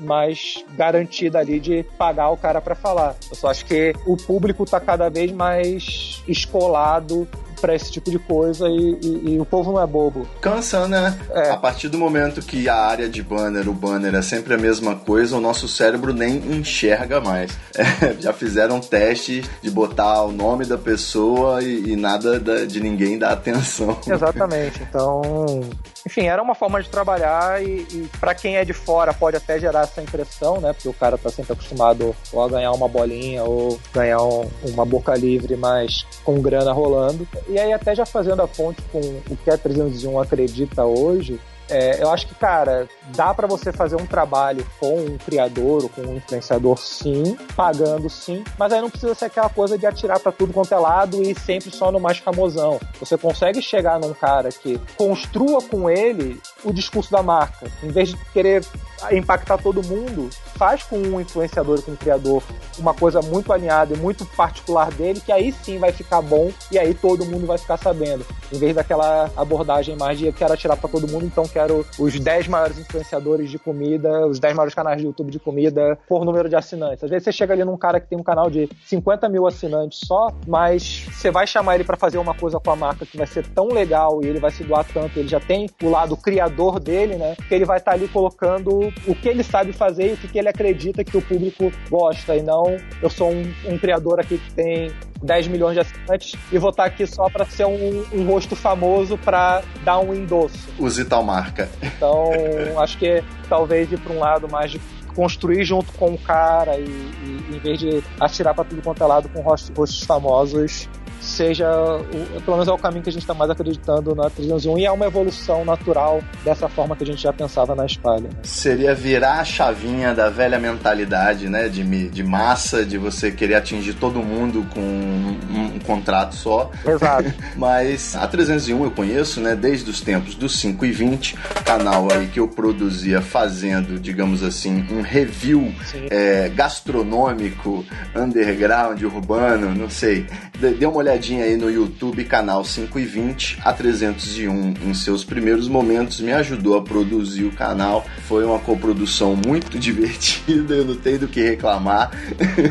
mais 0.00 0.64
garantida 0.76 1.38
ali 1.38 1.60
de 1.60 1.84
pagar 1.98 2.30
o 2.30 2.36
cara 2.36 2.60
para 2.60 2.74
falar. 2.74 3.14
Eu 3.30 3.36
só 3.36 3.48
acho 3.48 3.66
que 3.66 3.92
o 4.06 4.16
público 4.16 4.64
tá 4.64 4.80
cada 4.80 5.08
vez 5.08 5.30
mais 5.32 6.22
escolado 6.26 7.28
para 7.60 7.74
esse 7.74 7.90
tipo 7.90 8.10
de 8.10 8.18
coisa 8.18 8.68
e, 8.68 8.98
e, 9.02 9.34
e, 9.34 9.40
o 9.40 9.44
povo 9.44 9.72
não 9.72 9.82
é 9.82 9.86
bobo. 9.86 10.26
Cansa, 10.40 10.86
né? 10.88 11.18
É. 11.30 11.50
A 11.50 11.56
partir 11.56 11.88
do 11.88 11.98
momento 11.98 12.42
que 12.42 12.68
a 12.68 12.76
área 12.76 13.08
de 13.08 13.22
banner, 13.22 13.68
o 13.68 13.72
banner 13.72 14.14
é 14.14 14.22
sempre 14.22 14.54
a 14.54 14.58
mesma 14.58 14.96
coisa, 14.96 15.36
o 15.36 15.40
nosso 15.40 15.68
cérebro 15.68 16.12
nem 16.12 16.36
enxerga 16.36 17.20
mais. 17.20 17.52
É, 17.76 18.14
já 18.20 18.32
fizeram 18.32 18.80
testes 18.80 19.46
de 19.60 19.70
botar 19.70 20.22
o 20.22 20.32
nome 20.32 20.64
da 20.64 20.78
pessoa 20.78 21.62
e, 21.62 21.90
e 21.90 21.96
nada 21.96 22.38
da, 22.38 22.64
de 22.64 22.80
ninguém 22.80 23.18
dar 23.18 23.32
atenção. 23.32 23.98
Exatamente. 24.06 24.82
Então, 24.82 25.60
enfim, 26.06 26.26
era 26.26 26.42
uma 26.42 26.54
forma 26.54 26.82
de 26.82 26.88
trabalhar 26.88 27.62
e, 27.62 27.86
e 27.90 28.10
para 28.20 28.34
quem 28.34 28.56
é 28.56 28.64
de 28.64 28.72
fora 28.72 29.14
pode 29.14 29.36
até 29.36 29.58
gerar 29.58 29.82
essa 29.82 30.02
impressão, 30.02 30.60
né? 30.60 30.72
Porque 30.72 30.88
o 30.88 30.92
cara 30.92 31.16
tá 31.16 31.30
sempre 31.30 31.54
acostumado 31.54 32.14
ou 32.32 32.42
a 32.42 32.48
ganhar 32.48 32.72
uma 32.72 32.88
bolinha 32.88 33.42
ou 33.44 33.78
ganhar 33.92 34.22
um, 34.22 34.48
uma 34.64 34.84
boca 34.84 35.14
livre, 35.14 35.56
mas 35.56 36.06
com 36.22 36.40
grana 36.40 36.72
rolando. 36.72 37.26
E 37.48 37.58
aí, 37.58 37.72
até 37.72 37.94
já 37.94 38.04
fazendo 38.04 38.42
a 38.42 38.48
ponte 38.48 38.82
com 38.92 39.00
o 39.00 39.36
que 39.42 39.50
a 39.50 39.56
301 39.56 40.20
acredita 40.20 40.84
hoje, 40.84 41.40
é, 41.68 42.02
eu 42.02 42.10
acho 42.10 42.26
que, 42.26 42.34
cara, 42.34 42.88
dá 43.16 43.32
para 43.32 43.46
você 43.46 43.72
fazer 43.72 43.96
um 43.96 44.06
trabalho 44.06 44.66
com 44.78 44.98
um 44.98 45.18
criador 45.18 45.84
ou 45.84 45.88
com 45.88 46.02
um 46.02 46.16
influenciador, 46.16 46.78
sim, 46.78 47.36
pagando 47.56 48.08
sim, 48.10 48.44
mas 48.58 48.72
aí 48.72 48.80
não 48.80 48.90
precisa 48.90 49.14
ser 49.14 49.26
aquela 49.26 49.48
coisa 49.48 49.78
de 49.78 49.86
atirar 49.86 50.20
para 50.20 50.32
tudo 50.32 50.52
quanto 50.52 50.72
é 50.72 50.78
lado 50.78 51.22
e 51.22 51.34
sempre 51.34 51.70
só 51.70 51.90
no 51.90 51.98
mais 51.98 52.18
famosão. 52.18 52.78
Você 53.00 53.16
consegue 53.16 53.62
chegar 53.62 53.98
num 53.98 54.12
cara 54.12 54.50
que 54.50 54.78
construa 54.96 55.62
com 55.62 55.88
ele 55.88 56.40
o 56.62 56.72
discurso 56.72 57.10
da 57.10 57.22
marca, 57.22 57.66
em 57.82 57.88
vez 57.88 58.10
de 58.10 58.16
querer 58.32 58.64
impactar 59.12 59.58
todo 59.58 59.82
mundo, 59.82 60.28
faz 60.56 60.82
com 60.82 60.96
um 60.96 61.20
influenciador, 61.20 61.82
com 61.82 61.92
um 61.92 61.96
criador, 61.96 62.42
uma 62.78 62.94
coisa 62.94 63.20
muito 63.20 63.52
alinhada 63.52 63.94
e 63.94 63.96
muito 63.96 64.24
particular 64.24 64.90
dele, 64.92 65.20
que 65.20 65.32
aí 65.32 65.52
sim 65.52 65.78
vai 65.78 65.92
ficar 65.92 66.20
bom 66.22 66.50
e 66.70 66.78
aí 66.78 66.94
todo 66.94 67.24
mundo 67.24 67.46
vai 67.46 67.58
ficar 67.58 67.76
sabendo. 67.76 68.24
Em 68.52 68.58
vez 68.58 68.74
daquela 68.74 69.30
abordagem 69.36 69.96
mais 69.96 70.18
de 70.18 70.30
quero 70.32 70.52
atirar 70.52 70.76
para 70.76 70.88
todo 70.88 71.08
mundo, 71.08 71.24
então 71.24 71.44
quero 71.44 71.84
os 71.98 72.18
10 72.18 72.48
maiores 72.48 72.78
influenciadores 72.78 73.50
de 73.50 73.58
comida, 73.58 74.26
os 74.26 74.38
10 74.38 74.54
maiores 74.54 74.74
canais 74.74 74.98
de 74.98 75.06
YouTube 75.06 75.30
de 75.30 75.38
comida 75.38 75.98
por 76.08 76.24
número 76.24 76.48
de 76.48 76.56
assinantes. 76.56 77.02
Às 77.02 77.10
vezes 77.10 77.24
você 77.24 77.32
chega 77.32 77.52
ali 77.52 77.64
num 77.64 77.76
cara 77.76 77.98
que 78.00 78.08
tem 78.08 78.18
um 78.18 78.22
canal 78.22 78.50
de 78.50 78.68
50 78.86 79.28
mil 79.28 79.46
assinantes 79.46 80.00
só, 80.04 80.32
mas 80.46 81.06
você 81.10 81.30
vai 81.30 81.46
chamar 81.46 81.76
ele 81.76 81.84
para 81.84 81.96
fazer 81.96 82.18
uma 82.18 82.34
coisa 82.34 82.60
com 82.60 82.70
a 82.70 82.76
marca 82.76 83.04
que 83.04 83.16
vai 83.16 83.26
ser 83.26 83.46
tão 83.48 83.68
legal 83.68 84.20
e 84.22 84.26
ele 84.26 84.38
vai 84.38 84.50
se 84.50 84.62
doar 84.62 84.84
tanto, 84.84 85.18
ele 85.18 85.28
já 85.28 85.40
tem 85.40 85.68
o 85.82 85.90
lado 85.90 86.16
criador 86.16 86.78
dele, 86.78 87.16
né? 87.16 87.36
Que 87.48 87.54
ele 87.54 87.64
vai 87.64 87.78
estar 87.78 87.92
tá 87.92 87.96
ali 87.96 88.08
colocando 88.08 88.92
o 89.06 89.14
que 89.14 89.28
ele 89.28 89.42
sabe 89.42 89.72
fazer 89.72 90.10
e 90.10 90.12
o 90.14 90.16
que 90.16 90.38
ele 90.38 90.48
acredita 90.48 91.04
que 91.04 91.16
o 91.16 91.22
público 91.22 91.70
gosta, 91.90 92.36
e 92.36 92.42
não 92.42 92.76
eu 93.02 93.10
sou 93.10 93.30
um, 93.30 93.52
um 93.66 93.78
criador 93.78 94.20
aqui 94.20 94.38
que 94.38 94.52
tem 94.52 94.92
10 95.22 95.48
milhões 95.48 95.74
de 95.74 95.80
assinantes 95.80 96.34
e 96.52 96.58
vou 96.58 96.70
estar 96.70 96.84
aqui 96.84 97.06
só 97.06 97.28
para 97.28 97.44
ser 97.44 97.66
um, 97.66 98.04
um, 98.12 98.26
rosto 98.26 98.54
famoso 98.54 99.16
para 99.18 99.62
dar 99.82 99.98
um 100.00 100.14
endosso. 100.14 100.68
Use 100.78 101.04
tal 101.04 101.22
marca. 101.22 101.68
Então, 101.82 102.30
acho 102.80 102.98
que 102.98 103.22
talvez 103.48 103.90
ir 103.90 103.98
para 103.98 104.12
um 104.12 104.18
lado 104.18 104.48
mais 104.48 104.70
de 104.70 104.80
construir 105.14 105.64
junto 105.64 105.92
com 105.92 106.12
o 106.12 106.18
cara 106.18 106.76
e, 106.76 106.84
e 106.84 107.56
em 107.56 107.58
vez 107.58 107.78
de 107.78 108.02
atirar 108.20 108.54
para 108.54 108.64
tudo 108.64 108.82
quanto 108.82 109.02
é 109.02 109.06
lado 109.06 109.28
com 109.28 109.40
rostos, 109.40 109.70
rostos 109.76 110.04
famosos, 110.04 110.88
seja, 111.24 111.66
o, 111.68 112.40
pelo 112.42 112.56
menos 112.56 112.68
é 112.68 112.72
o 112.72 112.78
caminho 112.78 113.02
que 113.02 113.08
a 113.08 113.12
gente 113.12 113.22
está 113.22 113.34
mais 113.34 113.50
acreditando 113.50 114.14
na 114.14 114.28
301 114.28 114.78
e 114.78 114.84
é 114.84 114.90
uma 114.90 115.06
evolução 115.06 115.64
natural 115.64 116.22
dessa 116.44 116.68
forma 116.68 116.94
que 116.94 117.02
a 117.02 117.06
gente 117.06 117.22
já 117.22 117.32
pensava 117.32 117.74
na 117.74 117.86
espalha. 117.86 118.24
Né? 118.24 118.30
Seria 118.42 118.94
virar 118.94 119.40
a 119.40 119.44
chavinha 119.44 120.14
da 120.14 120.28
velha 120.28 120.58
mentalidade, 120.58 121.48
né, 121.48 121.68
de, 121.68 122.08
de 122.08 122.22
massa, 122.22 122.84
de 122.84 122.98
você 122.98 123.30
querer 123.30 123.54
atingir 123.54 123.94
todo 123.94 124.20
mundo 124.20 124.66
com 124.72 124.80
um, 124.80 125.74
um 125.74 125.78
contrato 125.80 126.34
só. 126.34 126.70
Exato. 126.86 127.32
Mas 127.56 128.14
a 128.14 128.26
301 128.26 128.84
eu 128.84 128.90
conheço, 128.90 129.40
né, 129.40 129.56
desde 129.56 129.90
os 129.90 130.00
tempos 130.00 130.34
dos 130.34 130.58
5 130.58 130.84
e 130.84 130.92
20, 130.92 131.36
canal 131.64 132.08
aí 132.12 132.26
que 132.26 132.38
eu 132.38 132.48
produzia 132.48 133.20
fazendo, 133.22 133.98
digamos 133.98 134.42
assim, 134.42 134.86
um 134.90 135.00
review 135.00 135.72
é, 136.10 136.50
gastronômico, 136.50 137.84
underground, 138.14 139.02
urbano, 139.02 139.74
não 139.74 139.88
sei. 139.88 140.26
Dê 140.58 140.86
uma 140.86 140.98
olhada 140.98 141.13
olhadinha 141.14 141.44
aí 141.44 141.56
no 141.56 141.70
YouTube, 141.70 142.24
canal 142.24 142.64
5 142.64 142.98
e 142.98 143.04
20 143.04 143.58
a 143.64 143.72
301 143.72 144.74
em 144.84 144.94
seus 144.94 145.22
primeiros 145.22 145.68
momentos 145.68 146.20
me 146.20 146.32
ajudou 146.32 146.76
a 146.76 146.82
produzir 146.82 147.44
o 147.44 147.52
canal. 147.52 148.04
Foi 148.26 148.44
uma 148.44 148.58
coprodução 148.58 149.36
muito 149.36 149.78
divertida, 149.78 150.74
eu 150.74 150.84
não 150.84 150.96
tenho 150.96 151.20
do 151.20 151.28
que 151.28 151.40
reclamar. 151.40 152.10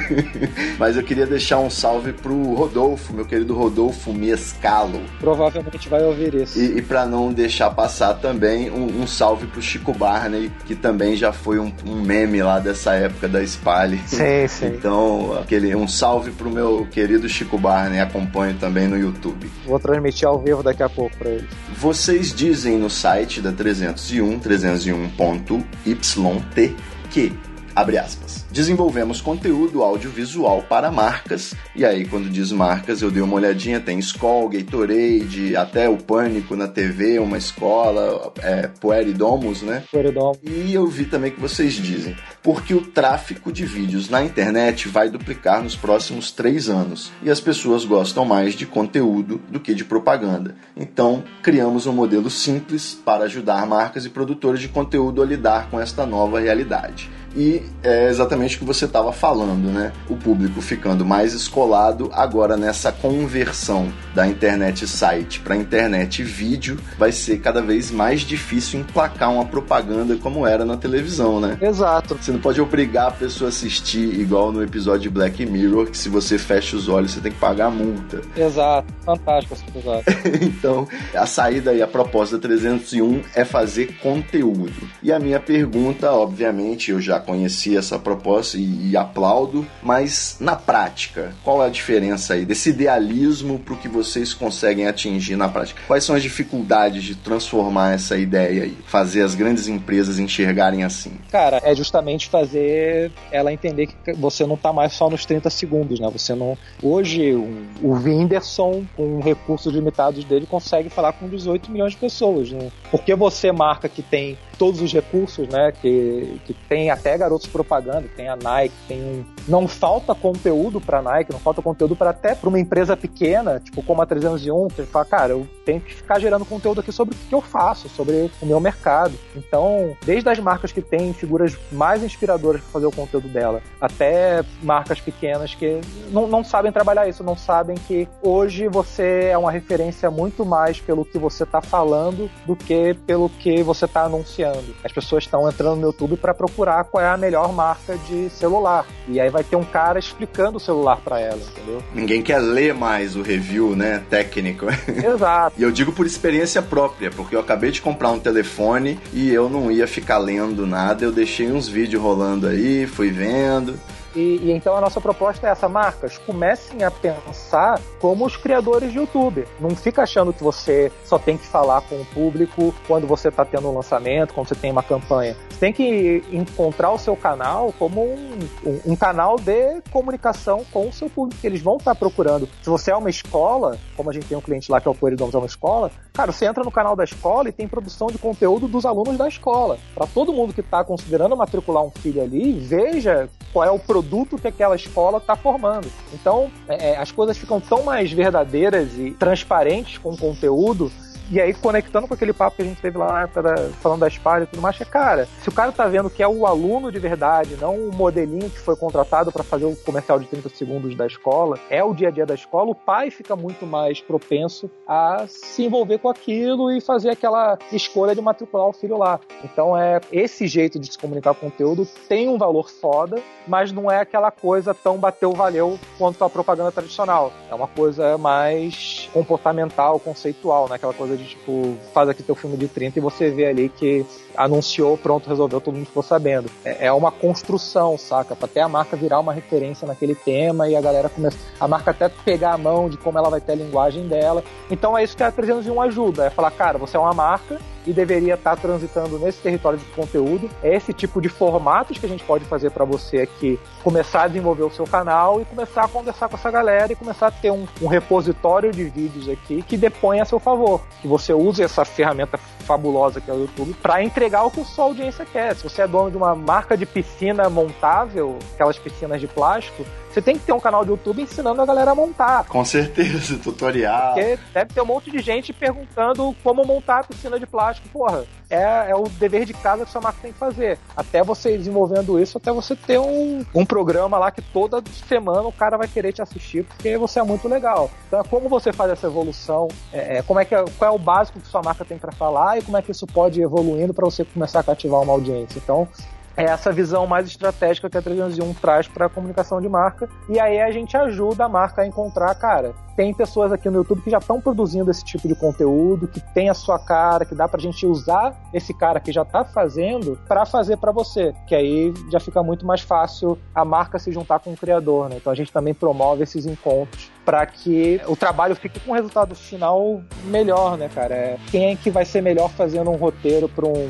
Mas 0.77 0.97
eu 0.97 1.03
queria 1.03 1.25
deixar 1.25 1.60
um 1.60 1.69
salve 1.69 2.12
pro 2.12 2.53
Rodolfo, 2.53 3.13
meu 3.13 3.25
querido 3.25 3.53
Rodolfo 3.53 4.12
Miescalo. 4.13 5.01
Provavelmente 5.19 5.88
vai 5.88 6.03
ouvir 6.03 6.36
isso. 6.36 6.60
E, 6.60 6.79
e 6.79 6.82
para 6.82 7.06
não 7.06 7.32
deixar 7.32 7.69
passar 7.69 8.15
também, 8.15 8.69
um, 8.69 9.03
um, 9.03 9.08
salve 9.08 9.47
pro 9.47 9.62
Chico 9.62 9.93
Barney, 9.93 10.51
que 10.65 10.75
também 10.75 11.15
já 11.15 11.32
foi 11.32 11.60
um, 11.60 11.71
um 11.86 12.01
meme 12.01 12.43
lá 12.43 12.60
dessa 12.60 12.93
época 12.93 13.27
da 13.29 13.41
Spale. 13.45 14.01
Sim, 14.06 14.47
sim. 14.49 14.65
Então, 14.67 15.38
aquele, 15.39 15.73
um 15.75 15.88
salve 15.88 16.32
pro 16.32 16.49
meu 16.49 16.86
querido 16.91 17.29
Chico 17.29 17.58
Barney, 17.58 18.01
acompanho 18.34 18.58
também 18.58 18.88
no 18.88 18.98
YouTube. 18.98 19.48
Vou 19.65 19.80
transmitir 19.80 20.28
ao 20.28 20.41
vivo 20.41 20.63
daqui 20.63 20.82
a 20.82 20.89
pouco 20.89 21.15
para 21.17 21.30
ele. 21.30 21.48
Vocês 21.78 22.34
dizem 22.34 22.78
no 22.78 22.89
site 22.89 23.39
da 23.39 23.52
301, 23.52 24.39
301.yt, 24.39 26.76
que 27.12 27.32
abre 27.76 27.98
aspas. 27.98 28.46
Desenvolvemos 28.52 29.22
conteúdo 29.22 29.84
audiovisual 29.84 30.63
para 30.63 30.91
marcas, 30.91 31.54
e 31.76 31.86
aí 31.86 32.06
quando 32.06 32.30
diz 32.30 32.52
marcas 32.52 33.02
eu 33.02 33.10
dei 33.10 33.22
uma 33.22 33.36
olhadinha, 33.36 33.80
tem 33.80 33.98
Skol, 34.00 34.50
Gatorade, 34.50 35.56
até 35.56 35.89
o 35.89 35.98
Pânico 35.98 36.56
na 36.56 36.67
TV, 36.67 37.19
uma 37.19 37.38
escola, 37.38 38.32
é, 38.41 38.67
Pueridomus, 38.67 39.63
né? 39.63 39.84
Pueridomus. 39.91 40.39
E 40.43 40.74
eu 40.74 40.86
vi 40.88 41.06
também 41.06 41.32
que 41.32 41.39
vocês 41.39 41.74
dizem, 41.74 42.15
porque 42.43 42.75
o 42.75 42.82
tráfico 42.82 43.51
de 43.51 43.65
vídeos 43.65 44.10
na 44.10 44.23
internet 44.23 44.89
vai 44.89 45.10
duplicar 45.10 45.63
nos 45.63 45.75
próximos 45.75 46.29
três 46.32 46.69
anos, 46.69 47.12
e 47.23 47.32
as 47.32 47.39
pessoas 47.39 47.86
gostam 47.86 48.25
mais 48.25 48.53
de 48.53 48.65
conteúdo 48.65 49.41
do 49.49 49.60
que 49.60 49.73
de 49.73 49.86
propaganda. 49.86 50.56
Então, 50.75 51.23
criamos 51.41 51.88
um 51.88 51.93
modelo 51.93 52.29
simples 52.29 52.93
para 53.06 53.23
ajudar 53.23 53.65
marcas 53.65 54.06
e 54.06 54.10
produtores 54.10 54.60
de 54.60 54.67
conteúdo 54.67 55.21
a 55.21 55.25
lidar 55.25 55.69
com 55.69 55.79
esta 55.79 56.06
nova 56.06 56.39
realidade. 56.39 57.10
E 57.36 57.63
é 57.82 58.10
exatamente 58.10 58.56
o 58.56 58.60
que 58.60 58.65
você 58.65 58.86
estava 58.86 59.12
falando, 59.12 59.71
né? 59.71 59.91
O 60.08 60.15
público 60.15 60.62
ficando 60.62 61.03
mais 61.03 61.34
escolado 61.34 62.10
agora 62.13 62.56
nessa 62.56 62.91
conversão 62.91 63.91
da 64.13 64.27
internet 64.27 64.88
site 64.88 65.39
para 65.39 65.56
internet 65.56 66.21
vídeo, 66.21 66.77
vai 66.97 67.12
ser 67.12 67.39
cada 67.39 67.60
vez 67.60 67.89
mais 67.89 68.21
difícil 68.21 68.79
emplacar 68.79 69.32
uma 69.34 69.45
propaganda 69.45 70.15
como 70.17 70.45
era 70.45 70.63
na 70.63 70.77
televisão, 70.77 71.39
né? 71.39 71.58
Exato. 71.60 72.15
Você 72.21 72.32
não 72.34 72.39
pode 72.39 72.60
obrigar 72.60 73.08
a 73.08 73.12
pessoa 73.12 73.48
a 73.48 73.50
assistir 73.50 74.19
igual 74.19 74.52
no 74.52 74.63
episódio 74.63 75.02
de 75.02 75.10
Black 75.10 75.46
Mirror, 75.46 75.88
que 75.88 75.98
se 75.98 76.10
você 76.10 76.38
fecha 76.38 76.76
os 76.76 76.89
olhos 76.89 77.12
você 77.12 77.22
tem 77.22 77.32
que 77.32 77.39
pagar 77.39 77.67
a 77.67 77.72
multa. 77.72 78.22
Exato. 78.36 78.91
Fantástico 79.06 79.54
esse 79.54 79.63
episódio. 79.67 80.04
então, 80.41 80.88
a 81.13 81.26
saída 81.26 81.74
e 81.74 81.82
a 81.82 81.88
proposta 81.88 82.39
301 82.39 83.22
é 83.36 83.46
fazer 83.46 83.98
conteúdo. 83.98 84.74
E 85.02 85.12
a 85.12 85.19
minha 85.19 85.39
pergunta, 85.39 86.12
obviamente, 86.12 86.91
eu 86.91 87.00
já 87.00 87.19
conheci 87.19 87.78
essa 87.78 88.00
proposta 88.00 88.58
e, 88.58 88.91
e, 88.91 88.98
aplaudo, 88.98 89.67
mas 89.82 90.38
na 90.39 90.56
prática, 90.56 91.34
qual 91.43 91.62
é 91.62 91.67
a 91.67 91.69
diferença 91.69 92.34
aí 92.34 92.46
desse 92.46 92.69
idealismo 92.69 93.60
para 93.60 93.74
o 93.74 93.78
que 93.78 93.88
vocês 93.88 94.34
conseguem 94.34 94.88
atingir 94.88 95.36
na 95.36 95.50
prática? 95.50 95.82
Quais 95.86 96.04
são 96.04 96.15
as 96.15 96.24
dificuldades 96.24 97.04
de 97.04 97.15
transformar 97.15 97.93
essa 97.93 98.17
ideia 98.17 98.63
aí, 98.63 98.78
fazer 98.88 99.22
as 99.22 99.36
grandes 99.36 99.67
empresas 99.67 100.17
enxergarem 100.17 100.84
assim? 100.84 101.13
Cara, 101.30 101.62
é 101.63 101.76
justamente 101.76 102.22
fazer 102.25 103.12
ela 103.31 103.51
entender 103.51 103.88
que 103.88 104.13
você 104.13 104.45
não 104.45 104.55
está 104.55 104.71
mais 104.73 104.93
só 104.93 105.09
nos 105.09 105.25
30 105.25 105.49
segundos, 105.49 105.99
né? 105.99 106.09
Você 106.12 106.33
não. 106.36 106.57
Hoje, 106.81 107.33
o 107.33 107.93
Whindersson, 107.93 108.83
com 108.95 109.19
recursos 109.19 109.73
limitados 109.73 110.23
dele, 110.23 110.45
consegue 110.45 110.89
falar 110.89 111.13
com 111.13 111.27
18 111.27 111.71
milhões 111.71 111.93
de 111.93 111.97
pessoas, 111.97 112.51
né? 112.51 112.71
Porque 112.91 113.15
você 113.15 113.51
marca 113.51 113.88
que 113.88 114.01
tem 114.01 114.38
todos 114.57 114.81
os 114.81 114.93
recursos, 114.93 115.47
né? 115.47 115.71
Que, 115.71 116.39
que 116.45 116.53
tem 116.53 116.89
até 116.89 117.17
garotos 117.17 117.47
propaganda, 117.47 118.07
tem 118.15 118.27
a 118.29 118.36
Nike, 118.36 118.75
tem 118.88 119.25
não 119.47 119.67
falta 119.67 120.15
conteúdo 120.15 120.79
para 120.79 121.01
Nike, 121.01 121.31
não 121.31 121.39
falta 121.39 121.62
conteúdo 121.62 121.95
para 121.95 122.12
até 122.12 122.33
para 122.36 122.47
uma 122.47 122.59
empresa 122.59 122.95
pequena, 122.95 123.59
tipo 123.59 123.83
como 123.83 124.01
a 124.01 124.05
301, 124.05 124.67
que 124.69 124.83
fala, 124.83 125.05
cara, 125.05 125.33
eu 125.33 125.47
tenho 125.65 125.81
que 125.81 125.93
ficar 125.93 126.19
gerando 126.19 126.45
conteúdo 126.45 126.79
aqui 126.81 126.91
sobre 126.91 127.15
o 127.15 127.17
que 127.29 127.36
eu 127.36 127.41
faço, 127.41 127.89
sobre 127.89 128.31
o 128.41 128.45
meu 128.45 128.59
mercado. 128.59 129.13
Então, 129.36 129.95
desde 130.05 130.29
as 130.29 130.39
marcas 130.39 130.71
que 130.71 130.81
têm 130.81 131.13
figuras 131.13 131.57
mais 131.71 132.03
inspiradoras 132.13 132.62
para 132.62 132.71
fazer 132.71 132.86
o 132.86 132.91
conteúdo 132.91 133.28
dela, 133.28 133.62
até 133.80 134.43
marcas 134.62 134.99
pequenas 134.99 135.54
que 135.56 135.82
não, 136.10 136.28
não 136.28 136.43
sabem 136.43 136.71
trabalhar 136.71 137.08
isso, 137.08 137.23
não 137.23 137.36
sabem 137.36 137.76
que 137.76 138.08
hoje 138.21 138.67
você 138.67 139.30
é 139.32 139.38
uma 139.38 139.52
referência 139.52 140.10
muito 140.10 140.45
mais 140.45 140.80
pelo 140.80 141.06
que 141.06 141.17
você 141.17 141.43
está 141.43 141.62
falando 141.62 142.30
do 142.45 142.56
que 142.56 142.95
pelo 143.06 143.30
que 143.30 143.62
você 143.63 143.86
está 143.86 144.04
anunciando. 144.04 144.76
As 144.84 144.91
pessoas 144.91 145.23
estão 145.23 145.47
entrando 145.47 145.78
no 145.78 145.88
YouTube 145.88 146.17
para 146.17 146.34
procurar 146.34 146.84
qual 146.86 147.04
é 147.04 147.08
a 147.08 147.17
melhor 147.17 147.52
marca 147.54 147.97
de 147.97 148.30
celular. 148.30 148.86
E 149.08 149.19
aí 149.19 149.30
vai 149.30 149.43
ter 149.43 149.56
um 149.56 149.63
cara 149.63 149.99
explicando 149.99 150.58
o 150.58 150.60
celular 150.60 150.97
para 150.97 151.19
ela, 151.19 151.39
entendeu? 151.39 151.84
Ninguém 151.93 152.21
quer 152.21 152.39
ler 152.39 152.73
mais 152.73 153.15
o 153.15 153.21
review, 153.21 153.76
né, 153.76 154.04
técnico. 154.10 154.65
Exato. 154.88 155.56
e 155.58 155.63
eu 155.63 155.71
digo 155.71 155.91
por 155.91 156.06
experiência 156.06 156.62
própria, 156.62 157.10
porque 157.12 157.36
eu 157.36 157.39
acabei 157.39 157.71
de 157.71 157.82
comprar 157.82 158.12
um 158.12 158.19
telefone 158.19 158.99
e 159.12 159.30
eu 159.30 159.49
não 159.49 159.71
ia 159.71 159.88
ficar 159.88 160.17
lendo 160.17 160.65
nada, 160.65 161.04
eu 161.04 161.12
deixei 161.12 161.52
uns 161.52 161.67
vídeos 161.67 162.03
rolando 162.04 162.48
aí, 162.48 162.86
fui 162.86 163.10
vendo. 163.10 163.80
E, 164.15 164.39
e, 164.43 164.52
então 164.52 164.76
a 164.76 164.82
nossa 164.82 165.02
proposta 165.02 165.47
é 165.47 165.52
essa, 165.52 165.67
marcas, 165.67 166.17
comecem 166.17 166.84
a 166.84 166.91
pensar 166.91 167.80
como 167.99 168.26
os 168.26 168.38
criadores 168.38 168.91
de 168.91 168.97
YouTube. 168.97 169.45
Não 169.60 169.71
fica 169.76 170.04
achando 170.04 170.34
que 170.34 170.43
você 170.43 170.91
só 171.04 171.17
tem 171.17 171.38
que 171.38 171.45
falar 171.45 171.82
com 171.82 171.95
o 171.95 172.06
público 172.06 172.73
quando 172.88 173.08
você 173.08 173.30
está 173.30 173.43
tendo 173.43 173.69
um 173.69 173.76
lançamento, 173.76 174.34
quando 174.34 174.47
você 174.47 174.56
tem 174.56 174.71
uma 174.71 174.84
campanha. 174.84 175.36
Você 175.49 175.60
tem 175.60 175.73
que 175.73 176.23
encontrar 176.32 176.91
o 176.91 176.97
seu 176.97 177.15
canal 177.15 177.73
como 177.80 178.04
um, 178.04 178.39
um, 178.65 178.93
um 178.93 178.95
canal 178.95 179.38
de 179.38 179.82
comunicação 179.91 180.63
com 180.71 180.88
o 180.88 180.93
seu 180.93 181.10
público, 181.10 181.41
que 181.41 181.47
eles 181.47 181.62
vão 181.62 181.78
estar 181.78 181.93
tá 181.93 181.95
procurando. 181.95 182.47
Se 182.62 182.69
você 182.69 182.91
é 182.91 182.95
uma 182.95 183.10
escola, 183.10 183.78
como 183.95 184.10
a 184.10 184.13
gente 184.13 184.28
tem 184.28 184.38
um 184.38 184.41
cliente 184.41 184.71
lá 184.71 184.80
que 184.80 184.88
é 184.88 184.91
o 184.91 184.95
Poeridomus, 184.95 185.34
é 185.34 185.38
uma 185.38 185.47
escola, 185.47 185.91
cara, 186.13 186.32
você 186.32 186.45
entra 186.45 186.63
no 186.63 186.71
canal 186.71 186.95
da 186.95 187.04
escola 187.04 187.49
e 187.49 187.52
tem 187.52 187.67
produção 187.67 188.08
de 188.08 188.17
conteúdo 188.17 188.67
dos 188.67 188.86
alunos 188.86 189.17
da 189.17 189.28
escola. 189.28 189.78
Para 189.95 190.06
todo 190.06 190.34
mundo 190.34 190.54
que 190.54 190.62
está 190.62 190.84
considerando 190.84 191.36
matricular 191.36 191.84
um 191.84 191.91
filho 191.91 192.21
ali, 192.21 192.54
veja 192.54 193.30
qual 193.52 193.65
é 193.65 193.71
o 193.71 193.80
produto 193.80 194.03
que 194.39 194.48
aquela 194.48 194.76
escola 194.76 195.18
está 195.18 195.36
formando. 195.36 195.88
Então, 196.13 196.52
é, 196.68 196.96
as 196.98 197.12
coisas 197.12 197.38
ficam 197.38 197.60
tão 197.60 197.84
mais 197.84 198.12
verdadeiras 198.12 198.94
e 198.98 199.12
transparentes 199.12 199.98
com 199.98 200.12
o 200.12 200.18
conteúdo 200.18 200.92
e 201.31 201.39
aí, 201.39 201.53
conectando 201.53 202.07
com 202.07 202.13
aquele 202.13 202.33
papo 202.33 202.57
que 202.57 202.62
a 202.62 202.65
gente 202.65 202.81
teve 202.81 202.97
lá 202.97 203.25
da, 203.25 203.69
falando 203.81 204.01
da 204.01 204.09
Spire 204.09 204.43
e 204.43 204.45
tudo 204.47 204.62
mais, 204.62 204.79
é, 204.79 204.86
cara, 204.86 205.27
se 205.41 205.49
o 205.49 205.51
cara 205.51 205.71
tá 205.71 205.88
vendo 205.88 206.09
que 206.09 206.21
é 206.21 206.27
o 206.27 206.45
aluno 206.45 206.91
de 206.91 206.99
verdade, 206.99 207.57
não 207.59 207.75
o 207.75 207.93
modelinho 207.93 208.49
que 208.49 208.59
foi 208.59 208.75
contratado 208.75 209.31
para 209.31 209.43
fazer 209.43 209.65
o 209.65 209.75
comercial 209.75 210.19
de 210.19 210.27
30 210.27 210.49
segundos 210.49 210.95
da 210.95 211.07
escola, 211.07 211.57
é 211.69 211.83
o 211.83 211.93
dia 211.93 212.09
a 212.09 212.12
dia 212.12 212.25
da 212.25 212.33
escola, 212.33 212.71
o 212.71 212.75
pai 212.75 213.09
fica 213.09 213.36
muito 213.36 213.65
mais 213.65 214.01
propenso 214.01 214.69
a 214.88 215.25
se 215.27 215.63
envolver 215.63 215.99
com 215.99 216.09
aquilo 216.09 216.71
e 216.71 216.81
fazer 216.81 217.09
aquela 217.09 217.57
escolha 217.71 218.13
de 218.13 218.21
matricular 218.21 218.67
o 218.67 218.73
filho 218.73 218.97
lá. 218.97 219.19
Então, 219.43 219.77
é 219.77 220.01
esse 220.12 220.47
jeito 220.47 220.77
de 220.79 220.91
se 220.91 220.97
comunicar 220.97 221.33
com 221.33 221.43
conteúdo 221.53 221.88
tem 222.07 222.27
um 222.27 222.38
valor 222.38 222.69
foda, 222.69 223.21
mas 223.47 223.71
não 223.71 223.91
é 223.91 223.99
aquela 223.99 224.31
coisa 224.31 224.73
tão 224.73 224.97
bateu 224.97 225.33
valeu 225.33 225.79
quanto 225.97 226.23
a 226.23 226.29
propaganda 226.29 226.71
tradicional. 226.71 227.31
É 227.49 227.55
uma 227.55 227.67
coisa 227.67 228.17
mais 228.17 229.03
comportamental, 229.13 229.99
conceitual, 229.99 230.67
né? 230.67 230.76
Aquela 230.76 230.93
coisa 230.93 231.15
de 231.15 231.26
tipo, 231.26 231.78
faz 231.93 232.10
aqui 232.10 232.23
teu 232.23 232.36
filme 232.36 232.58
de 232.58 232.67
30 232.67 232.97
e 232.97 233.02
você 233.02 233.30
vê 233.30 233.45
ali 233.45 233.69
que 233.69 234.06
anunciou, 234.36 234.97
pronto, 234.97 235.30
resolveu, 235.30 235.62
todo 235.62 235.76
mundo 235.76 235.86
ficou 235.86 236.02
sabendo. 236.02 236.49
É, 236.65 236.88
é 236.88 236.93
uma 236.93 237.12
construção, 237.12 237.97
saca? 237.97 238.36
Pra 238.36 238.47
até 238.54 238.62
a 238.62 238.69
marca 238.69 238.95
virar 238.95 239.19
uma 239.19 239.34
referência 239.34 239.88
naquele 239.88 240.15
tema 240.15 240.67
e 240.67 240.76
a 240.76 240.82
galera 240.82 241.10
começa. 241.10 241.38
A 241.60 241.67
marca 241.67 241.91
até 241.91 242.10
pegar 242.10 242.54
a 242.54 242.58
mão 242.58 242.89
de 242.89 242.97
como 242.97 243.17
ela 243.17 243.30
vai 243.30 243.41
ter 243.41 243.54
a 243.54 243.56
linguagem 243.56 244.08
dela. 244.08 244.43
Então 244.69 244.97
é 244.97 245.04
isso 245.04 245.17
que 245.17 245.23
a 245.23 245.32
301 245.32 245.82
ajuda. 245.82 246.26
É 246.26 246.30
falar, 246.30 246.52
cara, 246.52 246.78
você 246.78 246.97
é 246.97 246.99
uma 246.99 247.13
marca, 247.13 247.60
e 247.86 247.93
deveria 247.93 248.36
estar 248.36 248.56
transitando 248.56 249.19
nesse 249.19 249.39
território 249.41 249.78
de 249.78 249.86
conteúdo. 249.86 250.50
É 250.62 250.76
esse 250.76 250.93
tipo 250.93 251.22
de 251.22 251.30
formatos 251.30 251.98
que 251.98 252.06
a 252.06 252.10
gente 252.10 252.24
pode 252.24 252.46
fazer 252.46 252.72
para 252.72 252.86
você 252.86 253.19
aqui 253.19 253.60
começar 253.84 254.24
a 254.24 254.28
desenvolver 254.28 254.63
o 254.63 254.69
seu 254.69 254.86
canal 254.86 255.41
e 255.41 255.46
começar 255.46 255.86
a 255.86 255.88
conversar 255.88 256.30
com 256.30 256.36
essa 256.36 256.52
galera 256.52 256.91
e 256.91 256.96
começar 256.96 257.28
a 257.28 257.32
ter 257.32 257.52
um, 257.52 257.67
um 257.82 257.88
repositório 257.88 258.72
de 258.72 258.84
vídeos 258.86 259.30
aqui 259.30 259.62
que 259.62 259.78
depõe 259.78 260.19
a 260.19 260.26
seu 260.26 260.39
favor. 260.39 260.82
Que 261.02 261.08
você 261.08 261.34
use 261.34 261.62
essa 261.62 261.84
ferramenta 261.86 262.38
fabulosa 262.38 263.19
que 263.19 263.30
é 263.30 263.34
o 263.34 263.41
YouTube 263.41 263.74
para 263.82 264.04
entregar 264.04 264.43
o 264.43 264.52
que 264.52 264.62
a 264.62 264.65
sua 264.65 264.86
audiência 264.86 265.26
quer. 265.26 265.56
Se 265.56 265.63
você 265.63 265.82
é 265.82 265.88
dono 265.88 266.12
de 266.12 266.17
uma 266.17 266.36
marca 266.36 266.78
de 266.78 266.86
piscina 266.86 267.50
montável, 267.50 268.38
aquelas 268.54 268.78
piscinas 268.78 269.19
de 269.19 269.28
plástico, 269.28 269.86
você 270.13 270.21
tem 270.21 270.38
que 270.38 270.45
ter 270.45 270.54
um 270.54 270.60
canal 270.60 270.84
de 270.84 270.91
YouTube 270.91 271.23
ensinando 271.23 271.60
a 271.60 271.65
galera 271.65 271.91
a 271.91 271.95
montar. 271.95 272.45
Com 272.45 272.63
certeza, 272.63 273.38
tutorial. 273.41 274.13
Porque 274.13 274.38
deve 274.54 274.73
ter 274.73 274.82
um 274.82 274.86
monte 274.86 275.10
de 275.10 275.19
gente 275.19 275.52
perguntando 275.52 276.36
como 276.43 276.63
montar 276.63 276.99
a 276.99 277.04
piscina 277.04 277.39
de 277.39 277.47
plástico. 277.47 277.89
Porra, 277.89 278.23
é, 278.47 278.91
é 278.91 278.95
o 278.95 279.04
dever 279.04 279.45
de 279.45 279.54
casa 279.54 279.86
que 279.86 279.91
sua 279.91 280.02
marca 280.02 280.19
tem 280.21 280.32
que 280.32 280.38
fazer. 280.38 280.78
Até 280.95 281.23
você 281.23 281.58
desenvolvendo 281.58 282.19
isso, 282.19 282.38
até 282.38 282.52
você 282.52 282.76
ter 282.76 282.99
um, 282.99 283.43
um 283.56 283.65
programa 283.65 284.19
lá 284.19 284.30
que 284.30 284.41
toda 284.41 284.84
semana 285.08 285.47
o 285.47 285.52
cara 285.52 285.78
vai 285.78 285.88
querer 285.88 286.13
te 286.13 286.21
assistir, 286.21 286.63
porque 286.63 286.95
você 286.95 287.19
é 287.19 287.23
muito 287.23 287.47
legal. 287.47 287.89
Então 288.08 288.19
é 288.19 288.23
como 288.23 288.47
você 288.47 288.71
faz 288.71 288.91
essa 288.91 289.08
evolução, 289.08 289.67
é, 289.91 290.19
é 290.19 290.21
como 290.21 290.39
é 290.39 290.45
que 290.45 290.54
é, 290.54 290.63
qual 290.78 290.91
é 290.91 290.95
o 290.95 290.99
básico 290.99 291.39
que 291.39 291.47
sua 291.47 291.63
marca 291.63 291.84
tem 291.84 291.97
para 291.97 292.12
falar 292.12 292.60
e 292.60 292.62
como 292.62 292.78
é 292.78 292.82
que 292.84 292.91
isso 292.91 293.08
pode 293.08 293.39
ir 293.39 293.43
evoluindo 293.43 293.93
para 293.93 294.06
você 294.06 294.23
começar 294.23 294.60
a 294.60 294.63
cativar 294.63 295.02
uma 295.02 295.13
audiência. 295.13 295.58
Então, 295.58 295.88
é 296.36 296.43
essa 296.46 296.72
visão 296.72 297.06
mais 297.06 297.28
estratégica 297.28 297.89
que 297.89 297.98
a 297.98 298.02
301 298.02 298.54
traz 298.56 298.88
para 298.88 299.06
a 299.06 299.10
comunicação 299.10 299.62
de 299.62 299.69
marca. 299.69 300.10
E 300.30 300.39
aí 300.39 300.62
a 300.62 300.72
gente 300.72 300.96
ajuda 300.98 301.46
a 301.46 301.50
marca 301.50 301.82
a 301.82 301.88
encontrar, 301.88 302.34
cara, 302.36 302.74
tem 302.96 303.13
pessoas 303.13 303.52
aqui 303.52 303.69
no 303.69 303.78
YouTube 303.78 304.02
que 304.02 304.10
já 304.10 304.19
estão 304.19 304.39
produzindo 304.39 304.89
esse 304.91 305.04
tipo 305.04 305.28
de 305.28 305.36
conteúdo, 305.36 306.08
que 306.08 306.19
tem 306.34 306.50
a 306.50 306.54
sua 306.54 306.78
cara, 306.78 307.26
que 307.26 307.34
dá 307.34 307.47
pra 307.47 307.60
gente 307.60 307.86
usar 307.86 308.36
esse 308.53 308.74
cara 308.74 308.99
que 308.99 309.12
já 309.12 309.26
tá 309.26 309.43
fazendo 309.43 310.20
para 310.28 310.45
fazer 310.45 310.78
para 310.78 310.91
você, 310.91 311.34
que 311.47 311.55
aí 311.55 311.93
já 312.12 312.20
fica 312.20 312.43
muito 312.43 312.66
mais 312.66 312.82
fácil 312.82 313.38
a 313.53 313.66
marca 313.66 313.97
se 313.97 314.12
juntar 314.12 314.39
com 314.39 314.53
o 314.53 314.57
criador, 314.57 315.10
né? 315.10 315.18
Então 315.18 315.32
a 315.32 315.36
gente 315.36 315.51
também 315.51 315.74
promove 315.74 316.24
esses 316.24 316.45
encontros 316.45 317.12
para 317.26 317.45
que 317.45 318.01
o 318.07 318.16
trabalho 318.16 318.55
fique 318.55 318.80
com 318.80 318.91
um 318.91 318.93
resultado 318.93 319.34
final 319.34 320.01
melhor, 320.26 320.78
né, 320.78 320.89
cara? 320.93 321.16
É, 321.16 321.38
quem 321.49 321.72
é 321.72 321.76
que 321.76 321.89
vai 321.89 322.05
ser 322.05 322.22
melhor 322.22 322.49
fazendo 322.49 322.91
um 322.91 322.95
roteiro 322.95 323.49
para 323.49 323.66
um, 323.66 323.89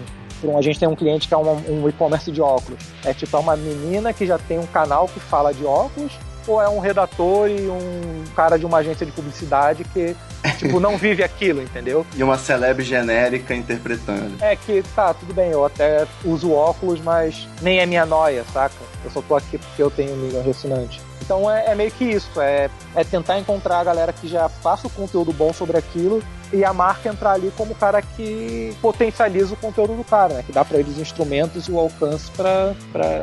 a 0.58 0.62
gente 0.62 0.80
tem 0.80 0.88
um 0.88 0.96
cliente 0.96 1.28
que 1.28 1.34
é 1.34 1.38
um, 1.38 1.84
um 1.84 1.90
e-commerce 1.90 2.32
de 2.32 2.42
óculos. 2.42 2.80
É 3.04 3.14
tipo 3.14 3.36
é 3.36 3.40
uma 3.40 3.56
menina 3.56 4.14
que 4.14 4.26
já 4.26 4.38
tem 4.38 4.60
um 4.60 4.66
canal 4.66 5.08
que 5.08 5.20
fala 5.20 5.54
de 5.54 5.66
óculos, 5.66 6.12
ou 6.48 6.62
é 6.62 6.70
um 6.70 6.80
redator 6.80 7.50
e 7.50 7.70
um 7.70 8.24
cara 8.36 8.58
de 8.58 8.66
uma 8.66 8.80
agência 8.80 9.06
de 9.06 9.12
publicidade 9.12 9.84
que, 9.86 10.16
tipo, 10.58 10.80
não 10.80 10.98
vive 10.98 11.24
aquilo, 11.24 11.62
entendeu? 11.62 12.06
E 12.16 12.24
uma 12.24 12.38
celeb 12.38 12.82
genérica 12.82 13.56
interpretando. 13.56 14.36
É 14.42 14.56
que, 14.56 14.84
tá, 14.96 15.14
tudo 15.14 15.34
bem, 15.34 15.52
eu 15.52 15.66
até 15.66 16.06
uso 16.24 16.52
óculos, 16.52 17.00
mas 17.02 17.48
nem 17.62 17.80
é 17.80 17.86
minha 17.86 18.06
noia, 18.06 18.44
saca? 18.54 18.76
Eu 19.04 19.12
só 19.12 19.22
tô 19.22 19.36
aqui 19.36 19.58
porque 19.58 19.82
eu 19.82 19.90
tenho 19.90 20.14
um 20.14 20.44
ressonante. 20.44 21.02
Então 21.22 21.50
é, 21.50 21.72
é, 21.72 21.76
meio 21.76 21.92
que 21.92 22.04
isso, 22.04 22.42
é, 22.42 22.70
é 22.96 23.04
tentar 23.04 23.40
encontrar 23.40 23.80
a 23.80 23.84
galera 23.84 24.14
que 24.14 24.28
já 24.28 24.50
faça 24.50 24.88
o 24.88 24.90
conteúdo 24.90 25.32
bom 25.32 25.54
sobre 25.54 25.78
aquilo 25.78 26.22
e 26.54 26.64
a 26.64 26.72
marca 26.72 27.10
entrar 27.10 27.32
ali 27.32 27.52
como 27.58 27.72
o 27.72 27.76
cara 27.76 28.02
que 28.02 28.76
potencializa 28.82 29.56
o 29.56 29.58
conteúdo 29.58 29.96
do 29.96 30.04
cara, 30.04 30.36
né? 30.36 30.44
Que 30.46 30.52
dá 30.52 30.64
para 30.64 30.78
ele 30.78 30.90
os 30.90 31.00
instrumentos 31.00 31.68
e 31.68 31.72
o 31.72 31.80
alcance 31.80 32.30
para 32.32 32.76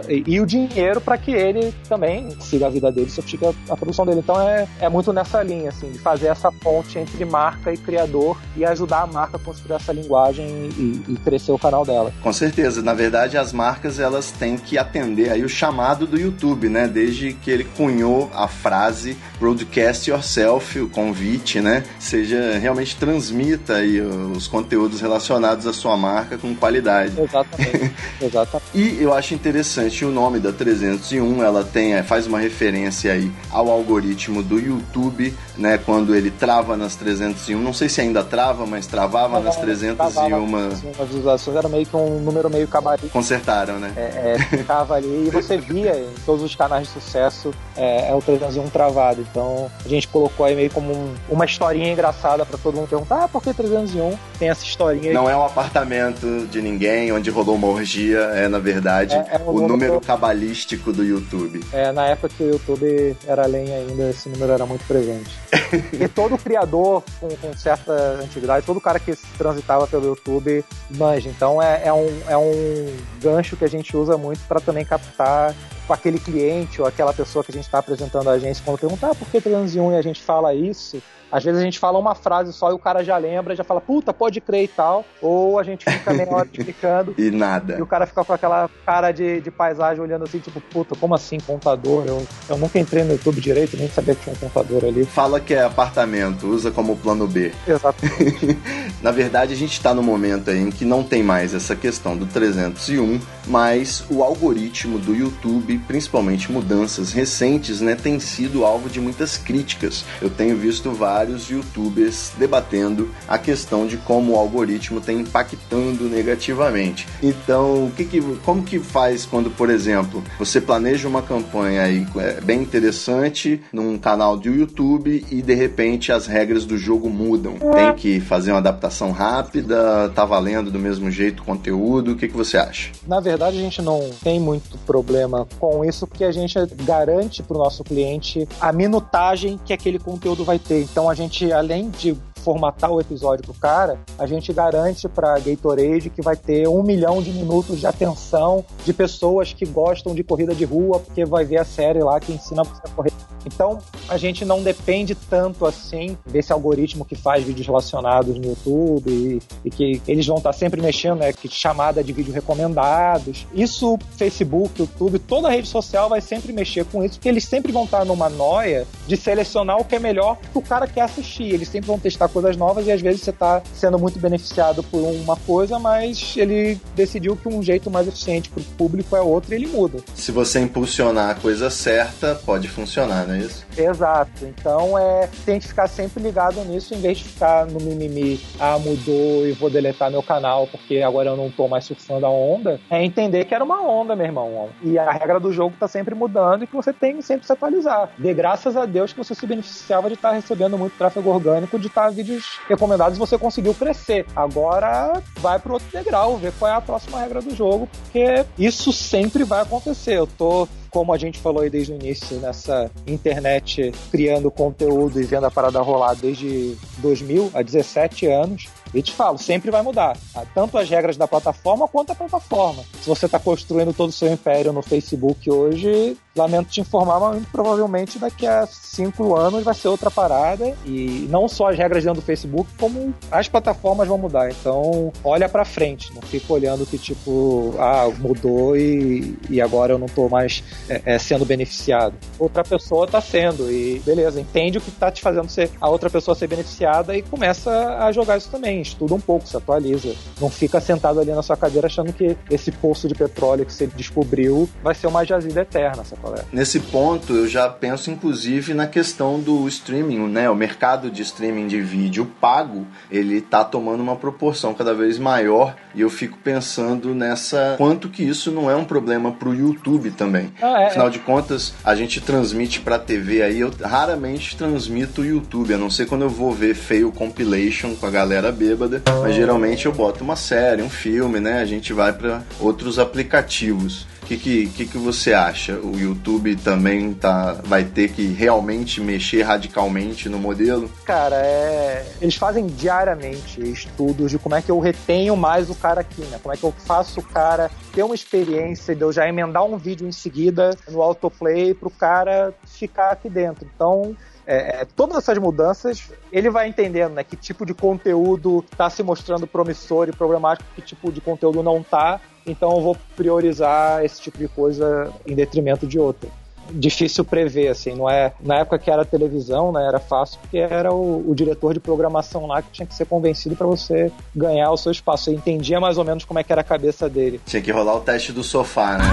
e, 0.08 0.24
e, 0.26 0.40
o 0.40 0.46
dinheiro 0.46 1.00
para 1.00 1.16
que 1.16 1.30
ele 1.30 1.72
também 1.88 2.36
siga 2.40 2.66
a 2.66 2.70
vida 2.70 2.90
dele, 2.90 3.08
sofistique 3.08 3.46
a, 3.46 3.52
a 3.72 3.76
produção 3.76 4.04
dele. 4.04 4.18
Então 4.18 4.40
é, 4.40 4.66
é 4.80 4.88
muito 4.88 5.12
nessa 5.12 5.42
linha, 5.42 5.68
assim, 5.68 5.90
de 5.90 5.98
fazer 5.98 6.26
essa 6.26 6.50
ponte 6.50 6.98
entre 6.98 7.24
marca 7.24 7.72
e 7.72 7.76
criador 7.76 8.36
e 8.56 8.64
ajudar 8.64 9.02
a 9.02 9.06
marca 9.06 9.36
a 9.36 9.40
construir 9.40 9.76
essa 9.76 9.92
linguagem 9.92 10.46
e, 10.76 11.04
e 11.08 11.16
crescer 11.24 11.52
o 11.52 11.58
canal 11.58 11.84
dela. 11.84 12.12
Com 12.22 12.32
certeza. 12.32 12.82
Na 12.82 12.94
verdade, 12.94 13.38
as 13.38 13.52
marcas 13.52 14.00
elas 14.00 14.32
têm 14.32 14.56
que 14.56 14.76
atender 14.76 15.30
aí 15.30 15.44
o 15.44 15.48
chamado 15.48 16.06
do 16.06 16.18
YouTube, 16.18 16.68
né? 16.68 16.88
Desde 16.88 17.32
que 17.32 17.50
ele 17.50 17.64
cunhou 17.64 18.30
a 18.34 18.48
frase 18.48 19.16
broadcast 19.38 20.10
yourself, 20.10 20.78
o 20.80 20.88
convite, 20.88 21.60
né? 21.60 21.84
Seja 21.98 22.58
realmente 22.58 22.96
trans 22.96 23.19
transmita 23.20 23.74
aí 23.74 24.00
os 24.00 24.48
conteúdos 24.48 25.00
relacionados 25.02 25.66
à 25.66 25.72
sua 25.74 25.94
marca 25.94 26.38
com 26.38 26.54
qualidade. 26.54 27.20
Exatamente. 27.20 27.94
Exatamente. 28.20 28.70
e 28.74 29.02
eu 29.02 29.12
acho 29.12 29.34
interessante 29.34 30.04
o 30.06 30.10
nome 30.10 30.40
da 30.40 30.52
301, 30.52 31.42
ela 31.42 31.62
tem, 31.62 31.94
é, 31.94 32.02
faz 32.02 32.26
uma 32.26 32.40
referência 32.40 33.12
aí 33.12 33.30
ao 33.50 33.70
algoritmo 33.70 34.42
do 34.42 34.58
YouTube, 34.58 35.34
né, 35.58 35.76
quando 35.76 36.14
ele 36.14 36.30
trava 36.30 36.76
nas 36.78 36.96
301, 36.96 37.60
não 37.60 37.74
sei 37.74 37.90
se 37.90 38.00
ainda 38.00 38.24
trava, 38.24 38.64
mas 38.64 38.86
travava 38.86 39.38
nas 39.38 39.56
301. 39.56 39.96
Travava, 39.96 40.68
as 40.68 41.08
visualizações 41.08 41.56
era 41.56 41.68
meio 41.68 41.84
que 41.84 41.96
um 41.96 42.20
número 42.20 42.48
meio 42.48 42.66
cabarito. 42.66 43.08
Consertaram, 43.08 43.78
né? 43.78 43.92
É, 43.96 44.36
é 44.36 44.38
ficava 44.38 44.94
ali 44.94 45.26
e 45.26 45.30
você 45.30 45.58
via 45.58 45.94
em 45.94 46.14
todos 46.24 46.42
os 46.42 46.54
canais 46.54 46.86
de 46.86 46.94
sucesso 46.94 47.52
é, 47.76 48.10
é 48.10 48.14
o 48.14 48.22
301 48.22 48.68
travado. 48.70 49.20
Então 49.30 49.70
a 49.84 49.88
gente 49.88 50.08
colocou 50.08 50.46
aí 50.46 50.54
meio 50.54 50.70
como 50.70 50.92
um, 50.92 51.14
uma 51.28 51.44
historinha 51.44 51.92
engraçada 51.92 52.46
para 52.46 52.56
todo 52.58 52.76
mundo 52.76 52.88
perguntar 53.10 53.24
ah, 53.24 53.28
por 53.28 53.42
que 53.42 53.52
301? 53.52 54.16
Tem 54.38 54.48
essa 54.48 54.64
historinha 54.64 55.08
aí. 55.08 55.14
Não 55.14 55.28
é 55.28 55.36
um 55.36 55.44
apartamento 55.44 56.46
de 56.46 56.62
ninguém 56.62 57.10
onde 57.12 57.28
rolou 57.28 57.56
uma 57.56 57.66
orgia, 57.66 58.18
é 58.18 58.46
na 58.46 58.58
verdade 58.58 59.14
é, 59.14 59.36
é 59.36 59.42
o 59.44 59.66
número 59.66 59.94
do... 59.94 60.00
cabalístico 60.00 60.92
do 60.92 61.04
YouTube. 61.04 61.60
É, 61.72 61.90
na 61.90 62.06
época 62.06 62.28
que 62.36 62.42
o 62.44 62.50
YouTube 62.50 63.16
era 63.26 63.42
além 63.42 63.72
ainda, 63.72 64.10
esse 64.10 64.28
número 64.28 64.52
era 64.52 64.64
muito 64.64 64.86
presente. 64.86 65.30
e 65.92 66.06
todo 66.06 66.38
criador 66.38 67.02
com, 67.18 67.28
com, 67.28 67.56
certa 67.56 67.92
antiguidade, 68.22 68.64
todo 68.64 68.80
cara 68.80 69.00
que 69.00 69.16
transitava 69.36 69.86
pelo 69.86 70.06
YouTube 70.06 70.64
manja. 70.90 71.28
Então 71.28 71.60
é, 71.60 71.82
é, 71.86 71.92
um, 71.92 72.22
é 72.28 72.36
um 72.36 72.96
gancho 73.20 73.56
que 73.56 73.64
a 73.64 73.68
gente 73.68 73.96
usa 73.96 74.16
muito 74.16 74.40
para 74.46 74.60
também 74.60 74.84
captar 74.84 75.54
com 75.86 75.92
aquele 75.92 76.20
cliente 76.20 76.80
ou 76.80 76.86
aquela 76.86 77.12
pessoa 77.12 77.44
que 77.44 77.50
a 77.50 77.54
gente 77.54 77.64
está 77.64 77.80
apresentando 77.80 78.30
a 78.30 78.34
agência, 78.34 78.62
quando 78.64 78.78
perguntar 78.78 79.10
ah, 79.10 79.14
por 79.14 79.28
que 79.28 79.40
301 79.40 79.92
e 79.92 79.96
a 79.96 80.02
gente 80.02 80.22
fala 80.22 80.54
isso, 80.54 81.02
às 81.30 81.44
vezes 81.44 81.60
a 81.60 81.64
gente 81.64 81.78
fala 81.78 81.98
uma 81.98 82.14
frase 82.14 82.52
só 82.52 82.70
e 82.70 82.74
o 82.74 82.78
cara 82.78 83.04
já 83.04 83.16
lembra, 83.16 83.54
já 83.54 83.64
fala, 83.64 83.80
puta, 83.80 84.12
pode 84.12 84.40
crer 84.40 84.64
e 84.64 84.68
tal. 84.68 85.04
Ou 85.22 85.58
a 85.58 85.62
gente 85.62 85.84
fica 85.84 86.12
meia 86.12 86.30
hora 86.30 86.48
explicando. 86.52 87.14
e 87.16 87.30
nada. 87.30 87.76
E 87.78 87.82
o 87.82 87.86
cara 87.86 88.06
fica 88.06 88.24
com 88.24 88.32
aquela 88.32 88.68
cara 88.84 89.12
de, 89.12 89.40
de 89.40 89.50
paisagem 89.50 90.02
olhando 90.02 90.24
assim, 90.24 90.38
tipo, 90.38 90.60
puta, 90.60 90.94
como 90.96 91.14
assim 91.14 91.38
contador? 91.38 92.04
Eu, 92.06 92.26
eu 92.48 92.58
nunca 92.58 92.78
entrei 92.78 93.04
no 93.04 93.12
YouTube 93.12 93.40
direito, 93.40 93.76
nem 93.76 93.88
sabia 93.88 94.14
que 94.14 94.22
tinha 94.22 94.34
um 94.34 94.38
contador 94.38 94.84
ali. 94.84 95.04
Fala 95.04 95.40
que 95.40 95.54
é 95.54 95.62
apartamento, 95.62 96.46
usa 96.48 96.70
como 96.70 96.96
plano 96.96 97.26
B. 97.26 97.52
Exatamente. 97.66 98.58
Na 99.00 99.10
verdade, 99.10 99.54
a 99.54 99.56
gente 99.56 99.72
está 99.72 99.94
no 99.94 100.02
momento 100.02 100.50
aí 100.50 100.58
em 100.58 100.70
que 100.70 100.84
não 100.84 101.02
tem 101.02 101.22
mais 101.22 101.54
essa 101.54 101.74
questão 101.74 102.16
do 102.16 102.26
301, 102.26 103.20
mas 103.46 104.04
o 104.10 104.22
algoritmo 104.22 104.98
do 104.98 105.14
YouTube, 105.14 105.78
principalmente 105.86 106.50
mudanças 106.52 107.12
recentes, 107.12 107.80
né, 107.80 107.94
tem 107.94 108.20
sido 108.20 108.64
alvo 108.64 108.88
de 108.90 109.00
muitas 109.00 109.38
críticas. 109.38 110.04
Eu 110.20 110.28
tenho 110.28 110.56
visto 110.56 110.90
vários 110.92 111.19
vários 111.20 111.50
youtubers 111.50 112.32
debatendo 112.38 113.10
a 113.28 113.36
questão 113.36 113.86
de 113.86 113.98
como 113.98 114.32
o 114.32 114.36
algoritmo 114.36 115.00
está 115.00 115.12
impactando 115.12 116.04
negativamente. 116.04 117.06
Então, 117.22 117.86
o 117.86 117.90
que, 117.90 118.06
que 118.06 118.22
como 118.42 118.62
que 118.62 118.78
faz 118.78 119.26
quando, 119.26 119.50
por 119.50 119.68
exemplo, 119.68 120.24
você 120.38 120.62
planeja 120.62 121.06
uma 121.06 121.20
campanha 121.20 121.82
aí 121.82 122.06
é, 122.16 122.40
bem 122.40 122.62
interessante 122.62 123.60
num 123.70 123.98
canal 123.98 124.34
do 124.34 124.48
YouTube 124.48 125.26
e 125.30 125.42
de 125.42 125.54
repente 125.54 126.10
as 126.10 126.26
regras 126.26 126.64
do 126.64 126.78
jogo 126.78 127.10
mudam? 127.10 127.56
Tem 127.74 127.94
que 127.94 128.18
fazer 128.18 128.52
uma 128.52 128.58
adaptação 128.58 129.10
rápida? 129.10 130.08
Tá 130.14 130.24
valendo 130.24 130.70
do 130.70 130.78
mesmo 130.78 131.10
jeito 131.10 131.42
o 131.42 131.44
conteúdo? 131.44 132.12
O 132.12 132.16
que, 132.16 132.28
que 132.28 132.36
você 132.36 132.56
acha? 132.56 132.92
Na 133.06 133.20
verdade, 133.20 133.58
a 133.58 133.60
gente 133.60 133.82
não 133.82 134.08
tem 134.24 134.40
muito 134.40 134.78
problema 134.86 135.46
com 135.58 135.84
isso 135.84 136.06
porque 136.06 136.24
a 136.24 136.32
gente 136.32 136.54
garante 136.82 137.42
para 137.42 137.56
o 137.56 137.58
nosso 137.58 137.84
cliente 137.84 138.48
a 138.58 138.72
minutagem 138.72 139.60
que 139.66 139.74
aquele 139.74 139.98
conteúdo 139.98 140.44
vai 140.44 140.58
ter. 140.58 140.82
Então 140.82 141.09
a 141.10 141.14
gente, 141.14 141.52
além 141.52 141.90
de 141.90 142.16
formatar 142.40 142.90
o 142.90 143.00
episódio 143.00 143.44
pro 143.44 143.54
cara, 143.54 143.98
a 144.18 144.26
gente 144.26 144.52
garante 144.52 145.08
pra 145.08 145.38
Gatorade 145.38 146.10
que 146.10 146.22
vai 146.22 146.36
ter 146.36 146.68
um 146.68 146.82
milhão 146.82 147.22
de 147.22 147.30
minutos 147.30 147.78
de 147.78 147.86
atenção 147.86 148.64
de 148.84 148.92
pessoas 148.92 149.52
que 149.52 149.66
gostam 149.66 150.14
de 150.14 150.24
corrida 150.24 150.54
de 150.54 150.64
rua, 150.64 150.98
porque 150.98 151.24
vai 151.24 151.44
ver 151.44 151.58
a 151.58 151.64
série 151.64 152.00
lá 152.00 152.18
que 152.18 152.32
ensina 152.32 152.62
você 152.64 152.80
a 152.84 152.88
correr. 152.90 153.12
Então, 153.46 153.78
a 154.08 154.16
gente 154.16 154.44
não 154.44 154.62
depende 154.62 155.14
tanto 155.14 155.64
assim 155.64 156.16
desse 156.26 156.52
algoritmo 156.52 157.04
que 157.04 157.14
faz 157.14 157.44
vídeos 157.44 157.66
relacionados 157.66 158.38
no 158.38 158.46
YouTube 158.46 159.10
e, 159.10 159.40
e 159.64 159.70
que 159.70 160.02
eles 160.06 160.26
vão 160.26 160.38
estar 160.38 160.52
sempre 160.52 160.80
mexendo, 160.80 161.18
né? 161.20 161.32
Que 161.32 161.48
chamada 161.48 162.02
de 162.02 162.12
vídeo 162.12 162.32
recomendados. 162.32 163.46
Isso, 163.54 163.98
Facebook, 164.16 164.80
YouTube, 164.80 165.18
toda 165.18 165.48
rede 165.50 165.68
social 165.68 166.08
vai 166.08 166.20
sempre 166.20 166.52
mexer 166.52 166.84
com 166.84 167.02
isso, 167.02 167.14
porque 167.14 167.28
eles 167.28 167.44
sempre 167.44 167.72
vão 167.72 167.84
estar 167.84 168.04
numa 168.04 168.28
noia 168.28 168.86
de 169.06 169.16
selecionar 169.16 169.78
o 169.78 169.84
que 169.84 169.96
é 169.96 169.98
melhor 169.98 170.36
que 170.36 170.58
o 170.58 170.62
cara 170.62 170.86
quer 170.86 171.02
assistir. 171.02 171.54
Eles 171.54 171.68
sempre 171.68 171.88
vão 171.88 171.98
testar 171.98 172.28
coisas 172.30 172.56
novas 172.56 172.86
e 172.86 172.92
às 172.92 173.00
vezes 173.00 173.22
você 173.22 173.30
está 173.30 173.62
sendo 173.74 173.98
muito 173.98 174.18
beneficiado 174.18 174.82
por 174.82 174.98
uma 174.98 175.36
coisa, 175.36 175.78
mas 175.78 176.34
ele 176.36 176.80
decidiu 176.94 177.36
que 177.36 177.48
um 177.48 177.62
jeito 177.62 177.90
mais 177.90 178.08
eficiente 178.08 178.48
para 178.50 178.60
o 178.60 178.64
público 178.76 179.16
é 179.16 179.20
outro 179.20 179.52
e 179.52 179.56
ele 179.56 179.66
muda. 179.66 179.98
Se 180.14 180.32
você 180.32 180.60
impulsionar 180.60 181.30
a 181.30 181.34
coisa 181.34 181.70
certa, 181.70 182.34
pode 182.34 182.68
funcionar, 182.68 183.26
não 183.26 183.34
é 183.34 183.38
isso? 183.38 183.66
Exato. 183.76 184.44
Então 184.44 184.98
é, 184.98 185.28
tem 185.44 185.58
que 185.58 185.68
ficar 185.68 185.88
sempre 185.88 186.22
ligado 186.22 186.64
nisso, 186.64 186.94
em 186.94 187.00
vez 187.00 187.18
de 187.18 187.24
ficar 187.24 187.66
no 187.66 187.80
mimimi, 187.80 188.40
ah, 188.58 188.78
mudou 188.78 189.46
e 189.46 189.52
vou 189.52 189.70
deletar 189.70 190.10
meu 190.10 190.22
canal 190.22 190.66
porque 190.66 190.98
agora 191.02 191.30
eu 191.30 191.36
não 191.36 191.50
tô 191.50 191.68
mais 191.68 191.84
surfando 191.84 192.26
a 192.26 192.30
onda. 192.30 192.80
É 192.90 193.04
entender 193.04 193.44
que 193.44 193.54
era 193.54 193.64
uma 193.64 193.80
onda, 193.82 194.16
meu 194.16 194.26
irmão. 194.26 194.68
E 194.82 194.98
a 194.98 195.10
regra 195.10 195.38
do 195.40 195.52
jogo 195.52 195.74
tá 195.78 195.88
sempre 195.88 196.14
mudando 196.14 196.64
e 196.64 196.66
que 196.66 196.74
você 196.74 196.92
tem 196.92 197.16
que 197.16 197.22
sempre 197.22 197.46
se 197.46 197.52
atualizar. 197.52 198.10
Dê 198.18 198.32
graças 198.32 198.76
a 198.76 198.86
Deus 198.86 199.12
que 199.12 199.18
você 199.18 199.34
se 199.34 199.46
beneficiava 199.46 200.08
de 200.08 200.14
estar 200.14 200.32
recebendo 200.32 200.78
muito 200.78 200.96
tráfego 200.96 201.30
orgânico, 201.30 201.78
de 201.78 201.86
estar 201.86 202.10
vídeos 202.20 202.58
recomendados 202.68 203.18
você 203.18 203.38
conseguiu 203.38 203.74
crescer. 203.74 204.26
Agora 204.36 205.22
vai 205.38 205.58
pro 205.58 205.74
outro 205.74 205.88
degrau, 205.90 206.36
ver 206.36 206.52
qual 206.58 206.70
é 206.70 206.74
a 206.74 206.80
próxima 206.80 207.18
regra 207.18 207.40
do 207.40 207.54
jogo, 207.54 207.88
porque 208.02 208.44
isso 208.58 208.92
sempre 208.92 209.44
vai 209.44 209.62
acontecer. 209.62 210.18
Eu 210.18 210.26
tô 210.26 210.68
como 210.90 211.12
a 211.12 211.18
gente 211.18 211.38
falou 211.38 211.62
aí 211.62 211.70
desde 211.70 211.92
o 211.92 211.94
início, 211.94 212.36
nessa 212.38 212.90
internet 213.06 213.92
criando 214.10 214.50
conteúdo 214.50 215.20
e 215.20 215.24
vendo 215.24 215.46
a 215.46 215.50
parada 215.50 215.80
rolar 215.80 216.14
desde 216.14 216.76
2000, 216.98 217.52
há 217.54 217.62
17 217.62 218.26
anos, 218.26 218.68
e 218.92 219.00
te 219.00 219.12
falo, 219.12 219.38
sempre 219.38 219.70
vai 219.70 219.82
mudar. 219.82 220.16
Tá? 220.34 220.44
Tanto 220.52 220.76
as 220.76 220.90
regras 220.90 221.16
da 221.16 221.28
plataforma 221.28 221.86
quanto 221.86 222.10
a 222.10 222.14
plataforma. 222.14 222.82
Se 223.00 223.08
você 223.08 223.26
está 223.26 223.38
construindo 223.38 223.94
todo 223.94 224.08
o 224.08 224.12
seu 224.12 224.32
império 224.32 224.72
no 224.72 224.82
Facebook 224.82 225.48
hoje, 225.48 226.16
lamento 226.40 226.68
te 226.68 226.80
informar, 226.80 227.20
mas 227.20 227.44
provavelmente 227.46 228.18
daqui 228.18 228.46
a 228.46 228.66
cinco 228.66 229.36
anos 229.36 229.64
vai 229.64 229.74
ser 229.74 229.88
outra 229.88 230.10
parada. 230.10 230.74
E 230.84 231.26
não 231.30 231.48
só 231.48 231.70
as 231.70 231.78
regras 231.78 232.04
dentro 232.04 232.20
do 232.20 232.24
Facebook, 232.24 232.68
como 232.78 233.14
as 233.30 233.48
plataformas 233.48 234.08
vão 234.08 234.18
mudar. 234.18 234.50
Então, 234.50 235.12
olha 235.24 235.48
para 235.48 235.64
frente, 235.64 236.12
não 236.14 236.22
fica 236.22 236.52
olhando 236.52 236.86
que 236.86 236.98
tipo, 236.98 237.74
ah, 237.78 238.10
mudou 238.18 238.76
e, 238.76 239.36
e 239.48 239.60
agora 239.60 239.92
eu 239.92 239.98
não 239.98 240.06
estou 240.06 240.28
mais 240.28 240.62
é, 240.88 241.02
é, 241.04 241.18
sendo 241.18 241.44
beneficiado. 241.44 242.14
Outra 242.38 242.64
pessoa 242.64 243.04
está 243.04 243.20
sendo, 243.20 243.70
e 243.70 244.00
beleza, 244.04 244.40
entende 244.40 244.78
o 244.78 244.80
que 244.80 244.90
está 244.90 245.10
te 245.10 245.20
fazendo 245.20 245.48
ser 245.48 245.70
a 245.80 245.88
outra 245.88 246.10
pessoa 246.10 246.34
ser 246.34 246.46
beneficiada 246.46 247.16
e 247.16 247.22
começa 247.22 247.98
a 247.98 248.12
jogar 248.12 248.36
isso 248.36 248.50
também. 248.50 248.80
Estuda 248.80 249.14
um 249.14 249.20
pouco, 249.20 249.46
se 249.46 249.56
atualiza. 249.56 250.14
Não 250.40 250.50
fica 250.50 250.80
sentado 250.80 251.20
ali 251.20 251.32
na 251.32 251.42
sua 251.42 251.56
cadeira 251.56 251.86
achando 251.86 252.12
que 252.12 252.36
esse 252.50 252.70
poço 252.72 253.08
de 253.08 253.14
petróleo 253.14 253.66
que 253.66 253.72
você 253.72 253.86
descobriu 253.86 254.68
vai 254.82 254.94
ser 254.94 255.06
uma 255.06 255.24
jazida 255.24 255.62
eterna, 255.62 256.04
sabe 256.04 256.20
qual 256.30 256.36
é? 256.36 256.44
Nesse 256.52 256.80
ponto, 256.80 257.34
eu 257.34 257.48
já 257.48 257.68
penso 257.68 258.10
inclusive 258.10 258.72
na 258.74 258.86
questão 258.86 259.40
do 259.40 259.66
streaming, 259.68 260.28
né? 260.28 260.48
O 260.48 260.54
mercado 260.54 261.10
de 261.10 261.22
streaming 261.22 261.66
de 261.66 261.80
vídeo 261.80 262.30
pago, 262.40 262.86
ele 263.10 263.40
tá 263.40 263.64
tomando 263.64 264.00
uma 264.00 264.16
proporção 264.16 264.72
cada 264.72 264.94
vez 264.94 265.18
maior 265.18 265.74
e 265.94 266.00
eu 266.00 266.10
fico 266.10 266.38
pensando 266.38 267.14
nessa 267.14 267.74
quanto 267.76 268.08
que 268.08 268.22
isso 268.22 268.50
não 268.50 268.70
é 268.70 268.76
um 268.76 268.84
problema 268.84 269.32
pro 269.32 269.54
YouTube 269.54 270.10
também. 270.12 270.52
Ah, 270.62 270.82
é, 270.82 270.86
Afinal 270.86 271.08
é. 271.08 271.10
de 271.10 271.18
contas, 271.18 271.74
a 271.84 271.94
gente 271.94 272.20
transmite 272.20 272.80
pra 272.80 272.98
TV 272.98 273.42
aí, 273.42 273.60
eu 273.60 273.70
raramente 273.82 274.56
transmito 274.56 275.22
o 275.22 275.24
YouTube, 275.24 275.74
a 275.74 275.78
não 275.78 275.90
ser 275.90 276.06
quando 276.06 276.22
eu 276.22 276.30
vou 276.30 276.52
ver 276.52 276.74
fail 276.74 277.10
compilation 277.10 277.94
com 277.94 278.06
a 278.06 278.10
galera 278.10 278.52
bêbada, 278.52 279.02
mas 279.20 279.34
geralmente 279.34 279.86
eu 279.86 279.92
boto 279.92 280.22
uma 280.22 280.36
série, 280.36 280.82
um 280.82 280.90
filme, 280.90 281.40
né? 281.40 281.60
A 281.60 281.64
gente 281.64 281.92
vai 281.92 282.12
para 282.12 282.42
outros 282.60 282.98
aplicativos. 282.98 284.06
Que, 284.30 284.36
que, 284.36 284.66
que, 284.68 284.86
que 284.86 284.96
você 284.96 285.34
acha? 285.34 285.80
O 285.80 285.98
YouTube 285.98 286.54
também 286.54 287.12
tá, 287.12 287.54
vai 287.64 287.82
ter 287.82 288.12
que 288.12 288.28
realmente 288.28 289.00
mexer 289.00 289.42
radicalmente 289.42 290.28
no 290.28 290.38
modelo? 290.38 290.88
Cara, 291.04 291.34
é... 291.34 292.06
eles 292.22 292.36
fazem 292.36 292.68
diariamente 292.68 293.60
estudos 293.60 294.30
de 294.30 294.38
como 294.38 294.54
é 294.54 294.62
que 294.62 294.70
eu 294.70 294.78
retenho 294.78 295.36
mais 295.36 295.68
o 295.68 295.74
cara 295.74 296.02
aqui, 296.02 296.20
né? 296.26 296.38
Como 296.40 296.54
é 296.54 296.56
que 296.56 296.62
eu 296.62 296.70
faço 296.70 297.18
o 297.18 297.24
cara 297.24 297.72
ter 297.92 298.04
uma 298.04 298.14
experiência 298.14 298.94
de 298.94 299.02
eu 299.02 299.10
já 299.10 299.28
emendar 299.28 299.64
um 299.64 299.76
vídeo 299.76 300.06
em 300.06 300.12
seguida 300.12 300.76
no 300.88 301.02
autoplay 301.02 301.74
pro 301.74 301.90
cara 301.90 302.54
ficar 302.64 303.10
aqui 303.10 303.28
dentro. 303.28 303.68
Então, 303.74 304.16
é, 304.46 304.82
é, 304.82 304.84
todas 304.84 305.16
essas 305.16 305.38
mudanças, 305.38 306.10
ele 306.32 306.50
vai 306.50 306.68
entendendo 306.68 307.14
né, 307.14 307.24
que 307.24 307.36
tipo 307.36 307.66
de 307.66 307.74
conteúdo 307.74 308.64
está 308.70 308.88
se 308.88 309.02
mostrando 309.02 309.46
promissor 309.46 310.08
e 310.08 310.12
problemático, 310.12 310.68
que 310.74 310.82
tipo 310.82 311.10
de 311.10 311.20
conteúdo 311.20 311.64
não 311.64 311.78
está. 311.78 312.20
Então 312.46 312.76
eu 312.76 312.80
vou 312.80 312.96
priorizar 313.16 314.04
esse 314.04 314.20
tipo 314.20 314.38
de 314.38 314.48
coisa 314.48 315.12
em 315.26 315.34
detrimento 315.34 315.86
de 315.86 315.98
outro. 315.98 316.30
Difícil 316.72 317.24
prever, 317.24 317.68
assim, 317.68 317.94
não 317.94 318.08
é. 318.08 318.32
Na 318.40 318.58
época 318.58 318.78
que 318.78 318.90
era 318.90 319.04
televisão, 319.04 319.72
né, 319.72 319.86
era 319.86 319.98
fácil, 319.98 320.38
porque 320.40 320.58
era 320.58 320.92
o, 320.92 321.28
o 321.28 321.34
diretor 321.34 321.74
de 321.74 321.80
programação 321.80 322.46
lá 322.46 322.62
que 322.62 322.70
tinha 322.70 322.86
que 322.86 322.94
ser 322.94 323.06
convencido 323.06 323.56
para 323.56 323.66
você 323.66 324.10
ganhar 324.34 324.70
o 324.70 324.76
seu 324.76 324.92
espaço. 324.92 325.24
Você 325.24 325.32
entendia 325.32 325.80
mais 325.80 325.98
ou 325.98 326.04
menos 326.04 326.24
como 326.24 326.38
é 326.38 326.44
que 326.44 326.52
era 326.52 326.60
a 326.60 326.64
cabeça 326.64 327.08
dele. 327.08 327.40
Tinha 327.46 327.62
que 327.62 327.70
rolar 327.70 327.96
o 327.96 328.00
teste 328.00 328.32
do 328.32 328.42
sofá, 328.42 328.98
né? 328.98 329.04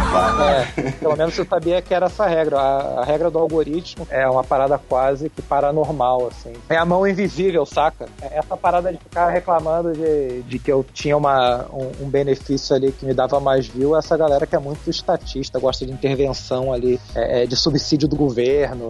É, 0.78 0.92
pelo 0.92 1.16
menos 1.16 1.34
você 1.34 1.46
sabia 1.46 1.82
que 1.82 1.94
era 1.94 2.06
essa 2.06 2.26
regra. 2.26 2.60
A, 2.60 3.02
a 3.02 3.06
regra 3.06 3.30
do 3.30 3.40
algoritmo 3.40 4.08
é 4.10 4.28
uma 4.28 4.44
parada 4.44 4.78
quase 4.78 5.30
que 5.30 5.42
paranormal, 5.42 6.28
assim. 6.28 6.54
É 6.70 6.78
a 6.78 6.86
mão 6.86 7.08
invisível, 7.08 7.66
saca? 7.66 8.08
É 8.22 8.38
Essa 8.38 8.56
parada 8.56 8.92
de 8.92 8.98
ficar 8.98 9.30
reclamando 9.30 9.94
de, 9.94 10.42
de 10.44 10.60
que 10.60 10.72
eu 10.72 10.86
tinha 10.94 11.16
uma, 11.16 11.66
um, 11.74 12.06
um 12.06 12.10
benefício 12.10 12.76
ali 12.76 12.92
que 12.92 13.06
me 13.06 13.14
dava 13.14 13.40
mais 13.40 13.68
view, 13.68 13.98
essa 13.98 14.16
galera 14.18 14.46
que 14.46 14.56
é 14.56 14.60
muito 14.60 14.90
estatista, 14.90 15.60
gosta 15.60 15.86
de 15.86 15.92
intervenção 15.92 16.72
ali, 16.72 17.00
é, 17.16 17.44
é, 17.44 17.46
de 17.48 17.56
subsídio 17.56 18.08
do 18.08 18.16
governo. 18.16 18.90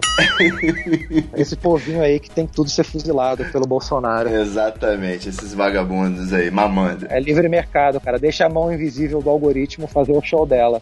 Esse 1.36 1.56
povinho 1.56 2.02
aí 2.02 2.20
que 2.20 2.30
tem 2.30 2.46
que 2.46 2.54
tudo 2.54 2.70
ser 2.70 2.84
fuzilado 2.84 3.46
pelo 3.46 3.66
Bolsonaro. 3.66 4.30
Exatamente, 4.30 5.30
esses 5.30 5.54
vagabundos 5.54 6.34
aí, 6.34 6.50
mamando. 6.50 7.06
É 7.10 7.20
livre 7.20 7.48
mercado, 7.48 8.00
cara. 8.00 8.18
Deixa 8.18 8.46
a 8.46 8.50
mão 8.50 8.72
invisível 8.72 9.22
do 9.22 9.30
algoritmo 9.30 9.88
fazer 9.88 10.14
o 10.14 10.22
show 10.22 10.46
dela. 10.46 10.80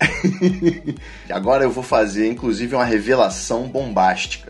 Agora 1.30 1.64
eu 1.64 1.70
vou 1.70 1.84
fazer, 1.84 2.28
inclusive, 2.28 2.76
uma 2.76 2.86
revelação 2.86 3.68
bombástica. 3.68 4.50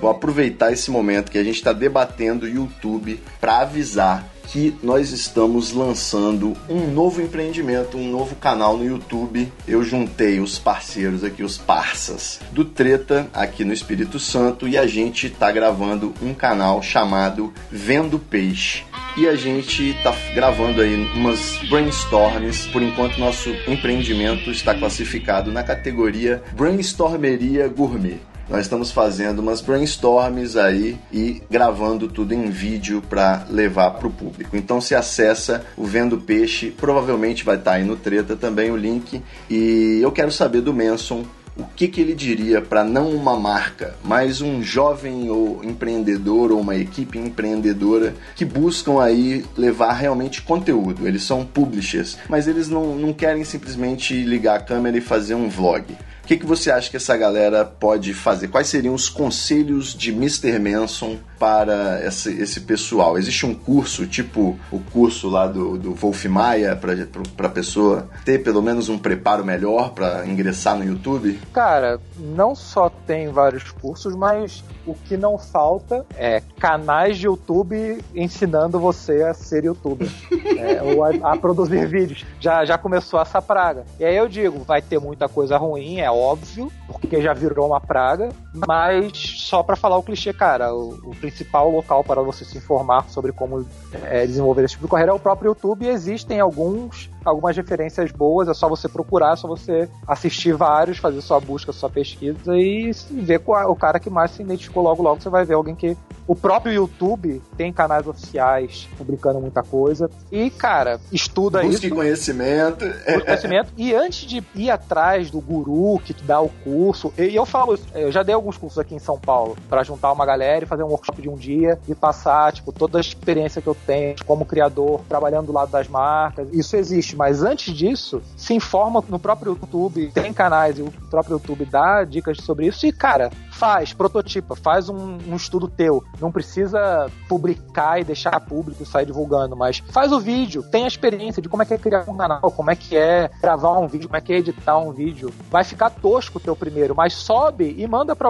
Vou 0.00 0.10
aproveitar 0.10 0.72
esse 0.72 0.90
momento 0.90 1.30
que 1.30 1.38
a 1.38 1.44
gente 1.44 1.56
está 1.56 1.72
debatendo 1.72 2.46
o 2.46 2.48
YouTube 2.48 3.20
para 3.40 3.60
avisar 3.60 4.28
que 4.46 4.74
nós 4.82 5.10
estamos 5.10 5.72
lançando 5.72 6.56
um 6.68 6.90
novo 6.90 7.20
empreendimento, 7.20 7.96
um 7.96 8.10
novo 8.10 8.36
canal 8.36 8.76
no 8.76 8.84
YouTube. 8.84 9.52
Eu 9.66 9.82
juntei 9.82 10.40
os 10.40 10.58
parceiros 10.58 11.24
aqui, 11.24 11.42
os 11.42 11.58
parças 11.58 12.40
do 12.52 12.64
Treta 12.64 13.28
aqui 13.34 13.64
no 13.64 13.72
Espírito 13.72 14.18
Santo 14.18 14.68
e 14.68 14.78
a 14.78 14.86
gente 14.86 15.28
tá 15.28 15.50
gravando 15.50 16.14
um 16.22 16.32
canal 16.32 16.82
chamado 16.82 17.52
Vendo 17.70 18.18
Peixe. 18.18 18.84
E 19.16 19.26
a 19.26 19.34
gente 19.34 19.96
tá 20.02 20.14
gravando 20.34 20.80
aí 20.80 20.94
umas 21.14 21.58
brainstorms. 21.70 22.66
Por 22.66 22.82
enquanto, 22.82 23.18
nosso 23.18 23.50
empreendimento 23.66 24.50
está 24.50 24.74
classificado 24.74 25.50
na 25.50 25.62
categoria 25.62 26.42
Brainstormeria 26.54 27.66
Gourmet. 27.66 28.20
Nós 28.48 28.60
estamos 28.60 28.92
fazendo 28.92 29.40
umas 29.40 29.60
brainstorms 29.60 30.56
aí 30.56 30.96
e 31.12 31.42
gravando 31.50 32.06
tudo 32.06 32.32
em 32.32 32.48
vídeo 32.48 33.02
para 33.08 33.44
levar 33.50 33.90
para 33.92 34.06
o 34.06 34.10
público. 34.10 34.56
Então 34.56 34.80
se 34.80 34.94
acessa 34.94 35.64
o 35.76 35.84
Vendo 35.84 36.18
Peixe, 36.18 36.70
provavelmente 36.70 37.44
vai 37.44 37.56
estar 37.56 37.72
aí 37.72 37.84
no 37.84 37.96
Treta 37.96 38.36
também 38.36 38.70
o 38.70 38.76
link. 38.76 39.20
E 39.50 39.98
eu 40.00 40.12
quero 40.12 40.30
saber 40.30 40.60
do 40.60 40.72
Manson 40.72 41.24
o 41.56 41.64
que, 41.64 41.88
que 41.88 42.00
ele 42.00 42.14
diria 42.14 42.60
para 42.60 42.84
não 42.84 43.10
uma 43.10 43.34
marca, 43.34 43.96
mas 44.04 44.40
um 44.40 44.62
jovem 44.62 45.30
ou 45.30 45.64
empreendedor 45.64 46.52
ou 46.52 46.60
uma 46.60 46.76
equipe 46.76 47.18
empreendedora 47.18 48.14
que 48.34 48.44
buscam 48.44 49.02
aí 49.02 49.44
levar 49.56 49.94
realmente 49.94 50.42
conteúdo. 50.42 51.08
Eles 51.08 51.22
são 51.22 51.44
publishers, 51.44 52.18
mas 52.28 52.46
eles 52.46 52.68
não, 52.68 52.94
não 52.94 53.12
querem 53.12 53.42
simplesmente 53.42 54.22
ligar 54.22 54.56
a 54.56 54.62
câmera 54.62 54.98
e 54.98 55.00
fazer 55.00 55.34
um 55.34 55.48
vlog. 55.48 55.96
O 56.26 56.28
que, 56.28 56.38
que 56.38 56.44
você 56.44 56.72
acha 56.72 56.90
que 56.90 56.96
essa 56.96 57.16
galera 57.16 57.64
pode 57.64 58.12
fazer? 58.12 58.48
Quais 58.48 58.66
seriam 58.66 58.92
os 58.92 59.08
conselhos 59.08 59.94
de 59.94 60.10
Mr. 60.10 60.58
Manson 60.58 61.18
para 61.38 62.04
esse, 62.04 62.36
esse 62.42 62.62
pessoal? 62.62 63.16
Existe 63.16 63.46
um 63.46 63.54
curso, 63.54 64.08
tipo 64.08 64.58
o 64.72 64.80
curso 64.92 65.28
lá 65.28 65.46
do, 65.46 65.78
do 65.78 65.94
Wolf 65.94 66.24
Maia, 66.24 66.74
para 66.74 67.46
a 67.46 67.48
pessoa 67.48 68.08
ter 68.24 68.42
pelo 68.42 68.60
menos 68.60 68.88
um 68.88 68.98
preparo 68.98 69.44
melhor 69.44 69.90
para 69.90 70.26
ingressar 70.26 70.76
no 70.76 70.84
YouTube? 70.84 71.38
Cara, 71.52 72.00
não 72.18 72.56
só 72.56 72.90
tem 72.90 73.28
vários 73.28 73.70
cursos, 73.70 74.16
mas 74.16 74.64
o 74.84 74.94
que 74.94 75.16
não 75.16 75.38
falta 75.38 76.04
é 76.16 76.42
canais 76.58 77.18
de 77.18 77.26
YouTube 77.26 78.02
ensinando 78.14 78.80
você 78.80 79.22
a 79.22 79.32
ser 79.32 79.64
youtuber 79.64 80.08
é, 80.58 80.82
ou 80.82 81.04
a, 81.04 81.32
a, 81.32 81.36
produzir 81.36 81.86
vídeos. 81.86 82.26
Já, 82.40 82.64
já 82.64 82.76
começou 82.76 83.20
essa 83.20 83.40
praga. 83.40 83.84
E 84.00 84.04
aí 84.04 84.16
eu 84.16 84.28
digo, 84.28 84.58
vai 84.60 84.82
ter 84.82 84.98
muita 84.98 85.28
coisa 85.28 85.56
ruim, 85.56 86.00
é 86.00 86.15
óbvio, 86.16 86.72
porque 86.86 87.20
já 87.20 87.32
virou 87.32 87.66
uma 87.66 87.80
praga, 87.80 88.28
mas 88.54 89.12
só 89.16 89.62
para 89.62 89.76
falar 89.76 89.96
o 89.96 90.02
clichê, 90.02 90.32
cara, 90.32 90.74
o, 90.74 90.94
o, 91.04 91.16
principal 91.16 91.70
local 91.70 92.04
para 92.04 92.22
você 92.22 92.44
se 92.44 92.58
informar 92.58 93.08
sobre 93.08 93.32
como 93.32 93.66
é, 94.04 94.26
desenvolver 94.26 94.64
esse 94.64 94.74
tipo 94.74 94.86
de 94.86 94.90
carreira 94.90 95.12
é 95.12 95.14
o 95.14 95.18
próprio 95.18 95.50
YouTube 95.50 95.84
e 95.84 95.88
existem 95.88 96.40
alguns 96.40 97.10
algumas 97.24 97.56
referências 97.56 98.12
boas, 98.12 98.48
é 98.48 98.54
só 98.54 98.68
você 98.68 98.88
procurar, 98.88 99.32
é 99.32 99.36
só 99.36 99.48
você 99.48 99.88
assistir 100.06 100.54
vários, 100.54 100.98
fazer 100.98 101.20
sua 101.20 101.40
busca, 101.40 101.72
sua 101.72 101.90
pesquisa 101.90 102.56
e 102.56 102.92
ver 103.10 103.40
qual, 103.40 103.70
o 103.70 103.74
cara 103.74 103.98
que 103.98 104.08
mais 104.08 104.30
se 104.30 104.42
identificou 104.42 104.82
logo 104.82 105.02
logo, 105.02 105.20
você 105.20 105.28
vai 105.28 105.44
ver 105.44 105.54
alguém 105.54 105.74
que 105.74 105.96
o 106.26 106.34
próprio 106.34 106.72
YouTube 106.72 107.40
tem 107.56 107.72
canais 107.72 108.06
oficiais 108.06 108.88
publicando 108.98 109.40
muita 109.40 109.62
coisa. 109.62 110.10
E, 110.30 110.50
cara, 110.50 111.00
estuda 111.12 111.60
Busque 111.60 111.74
isso. 111.74 111.82
Busque 111.82 111.96
conhecimento. 111.96 112.84
Busque 112.84 113.24
conhecimento. 113.24 113.72
e 113.76 113.94
antes 113.94 114.28
de 114.28 114.42
ir 114.54 114.70
atrás 114.70 115.30
do 115.30 115.40
guru 115.40 116.00
que 116.00 116.14
dá 116.24 116.40
o 116.40 116.48
curso, 116.48 116.75
e 117.18 117.34
eu 117.34 117.46
falo 117.46 117.78
eu 117.94 118.12
já 118.12 118.22
dei 118.22 118.34
alguns 118.34 118.56
cursos 118.56 118.78
aqui 118.78 118.94
em 118.94 118.98
São 118.98 119.18
Paulo 119.18 119.56
para 119.68 119.82
juntar 119.82 120.12
uma 120.12 120.26
galera 120.26 120.64
e 120.64 120.68
fazer 120.68 120.82
um 120.82 120.88
workshop 120.88 121.20
de 121.20 121.28
um 121.28 121.34
dia 121.34 121.78
e 121.88 121.94
passar, 121.94 122.52
tipo, 122.52 122.72
toda 122.72 122.98
a 122.98 123.00
experiência 123.00 123.62
que 123.62 123.68
eu 123.68 123.74
tenho 123.86 124.16
como 124.24 124.44
criador, 124.44 125.00
trabalhando 125.08 125.46
do 125.46 125.52
lado 125.52 125.70
das 125.70 125.88
marcas. 125.88 126.48
Isso 126.52 126.76
existe, 126.76 127.16
mas 127.16 127.42
antes 127.42 127.74
disso, 127.74 128.22
se 128.36 128.54
informa 128.54 129.02
no 129.08 129.18
próprio 129.18 129.52
YouTube, 129.52 130.10
tem 130.12 130.32
canais 130.32 130.78
e 130.78 130.82
o 130.82 130.92
próprio 131.10 131.34
YouTube 131.34 131.64
dá 131.64 132.04
dicas 132.04 132.38
sobre 132.38 132.66
isso. 132.66 132.86
E, 132.86 132.92
cara, 132.92 133.30
faz, 133.56 133.92
prototipa, 133.92 134.54
faz 134.54 134.88
um, 134.88 135.18
um, 135.26 135.34
estudo 135.34 135.66
teu. 135.66 136.04
Não 136.20 136.30
precisa 136.30 137.10
publicar 137.28 137.98
e 138.00 138.04
deixar 138.04 138.38
público 138.40 138.82
e 138.82 138.86
sair 138.86 139.06
divulgando, 139.06 139.56
mas 139.56 139.82
faz 139.90 140.12
o 140.12 140.20
vídeo, 140.20 140.62
tem 140.62 140.84
a 140.84 140.88
experiência 140.88 141.40
de 141.40 141.48
como 141.48 141.62
é 141.62 141.66
que 141.66 141.74
é 141.74 141.78
criar 141.78 142.04
um 142.08 142.16
canal, 142.16 142.52
como 142.52 142.70
é 142.70 142.76
que 142.76 142.96
é 142.96 143.30
gravar 143.40 143.78
um 143.78 143.88
vídeo, 143.88 144.08
como 144.08 144.18
é 144.18 144.20
que 144.20 144.32
é 144.32 144.36
editar 144.38 144.78
um 144.78 144.92
vídeo. 144.92 145.32
Vai 145.50 145.64
ficar 145.64 145.90
tosco 145.90 146.38
o 146.38 146.40
teu 146.40 146.54
primeiro, 146.54 146.94
mas 146.94 147.14
sobe 147.14 147.74
e 147.76 147.86
manda 147.86 148.14
para 148.14 148.28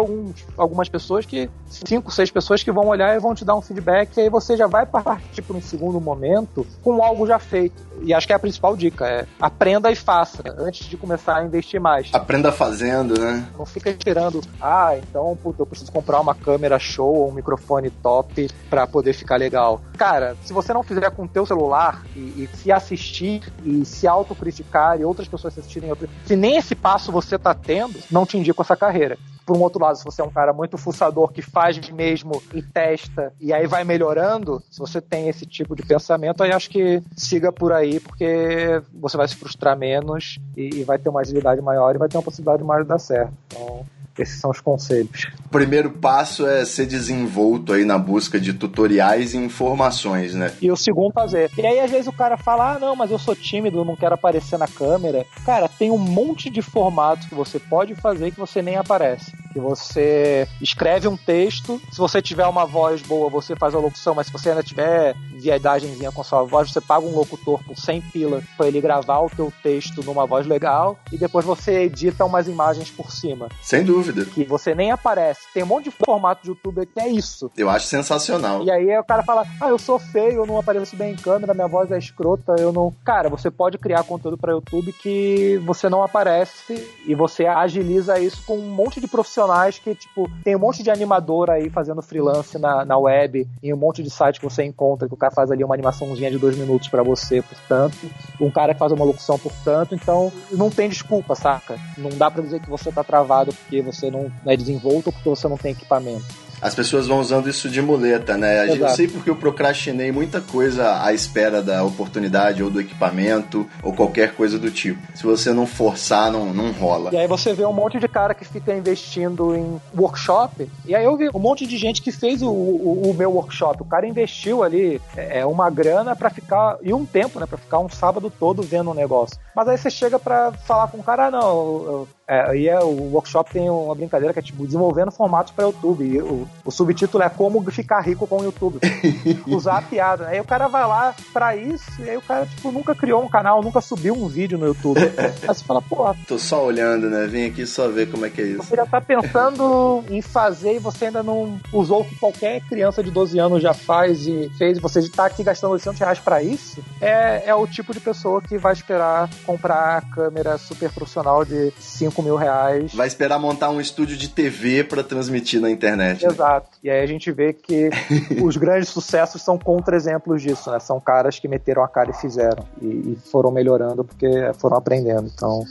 algumas 0.56 0.88
pessoas 0.88 1.26
que, 1.26 1.50
cinco, 1.68 2.12
seis 2.12 2.30
pessoas 2.30 2.62
que 2.62 2.70
vão 2.70 2.86
olhar 2.86 3.16
e 3.16 3.18
vão 3.18 3.34
te 3.34 3.44
dar 3.44 3.56
um 3.56 3.62
feedback, 3.62 4.16
e 4.16 4.20
aí 4.20 4.30
você 4.30 4.56
já 4.56 4.68
vai 4.68 4.86
partir 4.86 5.42
para 5.42 5.56
um 5.56 5.62
segundo 5.62 6.00
momento 6.00 6.64
com 6.82 7.02
algo 7.02 7.26
já 7.26 7.38
feito. 7.38 7.84
E 8.02 8.14
acho 8.14 8.26
que 8.26 8.32
é 8.32 8.36
a 8.36 8.38
principal 8.38 8.76
dica, 8.76 9.06
é 9.06 9.26
aprenda 9.40 9.90
e 9.90 9.96
faça, 9.96 10.42
antes 10.58 10.86
de 10.86 10.96
começar 10.96 11.38
a 11.38 11.44
investir 11.44 11.80
mais. 11.80 12.10
Aprenda 12.12 12.52
fazendo, 12.52 13.18
né? 13.18 13.48
Não 13.58 13.66
fica 13.66 13.90
esperando, 13.90 14.40
ah, 14.60 14.96
então 14.96 15.15
então, 15.16 15.34
puta, 15.34 15.62
eu 15.62 15.66
preciso 15.66 15.90
comprar 15.90 16.20
uma 16.20 16.34
câmera 16.34 16.78
show 16.78 17.14
ou 17.14 17.30
um 17.30 17.32
microfone 17.32 17.88
top 17.88 18.50
para 18.68 18.86
poder 18.86 19.14
ficar 19.14 19.36
legal. 19.36 19.80
Cara, 19.96 20.36
se 20.42 20.52
você 20.52 20.74
não 20.74 20.82
fizer 20.82 21.10
com 21.10 21.24
o 21.24 21.28
teu 21.28 21.46
celular 21.46 22.04
e, 22.14 22.18
e 22.18 22.48
se 22.52 22.70
assistir 22.70 23.50
e 23.64 23.82
se 23.86 24.06
autocriticar 24.06 25.00
e 25.00 25.06
outras 25.06 25.26
pessoas 25.26 25.56
assistirem, 25.56 25.90
se 26.26 26.36
nem 26.36 26.58
esse 26.58 26.74
passo 26.74 27.10
você 27.10 27.38
tá 27.38 27.54
tendo, 27.54 27.98
não 28.10 28.26
te 28.26 28.36
indico 28.36 28.60
essa 28.60 28.76
carreira 28.76 29.16
por 29.46 29.56
um 29.56 29.60
outro 29.60 29.80
lado, 29.80 29.96
se 29.96 30.04
você 30.04 30.20
é 30.20 30.24
um 30.24 30.30
cara 30.30 30.52
muito 30.52 30.76
fuçador 30.76 31.32
que 31.32 31.40
faz 31.40 31.78
mesmo 31.90 32.42
e 32.52 32.60
testa 32.60 33.32
e 33.40 33.52
aí 33.52 33.64
vai 33.68 33.84
melhorando, 33.84 34.60
se 34.68 34.80
você 34.80 35.00
tem 35.00 35.28
esse 35.28 35.46
tipo 35.46 35.76
de 35.76 35.84
pensamento, 35.84 36.42
aí 36.42 36.50
acho 36.50 36.68
que 36.68 37.00
siga 37.16 37.52
por 37.52 37.72
aí, 37.72 38.00
porque 38.00 38.82
você 38.92 39.16
vai 39.16 39.28
se 39.28 39.36
frustrar 39.36 39.78
menos 39.78 40.40
e, 40.56 40.80
e 40.80 40.84
vai 40.84 40.98
ter 40.98 41.08
uma 41.08 41.20
agilidade 41.20 41.62
maior 41.62 41.94
e 41.94 41.98
vai 41.98 42.08
ter 42.08 42.16
uma 42.16 42.24
possibilidade 42.24 42.64
maior 42.64 42.82
de 42.82 42.88
dar 42.88 42.98
certo. 42.98 43.32
Então, 43.46 43.86
esses 44.22 44.40
são 44.40 44.50
os 44.50 44.60
conselhos. 44.60 45.26
O 45.44 45.48
primeiro 45.48 45.90
passo 45.90 46.46
é 46.46 46.64
ser 46.64 46.86
desenvolto 46.86 47.72
aí 47.72 47.84
na 47.84 47.98
busca 47.98 48.38
de 48.40 48.52
tutoriais 48.52 49.34
e 49.34 49.36
informações, 49.36 50.34
né? 50.34 50.52
E 50.60 50.70
o 50.70 50.76
segundo 50.76 51.12
fazer. 51.12 51.50
E 51.56 51.66
aí 51.66 51.80
às 51.80 51.90
vezes 51.90 52.06
o 52.06 52.12
cara 52.12 52.36
fala: 52.36 52.74
"Ah, 52.74 52.78
não, 52.78 52.96
mas 52.96 53.10
eu 53.10 53.18
sou 53.18 53.34
tímido, 53.34 53.84
não 53.84 53.96
quero 53.96 54.14
aparecer 54.14 54.58
na 54.58 54.66
câmera". 54.66 55.24
Cara, 55.44 55.68
tem 55.68 55.90
um 55.90 55.98
monte 55.98 56.50
de 56.50 56.62
formatos 56.62 57.26
que 57.26 57.34
você 57.34 57.58
pode 57.58 57.94
fazer 57.94 58.30
que 58.30 58.38
você 58.38 58.62
nem 58.62 58.76
aparece. 58.76 59.32
Que 59.52 59.60
você 59.60 60.46
escreve 60.60 61.08
um 61.08 61.16
texto, 61.16 61.80
se 61.90 61.98
você 61.98 62.20
tiver 62.20 62.46
uma 62.46 62.66
voz 62.66 63.00
boa, 63.02 63.30
você 63.30 63.56
faz 63.56 63.74
a 63.74 63.78
locução, 63.78 64.14
mas 64.14 64.26
se 64.26 64.32
você 64.32 64.50
ainda 64.50 64.62
tiver 64.62 65.14
viadagemzinha 65.34 66.12
com 66.12 66.22
sua 66.22 66.42
voz, 66.42 66.70
você 66.70 66.80
paga 66.80 67.06
um 67.06 67.14
locutor 67.14 67.62
por 67.64 67.76
100 67.76 68.00
pila 68.12 68.42
para 68.56 68.68
ele 68.68 68.80
gravar 68.80 69.20
o 69.20 69.30
teu 69.30 69.52
texto 69.62 70.02
numa 70.04 70.26
voz 70.26 70.46
legal 70.46 70.98
e 71.10 71.16
depois 71.16 71.44
você 71.44 71.84
edita 71.84 72.24
umas 72.24 72.48
imagens 72.48 72.90
por 72.90 73.10
cima. 73.10 73.48
Sem 73.62 73.82
dúvida 73.82 74.05
dúvida. 74.06 74.24
Que 74.30 74.44
você 74.44 74.74
nem 74.74 74.90
aparece. 74.90 75.40
Tem 75.52 75.62
um 75.62 75.66
monte 75.66 75.84
de 75.84 75.90
formato 75.90 76.42
de 76.42 76.48
youtuber 76.48 76.86
que 76.86 77.00
é 77.00 77.08
isso. 77.08 77.50
Eu 77.56 77.68
acho 77.68 77.86
sensacional. 77.86 78.62
E 78.62 78.70
aí 78.70 78.98
o 78.98 79.04
cara 79.04 79.22
fala: 79.22 79.46
Ah, 79.60 79.68
eu 79.68 79.78
sou 79.78 79.98
feio, 79.98 80.42
eu 80.42 80.46
não 80.46 80.58
apareço 80.58 80.96
bem 80.96 81.12
em 81.12 81.16
câmera, 81.16 81.54
minha 81.54 81.66
voz 81.66 81.90
é 81.90 81.98
escrota, 81.98 82.54
eu 82.58 82.72
não. 82.72 82.94
Cara, 83.04 83.28
você 83.28 83.50
pode 83.50 83.78
criar 83.78 84.04
conteúdo 84.04 84.36
para 84.36 84.52
YouTube 84.52 84.92
que 84.92 85.60
você 85.64 85.88
não 85.88 86.02
aparece 86.02 86.88
e 87.06 87.14
você 87.14 87.46
agiliza 87.46 88.18
isso 88.18 88.42
com 88.46 88.58
um 88.58 88.70
monte 88.70 89.00
de 89.00 89.08
profissionais 89.08 89.78
que, 89.78 89.94
tipo, 89.94 90.30
tem 90.42 90.56
um 90.56 90.58
monte 90.58 90.82
de 90.82 90.90
animador 90.90 91.50
aí 91.50 91.70
fazendo 91.70 92.02
freelance 92.02 92.58
na, 92.58 92.84
na 92.84 92.98
web 92.98 93.46
e 93.62 93.72
um 93.72 93.76
monte 93.76 94.02
de 94.02 94.10
site 94.10 94.40
que 94.40 94.44
você 94.44 94.64
encontra 94.64 95.08
que 95.08 95.14
o 95.14 95.16
cara 95.16 95.32
faz 95.32 95.50
ali 95.50 95.64
uma 95.64 95.74
animaçãozinha 95.74 96.30
de 96.30 96.38
dois 96.38 96.56
minutos 96.56 96.88
para 96.88 97.02
você, 97.02 97.42
portanto. 97.42 97.96
Um 98.40 98.50
cara 98.50 98.74
que 98.74 98.78
faz 98.78 98.92
uma 98.92 99.04
locução, 99.04 99.38
portanto. 99.38 99.94
Então, 99.94 100.32
não 100.52 100.70
tem 100.70 100.88
desculpa, 100.88 101.34
saca? 101.34 101.78
Não 101.96 102.10
dá 102.10 102.30
para 102.30 102.42
dizer 102.42 102.60
que 102.60 102.68
você 102.68 102.90
tá 102.90 103.02
travado 103.02 103.52
porque 103.52 103.80
você 103.82 103.95
você 103.96 104.10
não 104.10 104.30
é 104.44 104.56
desenvolto 104.56 105.08
ou 105.08 105.12
porque 105.12 105.28
você 105.28 105.48
não 105.48 105.56
tem 105.56 105.72
equipamento. 105.72 106.46
As 106.60 106.74
pessoas 106.74 107.06
vão 107.06 107.20
usando 107.20 107.48
isso 107.48 107.68
de 107.68 107.82
muleta, 107.82 108.36
né? 108.36 108.68
Eu 108.68 108.88
sei 108.88 109.06
porque 109.06 109.28
eu 109.28 109.36
procrastinei 109.36 110.10
muita 110.10 110.40
coisa 110.40 111.02
à 111.02 111.12
espera 111.12 111.62
da 111.62 111.84
oportunidade 111.84 112.62
ou 112.62 112.70
do 112.70 112.80
equipamento 112.80 113.68
ou 113.82 113.92
qualquer 113.92 114.34
coisa 114.34 114.58
do 114.58 114.70
tipo. 114.70 115.00
Se 115.14 115.22
você 115.22 115.52
não 115.52 115.66
forçar, 115.66 116.30
não, 116.32 116.52
não 116.54 116.72
rola. 116.72 117.10
E 117.12 117.16
aí 117.16 117.26
você 117.26 117.52
vê 117.52 117.64
um 117.66 117.72
monte 117.72 117.98
de 117.98 118.08
cara 118.08 118.34
que 118.34 118.44
fica 118.44 118.74
investindo 118.74 119.54
em 119.54 119.80
workshop. 119.96 120.68
E 120.86 120.94
aí 120.94 121.04
eu 121.04 121.16
vi 121.16 121.28
um 121.34 121.38
monte 121.38 121.66
de 121.66 121.76
gente 121.76 122.00
que 122.00 122.10
fez 122.10 122.40
o, 122.40 122.48
o, 122.48 123.10
o 123.10 123.14
meu 123.14 123.32
workshop. 123.32 123.82
O 123.82 123.86
cara 123.86 124.06
investiu 124.06 124.62
ali 124.62 125.00
é, 125.14 125.44
uma 125.44 125.68
grana 125.68 126.16
para 126.16 126.30
ficar 126.30 126.78
e 126.82 126.92
um 126.92 127.04
tempo, 127.04 127.38
né, 127.38 127.46
para 127.46 127.58
ficar 127.58 127.80
um 127.80 127.88
sábado 127.88 128.32
todo 128.40 128.62
vendo 128.62 128.90
um 128.90 128.94
negócio. 128.94 129.38
Mas 129.54 129.68
aí 129.68 129.76
você 129.76 129.90
chega 129.90 130.18
para 130.18 130.52
falar 130.52 130.88
com 130.88 130.98
o 130.98 131.02
cara, 131.02 131.26
ah, 131.26 131.30
não, 131.30 131.48
eu, 131.48 132.08
é, 132.28 132.56
e 132.56 132.68
é, 132.68 132.80
o 132.80 133.12
workshop 133.12 133.52
tem 133.52 133.70
uma 133.70 133.94
brincadeira 133.94 134.32
que 134.32 134.40
é 134.40 134.42
tipo 134.42 134.66
desenvolvendo 134.66 135.12
formatos 135.12 135.52
para 135.52 135.66
YouTube. 135.66 136.04
E 136.04 136.20
o, 136.20 136.48
o, 136.64 136.70
subtítulo 136.72 137.22
é 137.22 137.28
como 137.28 137.62
ficar 137.70 138.00
rico 138.00 138.26
com 138.26 138.40
o 138.40 138.44
YouTube. 138.44 138.80
Usar 139.46 139.78
a 139.78 139.82
piada. 139.82 140.26
Aí 140.26 140.40
o 140.40 140.44
cara 140.44 140.66
vai 140.66 140.86
lá 140.86 141.14
pra 141.32 141.54
isso, 141.54 142.02
e 142.02 142.10
aí 142.10 142.16
o 142.16 142.22
cara, 142.22 142.44
tipo, 142.46 142.72
nunca 142.72 142.94
criou 142.94 143.22
um 143.22 143.28
canal, 143.28 143.62
nunca 143.62 143.80
subiu 143.80 144.14
um 144.14 144.26
vídeo 144.26 144.58
no 144.58 144.66
YouTube. 144.66 145.00
aí 145.16 145.46
você 145.46 145.64
fala, 145.64 145.80
pô. 145.80 146.12
Tô 146.26 146.38
só 146.38 146.64
olhando, 146.64 147.08
né? 147.08 147.26
Vim 147.26 147.46
aqui 147.46 147.64
só 147.64 147.88
ver 147.88 148.10
como 148.10 148.26
é 148.26 148.30
que 148.30 148.40
é 148.40 148.44
isso. 148.44 148.64
Você 148.64 148.74
já 148.74 148.86
tá 148.86 149.00
pensando 149.00 150.02
em 150.10 150.20
fazer 150.20 150.74
e 150.74 150.78
você 150.80 151.06
ainda 151.06 151.22
não 151.22 151.60
usou 151.72 152.00
o 152.00 152.04
que 152.04 152.16
qualquer 152.16 152.60
criança 152.62 153.04
de 153.04 153.10
12 153.10 153.38
anos 153.38 153.62
já 153.62 153.72
faz 153.72 154.26
e 154.26 154.50
fez, 154.58 154.78
e 154.78 154.80
você 154.80 155.08
tá 155.08 155.26
aqui 155.26 155.44
gastando 155.44 155.72
800 155.72 156.00
reais 156.00 156.18
pra 156.18 156.42
isso. 156.42 156.82
É, 157.00 157.44
é 157.46 157.54
o 157.54 157.66
tipo 157.68 157.92
de 157.92 158.00
pessoa 158.00 158.42
que 158.42 158.58
vai 158.58 158.72
esperar 158.72 159.30
comprar 159.44 159.98
a 159.98 160.00
câmera 160.00 160.58
super 160.58 160.90
profissional 160.90 161.44
de 161.44 161.72
5 161.78 162.15
5 162.16 162.22
mil 162.22 162.36
reais. 162.36 162.94
Vai 162.94 163.06
esperar 163.06 163.38
montar 163.38 163.70
um 163.70 163.80
estúdio 163.80 164.16
de 164.16 164.28
TV 164.28 164.82
para 164.82 165.02
transmitir 165.02 165.60
na 165.60 165.70
internet. 165.70 166.24
Né? 166.24 166.32
Exato. 166.32 166.70
E 166.82 166.90
aí 166.90 167.02
a 167.02 167.06
gente 167.06 167.30
vê 167.30 167.52
que 167.52 167.90
os 168.42 168.56
grandes 168.56 168.88
sucessos 168.88 169.42
são 169.42 169.58
contra-exemplos 169.58 170.42
disso, 170.42 170.70
né? 170.70 170.80
São 170.80 170.98
caras 170.98 171.38
que 171.38 171.46
meteram 171.46 171.82
a 171.82 171.88
cara 171.88 172.10
e 172.10 172.14
fizeram. 172.14 172.66
E, 172.80 172.86
e 172.86 173.18
foram 173.30 173.50
melhorando 173.50 174.04
porque 174.04 174.26
foram 174.58 174.76
aprendendo. 174.76 175.30
Então, 175.34 175.64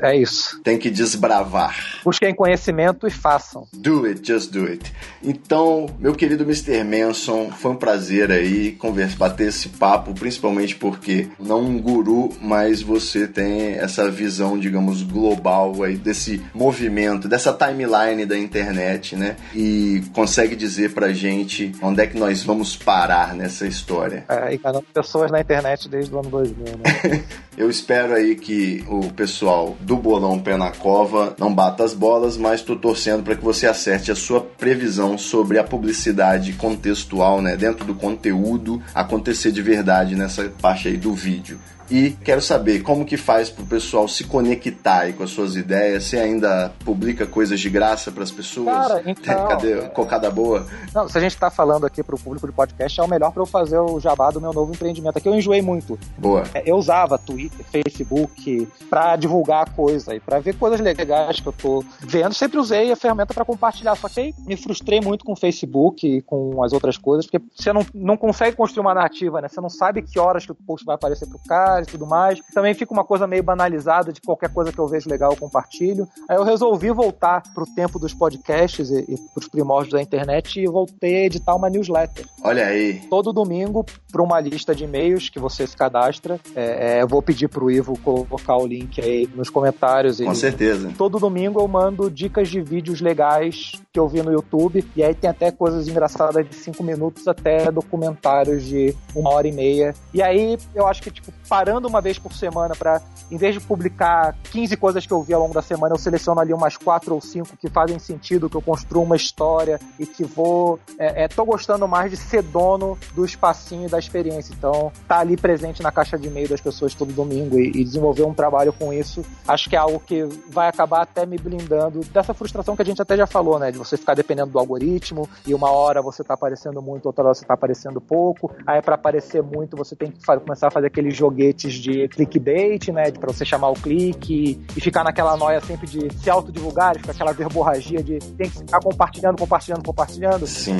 é 0.00 0.16
isso. 0.16 0.60
Tem 0.62 0.78
que 0.78 0.90
desbravar. 0.90 2.00
Busquem 2.04 2.34
conhecimento 2.34 3.06
e 3.06 3.10
façam. 3.10 3.66
Do 3.72 4.06
it, 4.06 4.26
just 4.26 4.50
do 4.50 4.66
it. 4.66 4.92
Então, 5.22 5.86
meu 5.98 6.14
querido 6.14 6.44
Mr. 6.44 6.82
Manson, 6.84 7.50
foi 7.50 7.72
um 7.72 7.76
prazer 7.76 8.30
aí 8.30 8.72
conversar, 8.72 9.18
bater 9.18 9.48
esse 9.48 9.68
papo, 9.68 10.14
principalmente 10.14 10.76
porque 10.76 11.28
não 11.38 11.60
um 11.60 11.80
guru, 11.80 12.30
mas 12.40 12.80
você 12.80 13.26
tem 13.26 13.72
essa 13.74 14.10
visão, 14.10 14.58
digamos, 14.58 15.02
global 15.02 15.82
aí 15.82 15.89
desse 15.96 16.42
movimento, 16.54 17.28
dessa 17.28 17.52
timeline 17.52 18.24
da 18.26 18.38
internet, 18.38 19.16
né? 19.16 19.36
E 19.54 20.02
consegue 20.12 20.56
dizer 20.56 20.92
pra 20.92 21.12
gente 21.12 21.72
onde 21.82 22.02
é 22.02 22.06
que 22.06 22.18
nós 22.18 22.42
vamos 22.42 22.76
parar 22.76 23.34
nessa 23.34 23.66
história. 23.66 24.24
É, 24.28 24.54
e 24.54 24.60
pessoas 24.92 25.30
na 25.30 25.40
internet 25.40 25.88
desde 25.88 26.14
o 26.14 26.18
ano 26.18 26.30
2000, 26.30 26.64
né? 26.78 27.24
Eu 27.56 27.68
espero 27.68 28.14
aí 28.14 28.36
que 28.36 28.82
o 28.88 29.12
pessoal 29.12 29.76
do 29.80 29.96
Bolão 29.96 30.38
Pé 30.38 30.56
na 30.56 30.70
Cova 30.70 31.34
não 31.38 31.54
bata 31.54 31.84
as 31.84 31.92
bolas, 31.92 32.36
mas 32.36 32.60
estou 32.60 32.76
torcendo 32.76 33.22
para 33.22 33.36
que 33.36 33.44
você 33.44 33.66
acerte 33.66 34.10
a 34.10 34.16
sua 34.16 34.40
previsão 34.40 35.18
sobre 35.18 35.58
a 35.58 35.64
publicidade 35.64 36.54
contextual, 36.54 37.42
né? 37.42 37.56
Dentro 37.56 37.84
do 37.84 37.94
conteúdo 37.94 38.82
acontecer 38.94 39.52
de 39.52 39.60
verdade 39.60 40.16
nessa 40.16 40.50
parte 40.60 40.88
aí 40.88 40.96
do 40.96 41.12
vídeo. 41.12 41.58
E 41.90 42.12
quero 42.24 42.40
saber 42.40 42.82
como 42.82 43.04
que 43.04 43.16
faz 43.16 43.50
pro 43.50 43.64
pessoal 43.66 44.06
se 44.06 44.22
conectar 44.24 45.00
aí 45.00 45.12
com 45.12 45.24
as 45.24 45.30
suas 45.30 45.56
ideias. 45.56 46.04
Você 46.04 46.18
ainda 46.18 46.72
publica 46.84 47.26
coisas 47.26 47.58
de 47.58 47.68
graça 47.68 48.12
para 48.12 48.22
as 48.22 48.30
pessoas? 48.30 48.66
Cara, 48.66 49.02
então, 49.10 49.48
Cadê 49.48 49.72
é- 49.72 49.88
cocada 49.88 50.30
boa? 50.30 50.64
Não, 50.94 51.08
se 51.08 51.18
a 51.18 51.20
gente 51.20 51.36
tá 51.36 51.50
falando 51.50 51.84
aqui 51.84 52.02
pro 52.02 52.16
público 52.16 52.46
de 52.46 52.52
podcast, 52.52 53.00
é 53.00 53.02
o 53.02 53.08
melhor 53.08 53.32
pra 53.32 53.42
eu 53.42 53.46
fazer 53.46 53.78
o 53.78 53.98
jabá 53.98 54.30
do 54.30 54.40
meu 54.40 54.52
novo 54.52 54.72
empreendimento. 54.72 55.16
Aqui 55.16 55.28
eu 55.28 55.34
enjoei 55.34 55.60
muito. 55.60 55.98
Boa. 56.16 56.44
É, 56.54 56.62
Eu 56.64 56.76
usava 56.76 57.18
Twitter, 57.18 57.66
Facebook 57.66 58.68
pra 58.88 59.16
divulgar 59.16 59.74
coisa 59.74 60.14
e 60.14 60.20
pra 60.20 60.38
ver 60.38 60.54
coisas 60.56 60.78
legais 60.78 61.40
que 61.40 61.48
eu 61.48 61.52
tô 61.52 61.84
vendo. 62.00 62.32
Sempre 62.34 62.60
usei 62.60 62.92
a 62.92 62.96
ferramenta 62.96 63.34
pra 63.34 63.44
compartilhar. 63.44 63.96
Só 63.96 64.08
que 64.08 64.20
aí 64.20 64.34
me 64.46 64.56
frustrei 64.56 65.00
muito 65.00 65.24
com 65.24 65.32
o 65.32 65.36
Facebook 65.36 66.06
e 66.06 66.22
com 66.22 66.62
as 66.62 66.72
outras 66.72 66.96
coisas, 66.96 67.26
porque 67.26 67.44
você 67.52 67.72
não, 67.72 67.84
não 67.92 68.16
consegue 68.16 68.56
construir 68.56 68.82
uma 68.82 68.94
narrativa, 68.94 69.40
né? 69.40 69.48
Você 69.48 69.60
não 69.60 69.68
sabe 69.68 70.02
que 70.02 70.20
horas 70.20 70.46
que 70.46 70.52
o 70.52 70.54
post 70.54 70.86
vai 70.86 70.94
aparecer 70.94 71.26
pro 71.26 71.38
cara 71.48 71.79
e 71.88 71.90
tudo 71.90 72.06
mais. 72.06 72.38
Também 72.54 72.74
fica 72.74 72.92
uma 72.92 73.04
coisa 73.04 73.26
meio 73.26 73.42
banalizada 73.42 74.12
de 74.12 74.20
qualquer 74.20 74.52
coisa 74.52 74.72
que 74.72 74.78
eu 74.78 74.86
vejo 74.86 75.08
legal 75.08 75.30
eu 75.32 75.36
compartilho. 75.36 76.08
Aí 76.28 76.36
eu 76.36 76.44
resolvi 76.44 76.90
voltar 76.90 77.42
pro 77.54 77.66
tempo 77.66 77.98
dos 77.98 78.14
podcasts 78.14 78.90
e, 78.90 79.04
e 79.08 79.16
pros 79.34 79.48
primórdios 79.48 79.92
da 79.92 80.02
internet 80.02 80.60
e 80.60 80.66
voltei 80.66 81.22
a 81.22 81.26
editar 81.26 81.54
uma 81.54 81.70
newsletter 81.70 82.26
Olha 82.42 82.66
aí. 82.66 83.00
todo 83.08 83.32
domingo 83.32 83.84
para 84.10 84.22
uma 84.22 84.40
lista 84.40 84.74
de 84.74 84.84
e-mails 84.84 85.28
que 85.28 85.38
você 85.38 85.66
se 85.66 85.76
cadastra. 85.76 86.40
É, 86.54 86.98
é, 86.98 87.02
eu 87.02 87.08
vou 87.08 87.22
pedir 87.22 87.48
pro 87.48 87.70
Ivo 87.70 87.98
colocar 87.98 88.56
o 88.56 88.66
link 88.66 89.00
aí 89.00 89.28
nos 89.34 89.50
comentários. 89.50 90.20
Com 90.20 90.32
e 90.32 90.36
certeza. 90.36 90.92
Todo 90.96 91.18
domingo 91.18 91.60
eu 91.60 91.68
mando 91.68 92.10
dicas 92.10 92.48
de 92.48 92.60
vídeos 92.60 93.00
legais 93.00 93.72
que 93.92 93.98
eu 93.98 94.08
vi 94.08 94.22
no 94.22 94.32
YouTube. 94.32 94.84
E 94.96 95.02
aí 95.02 95.14
tem 95.14 95.30
até 95.30 95.50
coisas 95.50 95.88
engraçadas 95.88 96.48
de 96.48 96.54
5 96.54 96.82
minutos 96.82 97.26
até 97.28 97.70
documentários 97.70 98.64
de 98.64 98.94
uma 99.14 99.30
hora 99.30 99.48
e 99.48 99.52
meia. 99.52 99.94
E 100.12 100.22
aí 100.22 100.58
eu 100.74 100.86
acho 100.86 101.02
que, 101.02 101.10
tipo, 101.10 101.32
parando 101.48 101.69
uma 101.78 102.00
vez 102.00 102.18
por 102.18 102.32
semana 102.32 102.74
para 102.74 103.00
em 103.30 103.36
vez 103.36 103.54
de 103.54 103.60
publicar 103.60 104.34
15 104.50 104.76
coisas 104.76 105.06
que 105.06 105.12
eu 105.12 105.22
vi 105.22 105.32
ao 105.32 105.40
longo 105.40 105.54
da 105.54 105.62
semana, 105.62 105.94
eu 105.94 105.98
seleciono 105.98 106.40
ali 106.40 106.52
umas 106.52 106.76
quatro 106.76 107.14
ou 107.14 107.20
cinco 107.20 107.56
que 107.56 107.68
fazem 107.68 107.98
sentido, 107.98 108.50
que 108.50 108.56
eu 108.56 108.62
construo 108.62 109.02
uma 109.02 109.16
história 109.16 109.78
e 109.98 110.06
que 110.06 110.24
vou. 110.24 110.78
É, 110.98 111.24
é, 111.24 111.28
tô 111.28 111.44
gostando 111.44 111.86
mais 111.86 112.10
de 112.10 112.16
ser 112.16 112.42
dono 112.42 112.98
do 113.14 113.24
espacinho 113.24 113.88
da 113.88 113.98
experiência. 113.98 114.52
Então, 114.52 114.92
tá 115.06 115.18
ali 115.18 115.36
presente 115.36 115.82
na 115.82 115.92
caixa 115.92 116.18
de 116.18 116.26
e-mail 116.26 116.48
das 116.48 116.60
pessoas 116.60 116.94
todo 116.94 117.12
domingo 117.12 117.58
e, 117.58 117.68
e 117.68 117.84
desenvolver 117.84 118.24
um 118.24 118.34
trabalho 118.34 118.72
com 118.72 118.92
isso, 118.92 119.24
acho 119.46 119.68
que 119.68 119.76
é 119.76 119.78
algo 119.78 120.00
que 120.00 120.24
vai 120.48 120.68
acabar 120.68 121.02
até 121.02 121.24
me 121.24 121.38
blindando 121.38 122.00
dessa 122.12 122.34
frustração 122.34 122.74
que 122.74 122.82
a 122.82 122.84
gente 122.84 123.00
até 123.00 123.16
já 123.16 123.26
falou, 123.26 123.58
né? 123.58 123.70
De 123.70 123.78
você 123.78 123.96
ficar 123.96 124.14
dependendo 124.14 124.50
do 124.50 124.58
algoritmo 124.58 125.28
e 125.46 125.54
uma 125.54 125.70
hora 125.70 126.02
você 126.02 126.24
tá 126.24 126.34
aparecendo 126.34 126.82
muito, 126.82 127.06
outra 127.06 127.24
hora 127.24 127.34
você 127.34 127.44
tá 127.44 127.54
aparecendo 127.54 128.00
pouco. 128.00 128.50
Aí, 128.66 128.82
para 128.82 128.94
aparecer 128.94 129.42
muito, 129.42 129.76
você 129.76 129.94
tem 129.94 130.10
que 130.10 130.24
começar 130.24 130.68
a 130.68 130.70
fazer 130.70 130.88
aqueles 130.88 131.16
joguetes 131.60 131.74
de 131.74 132.08
clickbait, 132.08 132.88
né? 132.88 133.10
Pra 133.10 133.32
você 133.32 133.44
chamar 133.44 133.68
o 133.70 133.74
clique 133.74 134.60
e 134.76 134.80
ficar 134.80 135.04
naquela 135.04 135.36
noia 135.36 135.60
sempre 135.60 135.86
de 135.86 136.08
se 136.16 136.30
autodivulgar, 136.30 136.96
ficar 136.96 137.12
aquela 137.12 137.32
verborragia 137.32 138.02
de 138.02 138.18
tem 138.18 138.48
que 138.48 138.58
ficar 138.58 138.80
compartilhando, 138.80 139.38
compartilhando, 139.38 139.84
compartilhando. 139.84 140.46
Sim. 140.46 140.76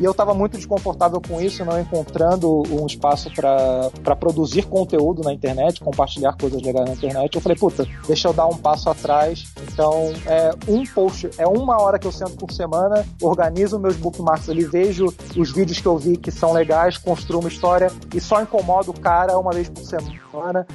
E 0.00 0.04
eu 0.04 0.12
tava 0.12 0.34
muito 0.34 0.56
desconfortável 0.56 1.20
com 1.20 1.40
isso, 1.40 1.64
não 1.64 1.80
encontrando 1.80 2.62
um 2.70 2.86
espaço 2.86 3.30
para 3.34 4.16
produzir 4.16 4.62
conteúdo 4.62 5.22
na 5.22 5.32
internet, 5.32 5.80
compartilhar 5.80 6.36
coisas 6.36 6.60
legais 6.62 6.86
na 6.86 6.94
internet. 6.94 7.34
Eu 7.34 7.40
falei, 7.40 7.56
puta, 7.56 7.86
deixa 8.06 8.28
eu 8.28 8.32
dar 8.32 8.46
um 8.46 8.56
passo 8.56 8.90
atrás. 8.90 9.52
Então, 9.72 10.12
é 10.26 10.50
um 10.66 10.84
post, 10.84 11.30
é 11.38 11.46
uma 11.46 11.80
hora 11.80 11.98
que 11.98 12.06
eu 12.06 12.12
sento 12.12 12.36
por 12.36 12.50
semana, 12.50 13.06
organizo 13.22 13.78
meus 13.78 13.96
bookmarks 13.96 14.48
ali, 14.48 14.64
vejo 14.64 15.06
os 15.36 15.52
vídeos 15.52 15.80
que 15.80 15.86
eu 15.86 15.96
vi 15.96 16.16
que 16.16 16.30
são 16.30 16.52
legais, 16.52 16.96
construo 16.96 17.40
uma 17.40 17.48
história 17.48 17.90
e 18.14 18.20
só 18.20 18.42
incomodo 18.42 18.90
o 18.90 19.00
cara 19.00 19.38
uma 19.38 19.52
vez 19.52 19.68
por 19.68 19.84
semana. 19.84 19.97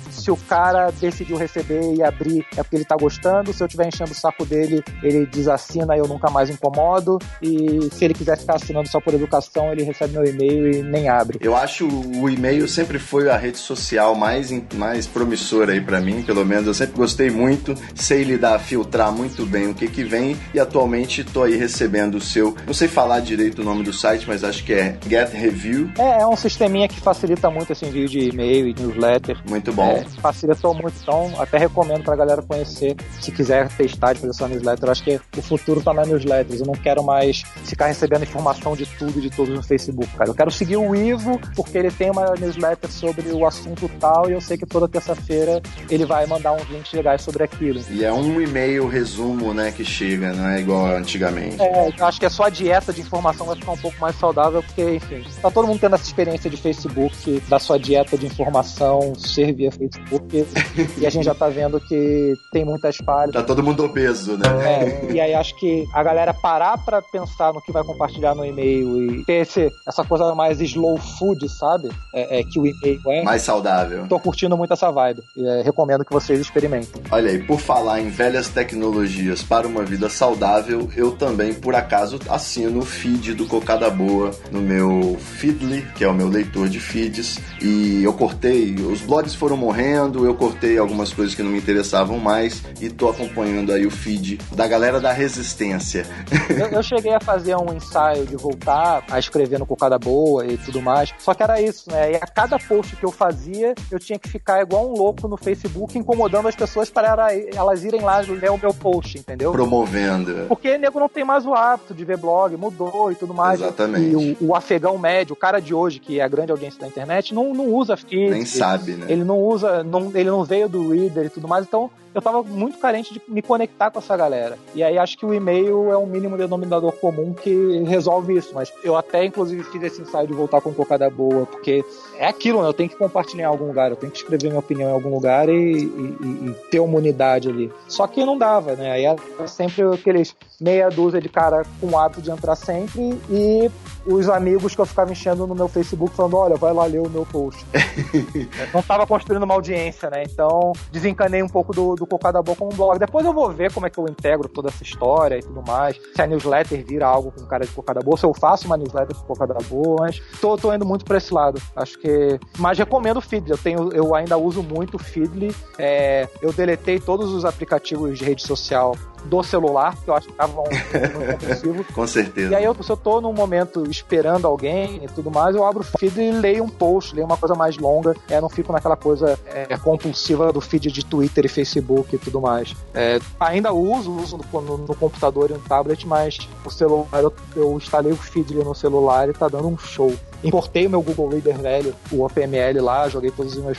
Se 0.09 0.31
o 0.31 0.37
cara 0.37 0.91
decidiu 0.91 1.37
receber 1.37 1.93
e 1.93 2.03
abrir, 2.03 2.45
é 2.55 2.63
porque 2.63 2.75
ele 2.75 2.85
tá 2.85 2.95
gostando. 2.95 3.53
Se 3.53 3.61
eu 3.61 3.67
estiver 3.67 3.87
enchendo 3.87 4.11
o 4.11 4.15
saco 4.15 4.45
dele, 4.45 4.83
ele 5.01 5.25
desassina 5.25 5.95
e 5.95 5.99
eu 5.99 6.07
nunca 6.07 6.29
mais 6.29 6.49
incomodo. 6.49 7.19
E 7.41 7.89
se 7.91 8.05
ele 8.05 8.13
quiser 8.13 8.37
ficar 8.37 8.55
assinando 8.55 8.87
só 8.87 8.99
por 8.99 9.13
educação, 9.13 9.71
ele 9.71 9.83
recebe 9.83 10.13
meu 10.13 10.25
e-mail 10.25 10.71
e 10.71 10.83
nem 10.83 11.09
abre. 11.09 11.39
Eu 11.41 11.55
acho 11.55 11.87
o 11.87 12.29
e-mail 12.29 12.67
sempre 12.67 12.99
foi 12.99 13.29
a 13.29 13.37
rede 13.37 13.57
social 13.57 14.15
mais, 14.15 14.51
mais 14.75 15.07
promissora 15.07 15.73
aí 15.73 15.81
pra 15.81 15.99
mim, 15.99 16.23
pelo 16.23 16.45
menos. 16.45 16.67
Eu 16.67 16.73
sempre 16.73 16.97
gostei 16.97 17.29
muito, 17.29 17.75
sei 17.95 18.23
lidar, 18.23 18.59
filtrar 18.59 19.11
muito 19.11 19.45
bem 19.45 19.67
o 19.67 19.73
que 19.73 19.87
que 19.87 20.03
vem 20.03 20.37
e 20.53 20.59
atualmente 20.59 21.23
tô 21.23 21.43
aí 21.43 21.55
recebendo 21.55 22.15
o 22.15 22.21
seu, 22.21 22.55
não 22.65 22.73
sei 22.73 22.87
falar 22.87 23.19
direito 23.19 23.61
o 23.61 23.65
nome 23.65 23.83
do 23.83 23.93
site, 23.93 24.25
mas 24.27 24.43
acho 24.43 24.63
que 24.63 24.73
é 24.73 24.97
Get 25.07 25.31
Review. 25.31 25.89
É, 25.97 26.21
é 26.21 26.27
um 26.27 26.35
sisteminha 26.35 26.87
que 26.87 26.99
facilita 26.99 27.49
muito 27.49 27.71
esse 27.71 27.85
envio 27.85 28.07
de 28.07 28.29
e-mail 28.29 28.67
e 28.67 28.73
newsletter. 28.73 29.12
Muito 29.47 29.71
bom. 29.73 29.91
É, 29.91 30.03
facilitou 30.21 30.73
muito, 30.73 30.95
então 31.01 31.33
até 31.39 31.57
recomendo 31.57 32.03
pra 32.03 32.15
galera 32.15 32.41
conhecer, 32.41 32.95
se 33.19 33.31
quiser 33.31 33.67
testar 33.69 34.13
de 34.13 34.19
fazer 34.19 34.33
sua 34.33 34.47
newsletter. 34.47 34.85
Eu 34.85 34.91
acho 34.91 35.03
que 35.03 35.19
o 35.37 35.41
futuro 35.41 35.81
tá 35.81 35.93
nas 35.93 36.07
newsletters. 36.07 36.59
Eu 36.59 36.67
não 36.67 36.73
quero 36.73 37.03
mais 37.03 37.43
ficar 37.65 37.87
recebendo 37.87 38.23
informação 38.23 38.75
de 38.75 38.85
tudo 38.85 39.19
e 39.19 39.21
de 39.21 39.29
todos 39.29 39.53
no 39.53 39.63
Facebook, 39.63 40.07
cara. 40.17 40.29
Eu 40.29 40.35
quero 40.35 40.51
seguir 40.51 40.77
o 40.77 40.95
Ivo, 40.95 41.39
porque 41.55 41.77
ele 41.77 41.91
tem 41.91 42.11
uma 42.11 42.33
newsletter 42.39 42.91
sobre 42.91 43.29
o 43.29 43.45
assunto 43.45 43.89
tal, 43.99 44.29
e 44.29 44.33
eu 44.33 44.41
sei 44.41 44.57
que 44.57 44.65
toda 44.65 44.87
terça-feira 44.87 45.61
ele 45.89 46.05
vai 46.05 46.25
mandar 46.25 46.53
uns 46.53 46.67
links 46.69 46.91
legais 46.93 47.21
sobre 47.21 47.43
aquilo. 47.43 47.81
E 47.89 48.03
é 48.03 48.11
um 48.11 48.39
e-mail 48.41 48.87
resumo, 48.87 49.53
né, 49.53 49.71
que 49.71 49.83
chega, 49.83 50.33
não 50.33 50.47
é 50.47 50.59
igual 50.59 50.87
antigamente. 50.87 51.61
É, 51.61 51.93
eu 51.97 52.05
acho 52.05 52.19
que 52.19 52.25
a 52.25 52.29
sua 52.29 52.49
dieta 52.49 52.93
de 52.93 53.01
informação 53.01 53.45
vai 53.45 53.55
ficar 53.55 53.71
um 53.71 53.77
pouco 53.77 53.99
mais 53.99 54.15
saudável, 54.17 54.63
porque, 54.63 54.95
enfim, 54.95 55.23
tá 55.41 55.51
todo 55.51 55.67
mundo 55.67 55.79
tendo 55.79 55.95
essa 55.95 56.05
experiência 56.05 56.49
de 56.49 56.57
Facebook, 56.57 57.41
da 57.47 57.59
sua 57.59 57.77
dieta 57.77 58.17
de 58.17 58.25
informação 58.25 59.02
ser 59.15 59.53
via 59.53 59.71
Facebook, 59.71 60.45
e 60.97 61.05
a 61.05 61.09
gente 61.09 61.25
já 61.25 61.33
tá 61.33 61.49
vendo 61.49 61.79
que 61.79 62.35
tem 62.51 62.65
muitas 62.65 62.97
falhas. 62.97 63.33
Tá 63.33 63.43
todo 63.43 63.63
mundo 63.63 63.83
obeso, 63.83 64.37
né? 64.37 64.45
É, 64.63 65.11
e 65.11 65.19
aí 65.19 65.33
acho 65.33 65.55
que 65.57 65.85
a 65.93 66.03
galera 66.03 66.33
parar 66.33 66.77
pra 66.77 67.01
pensar 67.01 67.53
no 67.53 67.61
que 67.61 67.71
vai 67.71 67.83
compartilhar 67.83 68.35
no 68.35 68.45
e-mail 68.45 69.01
e 69.01 69.25
ter 69.25 69.41
esse, 69.41 69.71
essa 69.87 70.03
coisa 70.03 70.33
mais 70.35 70.59
slow 70.61 70.97
food, 70.97 71.47
sabe? 71.49 71.89
É, 72.13 72.39
é 72.39 72.43
que 72.43 72.59
o 72.59 72.65
e-mail 72.65 73.01
é. 73.07 73.23
Mais 73.23 73.41
saudável. 73.41 74.07
Tô 74.07 74.19
curtindo 74.19 74.57
muito 74.57 74.73
essa 74.73 74.91
vibe. 74.91 75.21
E, 75.35 75.45
é, 75.45 75.61
recomendo 75.61 76.05
que 76.05 76.13
vocês 76.13 76.39
experimentem. 76.39 77.01
Olha 77.11 77.29
aí, 77.29 77.43
por 77.43 77.59
falar 77.59 78.01
em 78.01 78.09
velhas 78.09 78.49
tecnologias 78.49 79.43
para 79.43 79.67
uma 79.67 79.83
vida 79.83 80.09
saudável, 80.09 80.89
eu 80.95 81.11
também, 81.11 81.53
por 81.53 81.75
acaso, 81.75 82.19
assino 82.29 82.79
o 82.79 82.85
feed 82.85 83.33
do 83.33 83.45
Cocada 83.45 83.89
Boa 83.89 84.31
no 84.51 84.61
meu 84.61 85.17
Feedly, 85.19 85.85
que 85.95 86.03
é 86.03 86.07
o 86.07 86.13
meu 86.13 86.27
leitor 86.27 86.69
de 86.69 86.79
feeds, 86.79 87.39
e 87.61 88.03
eu 88.03 88.13
cortei, 88.13 88.75
os 88.93 89.01
blogs 89.01 89.33
foram 89.33 89.57
morrendo, 89.57 90.23
eu 90.25 90.35
cortei 90.35 90.77
algumas 90.77 91.11
coisas 91.11 91.33
que 91.33 91.41
não 91.41 91.49
me 91.49 91.57
interessavam 91.57 92.19
mais 92.19 92.61
e 92.79 92.89
tô 92.89 93.09
acompanhando 93.09 93.73
aí 93.73 93.87
o 93.87 93.91
feed 93.91 94.39
da 94.51 94.67
galera 94.67 95.01
da 95.01 95.11
Resistência. 95.11 96.05
Eu, 96.49 96.67
eu 96.67 96.83
cheguei 96.83 97.13
a 97.13 97.19
fazer 97.19 97.55
um 97.55 97.73
ensaio 97.73 98.25
de 98.25 98.35
voltar 98.35 99.03
a 99.09 99.17
escrever 99.17 99.57
no 99.57 99.65
Cocada 99.65 99.97
Boa 99.97 100.45
e 100.45 100.57
tudo 100.57 100.81
mais. 100.81 101.11
Só 101.17 101.33
que 101.33 101.41
era 101.41 101.59
isso, 101.59 101.89
né? 101.91 102.11
E 102.11 102.15
a 102.15 102.27
cada 102.27 102.59
post 102.59 102.95
que 102.95 103.03
eu 103.03 103.11
fazia, 103.11 103.73
eu 103.91 103.97
tinha 103.97 104.19
que 104.19 104.29
ficar 104.29 104.61
igual 104.61 104.87
um 104.87 104.93
louco 104.93 105.27
no 105.27 105.37
Facebook, 105.37 105.97
incomodando 105.97 106.47
as 106.47 106.55
pessoas 106.55 106.89
para 106.89 107.33
elas 107.33 107.83
irem 107.83 108.01
lá 108.01 108.19
ler 108.19 108.51
o 108.51 108.57
meu 108.57 108.73
post, 108.73 109.17
entendeu? 109.17 109.51
Promovendo. 109.51 110.45
Porque 110.47 110.77
nego 110.77 110.99
não 110.99 111.09
tem 111.09 111.23
mais 111.23 111.45
o 111.45 111.53
hábito 111.53 111.93
de 111.93 112.05
ver 112.05 112.17
blog, 112.17 112.55
mudou 112.55 113.11
e 113.11 113.15
tudo 113.15 113.33
mais. 113.33 113.59
Exatamente. 113.59 114.05
E 114.05 114.15
o, 114.15 114.49
o 114.49 114.55
afegão 114.55 114.99
médio, 114.99 115.33
o 115.33 115.37
cara 115.37 115.59
de 115.59 115.73
hoje, 115.73 115.99
que 115.99 116.19
é 116.19 116.23
a 116.23 116.27
grande 116.27 116.51
audiência 116.51 116.79
da 116.79 116.87
internet, 116.87 117.33
não, 117.33 117.53
não 117.53 117.69
usa 117.69 117.97
feed. 117.97 118.29
Nem 118.29 118.45
sabe, 118.45 118.82
né? 118.91 119.05
Ele 119.09 119.23
não 119.23 119.39
usa, 119.39 119.83
não, 119.83 120.11
ele 120.13 120.29
não 120.29 120.43
veio 120.43 120.67
do 120.69 120.89
reader 120.89 121.25
e 121.25 121.29
tudo 121.29 121.47
mais, 121.47 121.65
então 121.65 121.89
eu 122.13 122.21
tava 122.21 122.43
muito 122.43 122.77
carente 122.77 123.13
de 123.13 123.21
me 123.27 123.41
conectar 123.41 123.89
com 123.91 123.99
essa 123.99 124.15
galera. 124.15 124.57
E 124.75 124.83
aí 124.83 124.97
acho 124.97 125.17
que 125.17 125.25
o 125.25 125.33
e-mail 125.33 125.91
é 125.91 125.97
um 125.97 126.05
mínimo 126.05 126.37
denominador 126.37 126.91
comum 126.93 127.33
que 127.33 127.83
resolve 127.83 128.37
isso. 128.37 128.51
Mas 128.53 128.71
eu 128.83 128.95
até, 128.95 129.25
inclusive, 129.25 129.63
fiz 129.63 129.81
esse 129.83 130.01
ensaio 130.01 130.27
de 130.27 130.33
voltar 130.33 130.61
com 130.61 130.73
cocada 130.73 131.09
boa, 131.09 131.45
porque 131.45 131.83
é 132.17 132.27
aquilo, 132.27 132.61
né? 132.61 132.67
Eu 132.67 132.73
tenho 132.73 132.89
que 132.89 132.95
compartilhar 132.95 133.43
em 133.43 133.47
algum 133.47 133.67
lugar, 133.67 133.89
eu 133.91 133.95
tenho 133.97 134.11
que 134.11 134.17
escrever 134.19 134.47
minha 134.47 134.59
opinião 134.59 134.89
em 134.89 134.93
algum 134.93 135.09
lugar 135.13 135.49
e, 135.49 135.53
e- 135.53 136.17
e- 136.21 136.49
e 136.49 136.53
ter 136.69 136.79
uma 136.79 136.97
unidade 136.97 137.49
ali. 137.49 137.71
Só 137.87 138.05
que 138.07 138.23
não 138.25 138.37
dava, 138.37 138.75
né? 138.75 138.91
Aí 138.91 139.05
era 139.05 139.47
sempre 139.47 139.81
aqueles 139.93 140.35
meia 140.59 140.89
dúzia 140.89 141.19
de 141.19 141.27
cara 141.29 141.63
com 141.81 141.87
o 141.87 141.97
hábito 141.97 142.21
de 142.21 142.31
entrar 142.31 142.55
sempre 142.55 143.19
e 143.29 143.69
os 144.05 144.29
amigos 144.29 144.75
que 144.75 144.79
eu 144.81 144.85
ficava 144.85 145.11
enchendo 145.11 145.45
no 145.47 145.55
meu 145.55 145.67
Facebook 145.67 146.15
falando, 146.15 146.37
olha, 146.37 146.55
vai 146.55 146.73
lá 146.73 146.85
ler 146.85 146.99
o 147.01 147.09
meu 147.09 147.25
post. 147.25 147.65
não 148.73 148.79
estava 148.81 149.05
construindo 149.07 149.43
uma 149.43 149.53
audiência, 149.53 150.09
né? 150.09 150.23
Então 150.23 150.71
desencanei 150.91 151.41
um 151.43 151.47
pouco 151.49 151.73
do, 151.73 151.95
do 151.95 152.02
Cocada 152.07 152.41
Boa 152.41 152.55
como 152.55 152.71
um 152.73 152.75
blog. 152.75 152.97
Depois 152.99 153.25
eu 153.25 153.33
vou 153.33 153.49
ver 153.51 153.71
como 153.71 153.85
é 153.85 153.89
que 153.89 153.97
eu 153.97 154.05
integro 154.05 154.47
toda 154.47 154.69
essa 154.69 154.83
história 154.83 155.37
e 155.37 155.41
tudo 155.41 155.63
mais. 155.65 155.99
Se 156.15 156.21
a 156.21 156.27
newsletter 156.27 156.85
vira 156.85 157.07
algo 157.07 157.31
com 157.31 157.45
cara 157.45 157.65
de 157.65 157.71
Cocada 157.71 158.01
Boa, 158.01 158.17
se 158.17 158.25
eu 158.25 158.33
faço 158.33 158.65
uma 158.65 158.77
newsletter 158.77 159.15
com 159.15 159.23
Cocada 159.23 159.55
Boa, 159.69 159.97
mas 160.01 160.21
tô, 160.39 160.57
tô 160.57 160.73
indo 160.73 160.85
muito 160.85 161.05
pra 161.05 161.17
esse 161.17 161.33
lado. 161.33 161.61
Acho 161.75 161.97
que. 161.99 162.39
Mas 162.57 162.77
recomendo 162.77 163.17
o 163.17 163.21
Feedly. 163.21 163.51
Eu, 163.51 163.57
tenho, 163.57 163.91
eu 163.93 164.15
ainda 164.15 164.37
uso 164.37 164.63
muito 164.63 164.95
o 164.95 164.99
Feedly. 164.99 165.55
É, 165.77 166.27
eu 166.41 166.51
deletei 166.53 166.99
todos 166.99 167.31
os 167.31 167.45
aplicativos 167.45 168.17
de 168.17 168.25
rede 168.25 168.43
social 168.43 168.95
do 169.25 169.43
celular, 169.43 169.95
que 169.95 170.09
eu 170.09 170.15
acho 170.15 170.27
que 170.27 170.33
tava 170.33 170.59
um, 170.59 170.63
um 170.63 171.37
compulsivo. 171.37 171.85
Com 171.93 172.07
certeza. 172.07 172.51
E 172.51 172.55
aí, 172.55 172.63
eu, 172.63 172.75
se 172.81 172.91
eu 172.91 172.97
tô 172.97 173.21
num 173.21 173.33
momento 173.33 173.89
esperando 173.89 174.45
alguém 174.45 175.03
e 175.03 175.07
tudo 175.07 175.31
mais, 175.31 175.55
eu 175.55 175.65
abro 175.65 175.81
o 175.81 175.99
feed 175.99 176.19
e 176.19 176.31
leio 176.31 176.63
um 176.63 176.69
post, 176.69 177.15
leio 177.15 177.25
uma 177.25 177.37
coisa 177.37 177.55
mais 177.55 177.77
longa. 177.77 178.15
É, 178.29 178.39
não 178.39 178.49
fico 178.49 178.71
naquela 178.71 178.95
coisa 178.95 179.39
é, 179.45 179.77
compulsiva 179.77 180.51
do 180.51 180.61
feed 180.61 180.91
de 180.91 181.05
Twitter 181.05 181.45
e 181.45 181.49
Facebook 181.49 182.15
e 182.15 182.19
tudo 182.19 182.41
mais. 182.41 182.75
É, 182.93 183.19
ainda 183.39 183.73
uso, 183.73 184.11
uso 184.11 184.37
no, 184.37 184.61
no, 184.61 184.77
no, 184.79 184.95
computador 184.95 185.49
e 185.51 185.53
no 185.53 185.59
tablet, 185.59 186.05
mas 186.07 186.37
o 186.65 186.69
celular, 186.69 187.07
eu, 187.21 187.33
eu 187.55 187.77
instalei 187.77 188.11
o 188.11 188.17
feed 188.17 188.53
no 188.55 188.75
celular 188.75 189.29
e 189.29 189.33
tá 189.33 189.47
dando 189.47 189.67
um 189.67 189.77
show 189.77 190.13
importei 190.43 190.87
o 190.87 190.89
meu 190.89 191.01
Google 191.01 191.29
Reader 191.29 191.57
velho, 191.57 191.95
o 192.11 192.23
OPML 192.23 192.79
lá, 192.79 193.07
joguei 193.07 193.31
todos 193.31 193.55
os 193.55 193.63
meus 193.63 193.77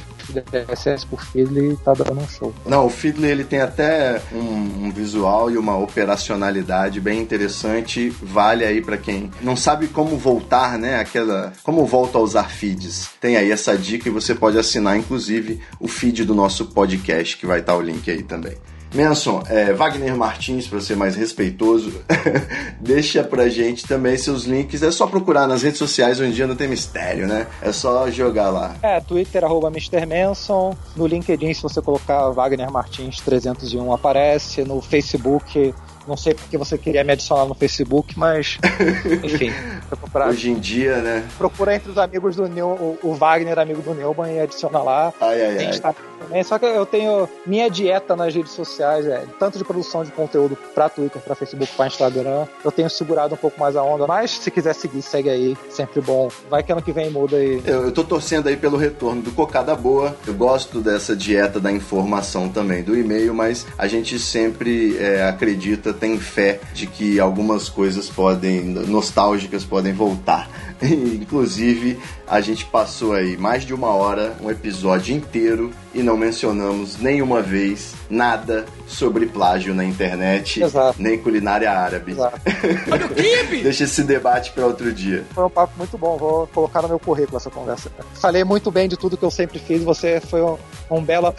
CSS 0.50 1.06
por 1.06 1.24
Feedly 1.24 1.72
e 1.72 1.76
tá 1.76 1.92
dando 1.94 2.20
um 2.20 2.28
show. 2.28 2.52
Não, 2.66 2.86
o 2.86 2.90
Feedly 2.90 3.28
ele 3.28 3.44
tem 3.44 3.60
até 3.60 4.20
um, 4.32 4.86
um 4.86 4.90
visual 4.90 5.50
e 5.50 5.56
uma 5.56 5.76
operacionalidade 5.76 7.00
bem 7.00 7.20
interessante, 7.20 8.10
vale 8.22 8.64
aí 8.64 8.80
para 8.80 8.96
quem 8.96 9.30
não 9.40 9.56
sabe 9.56 9.88
como 9.88 10.16
voltar, 10.16 10.78
né, 10.78 10.98
aquela, 10.98 11.52
como 11.62 11.84
volta 11.86 12.18
a 12.18 12.20
usar 12.20 12.50
feeds. 12.50 13.10
Tem 13.20 13.36
aí 13.36 13.50
essa 13.50 13.76
dica 13.76 14.08
e 14.08 14.12
você 14.12 14.34
pode 14.34 14.58
assinar 14.58 14.96
inclusive 14.96 15.60
o 15.78 15.88
feed 15.88 16.24
do 16.24 16.34
nosso 16.34 16.66
podcast, 16.66 17.36
que 17.36 17.46
vai 17.46 17.60
estar 17.60 17.76
o 17.76 17.80
link 17.80 18.10
aí 18.10 18.22
também. 18.22 18.56
Manson, 18.94 19.42
é, 19.48 19.72
Wagner 19.72 20.16
Martins, 20.16 20.68
para 20.68 20.80
ser 20.80 20.96
mais 20.96 21.16
respeitoso, 21.16 21.92
deixa 22.80 23.24
pra 23.24 23.48
gente 23.48 23.86
também 23.86 24.16
seus 24.16 24.44
links. 24.44 24.82
É 24.82 24.90
só 24.90 25.06
procurar 25.06 25.46
nas 25.46 25.62
redes 25.62 25.78
sociais, 25.78 26.20
hoje 26.20 26.30
em 26.30 26.32
dia 26.32 26.46
não 26.46 26.54
tem 26.54 26.68
mistério, 26.68 27.26
né? 27.26 27.46
É 27.60 27.72
só 27.72 28.08
jogar 28.10 28.50
lá. 28.50 28.76
É, 28.82 29.00
Twitter, 29.00 29.44
arroba 29.44 29.68
Mr. 29.68 30.06
Manson. 30.06 30.76
No 30.94 31.06
LinkedIn, 31.06 31.52
se 31.54 31.62
você 31.62 31.82
colocar 31.82 32.30
Wagner 32.30 32.70
Martins 32.70 33.20
301, 33.20 33.92
aparece. 33.92 34.62
No 34.62 34.80
Facebook, 34.80 35.74
não 36.06 36.16
sei 36.16 36.34
porque 36.34 36.56
você 36.56 36.76
queria 36.76 37.04
me 37.04 37.12
adicionar 37.12 37.44
no 37.46 37.54
Facebook, 37.54 38.18
mas 38.18 38.58
enfim. 39.22 39.52
Procurar, 39.88 40.28
Hoje 40.28 40.50
em 40.50 40.58
dia, 40.58 40.96
né? 40.98 41.26
Procura 41.38 41.74
entre 41.74 41.90
os 41.90 41.98
amigos 41.98 42.36
do 42.36 42.48
Neu, 42.48 42.98
o 43.02 43.14
Wagner, 43.14 43.58
amigo 43.58 43.82
do 43.82 43.94
Neumann, 43.94 44.34
e 44.34 44.40
adiciona 44.40 44.82
lá. 44.82 45.12
Ai, 45.20 45.40
ai, 45.40 45.66
ai. 45.66 45.78
Tá 45.78 45.94
também. 46.24 46.42
Só 46.42 46.58
que 46.58 46.64
eu 46.64 46.86
tenho 46.86 47.28
minha 47.46 47.70
dieta 47.70 48.16
nas 48.16 48.34
redes 48.34 48.52
sociais, 48.52 49.06
é, 49.06 49.24
tanto 49.38 49.58
de 49.58 49.64
produção 49.64 50.04
de 50.04 50.10
conteúdo 50.10 50.56
para 50.74 50.88
Twitter, 50.88 51.20
para 51.22 51.34
Facebook, 51.34 51.72
para 51.76 51.86
Instagram. 51.86 52.46
Eu 52.64 52.72
tenho 52.72 52.90
segurado 52.90 53.34
um 53.34 53.38
pouco 53.38 53.58
mais 53.60 53.76
a 53.76 53.82
onda, 53.82 54.06
mas 54.06 54.30
se 54.30 54.50
quiser 54.50 54.74
seguir, 54.74 55.02
segue 55.02 55.30
aí. 55.30 55.56
Sempre 55.70 56.00
bom. 56.00 56.28
Vai 56.50 56.62
que 56.62 56.72
ano 56.72 56.82
que 56.82 56.92
vem 56.92 57.10
muda 57.10 57.36
aí. 57.36 57.62
Eu, 57.64 57.84
eu 57.84 57.92
tô 57.92 58.02
torcendo 58.02 58.48
aí 58.48 58.56
pelo 58.56 58.76
retorno 58.76 59.22
do 59.22 59.32
Cocada 59.32 59.74
Boa. 59.74 60.16
Eu 60.26 60.34
gosto 60.34 60.80
dessa 60.80 61.14
dieta 61.14 61.60
da 61.60 61.70
informação 61.70 62.48
também, 62.48 62.82
do 62.82 62.96
e-mail, 62.96 63.34
mas 63.34 63.66
a 63.78 63.86
gente 63.86 64.18
sempre 64.18 64.96
é, 64.98 65.24
acredita 65.24 65.92
tem 65.94 66.18
fé 66.18 66.60
de 66.74 66.86
que 66.86 67.18
algumas 67.18 67.68
coisas 67.68 68.08
podem, 68.08 68.64
nostálgicas, 68.64 69.64
podem 69.64 69.92
voltar. 69.92 70.50
Inclusive, 70.82 71.98
a 72.26 72.40
gente 72.40 72.64
passou 72.66 73.12
aí 73.14 73.36
mais 73.36 73.64
de 73.64 73.72
uma 73.72 73.88
hora, 73.88 74.36
um 74.42 74.50
episódio 74.50 75.14
inteiro, 75.16 75.70
e 75.94 76.02
não 76.02 76.16
mencionamos 76.16 76.98
nenhuma 76.98 77.40
vez 77.40 77.94
nada 78.10 78.66
sobre 78.86 79.26
plágio 79.26 79.74
na 79.74 79.84
internet, 79.84 80.62
Exato. 80.62 81.00
nem 81.00 81.18
culinária 81.18 81.70
árabe. 81.70 82.16
Olha 82.90 83.06
o 83.06 83.08
kibe! 83.10 83.62
Deixa 83.62 83.84
esse 83.84 84.02
debate 84.02 84.52
para 84.52 84.66
outro 84.66 84.92
dia. 84.92 85.24
Foi 85.32 85.44
um 85.44 85.50
papo 85.50 85.72
muito 85.78 85.96
bom, 85.96 86.16
vou 86.16 86.46
colocar 86.48 86.82
no 86.82 86.88
meu 86.88 86.98
currículo 86.98 87.36
essa 87.36 87.50
conversa. 87.50 87.90
Falei 88.14 88.44
muito 88.44 88.70
bem 88.70 88.88
de 88.88 88.96
tudo 88.96 89.16
que 89.16 89.24
eu 89.24 89.30
sempre 89.30 89.58
fiz, 89.58 89.82
você 89.82 90.20
foi 90.20 90.42
um, 90.42 90.58
um 90.90 91.02
belo 91.02 91.34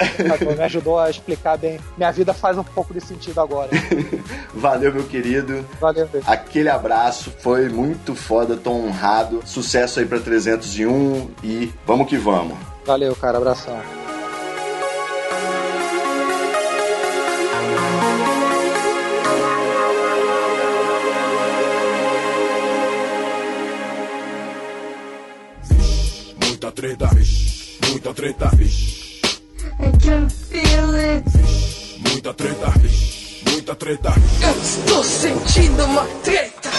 me 0.57 0.63
ajudou 0.63 0.99
a 0.99 1.09
explicar 1.09 1.57
bem. 1.57 1.79
Minha 1.97 2.11
vida 2.11 2.33
faz 2.33 2.57
um 2.57 2.63
pouco 2.63 2.93
de 2.93 3.01
sentido 3.01 3.39
agora. 3.41 3.69
Valeu, 4.53 4.93
meu 4.93 5.03
querido. 5.03 5.65
Valeu. 5.79 6.07
Aquele 6.25 6.69
abraço, 6.69 7.31
foi 7.39 7.69
muito 7.69 8.15
foda, 8.15 8.55
tô 8.55 8.71
honrado. 8.71 9.41
Sucesso 9.45 9.99
aí 9.99 10.05
para 10.05 10.19
301 10.19 11.29
e 11.43 11.71
vamos 11.85 12.07
que 12.07 12.17
vamos. 12.17 12.57
Valeu, 12.85 13.15
cara, 13.15 13.37
abração. 13.37 13.77
Muita 28.05 28.13
treta, 28.13 28.49
vixe. 28.55 29.21
I 29.79 29.91
can 29.97 30.29
feel 30.29 30.93
it. 30.93 31.25
Muita 32.07 32.33
treta, 32.35 32.69
vixe, 32.77 33.49
muita 33.49 33.75
treta. 33.75 34.09
Eu 34.43 34.61
estou 34.61 35.03
sentindo 35.03 35.83
uma 35.85 36.05
treta. 36.23 36.69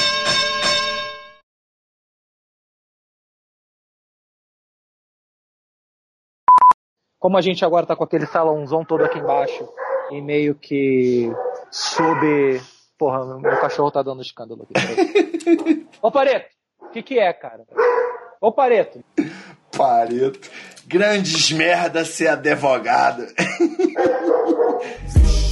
Como 7.18 7.36
a 7.36 7.40
gente 7.40 7.64
agora 7.64 7.86
tá 7.86 7.96
com 7.96 8.04
aquele 8.04 8.26
salãozão 8.26 8.84
todo 8.84 9.04
aqui 9.04 9.18
embaixo 9.18 9.68
e 10.12 10.22
meio 10.22 10.54
que 10.54 11.28
sob. 11.72 12.60
Porra, 12.96 13.38
meu 13.40 13.60
cachorro 13.60 13.90
tá 13.90 14.00
dando 14.00 14.22
escândalo 14.22 14.62
aqui. 14.62 15.88
Ô 16.00 16.10
Pareto, 16.12 16.54
o 16.80 16.90
que 16.90 17.02
que 17.02 17.18
é, 17.18 17.32
cara? 17.32 17.64
Ô 18.40 18.52
Pareto. 18.52 19.02
Pareto. 19.76 20.48
Grandes 20.86 21.50
merda 21.52 22.04
ser 22.04 22.28
advogado. 22.28 23.26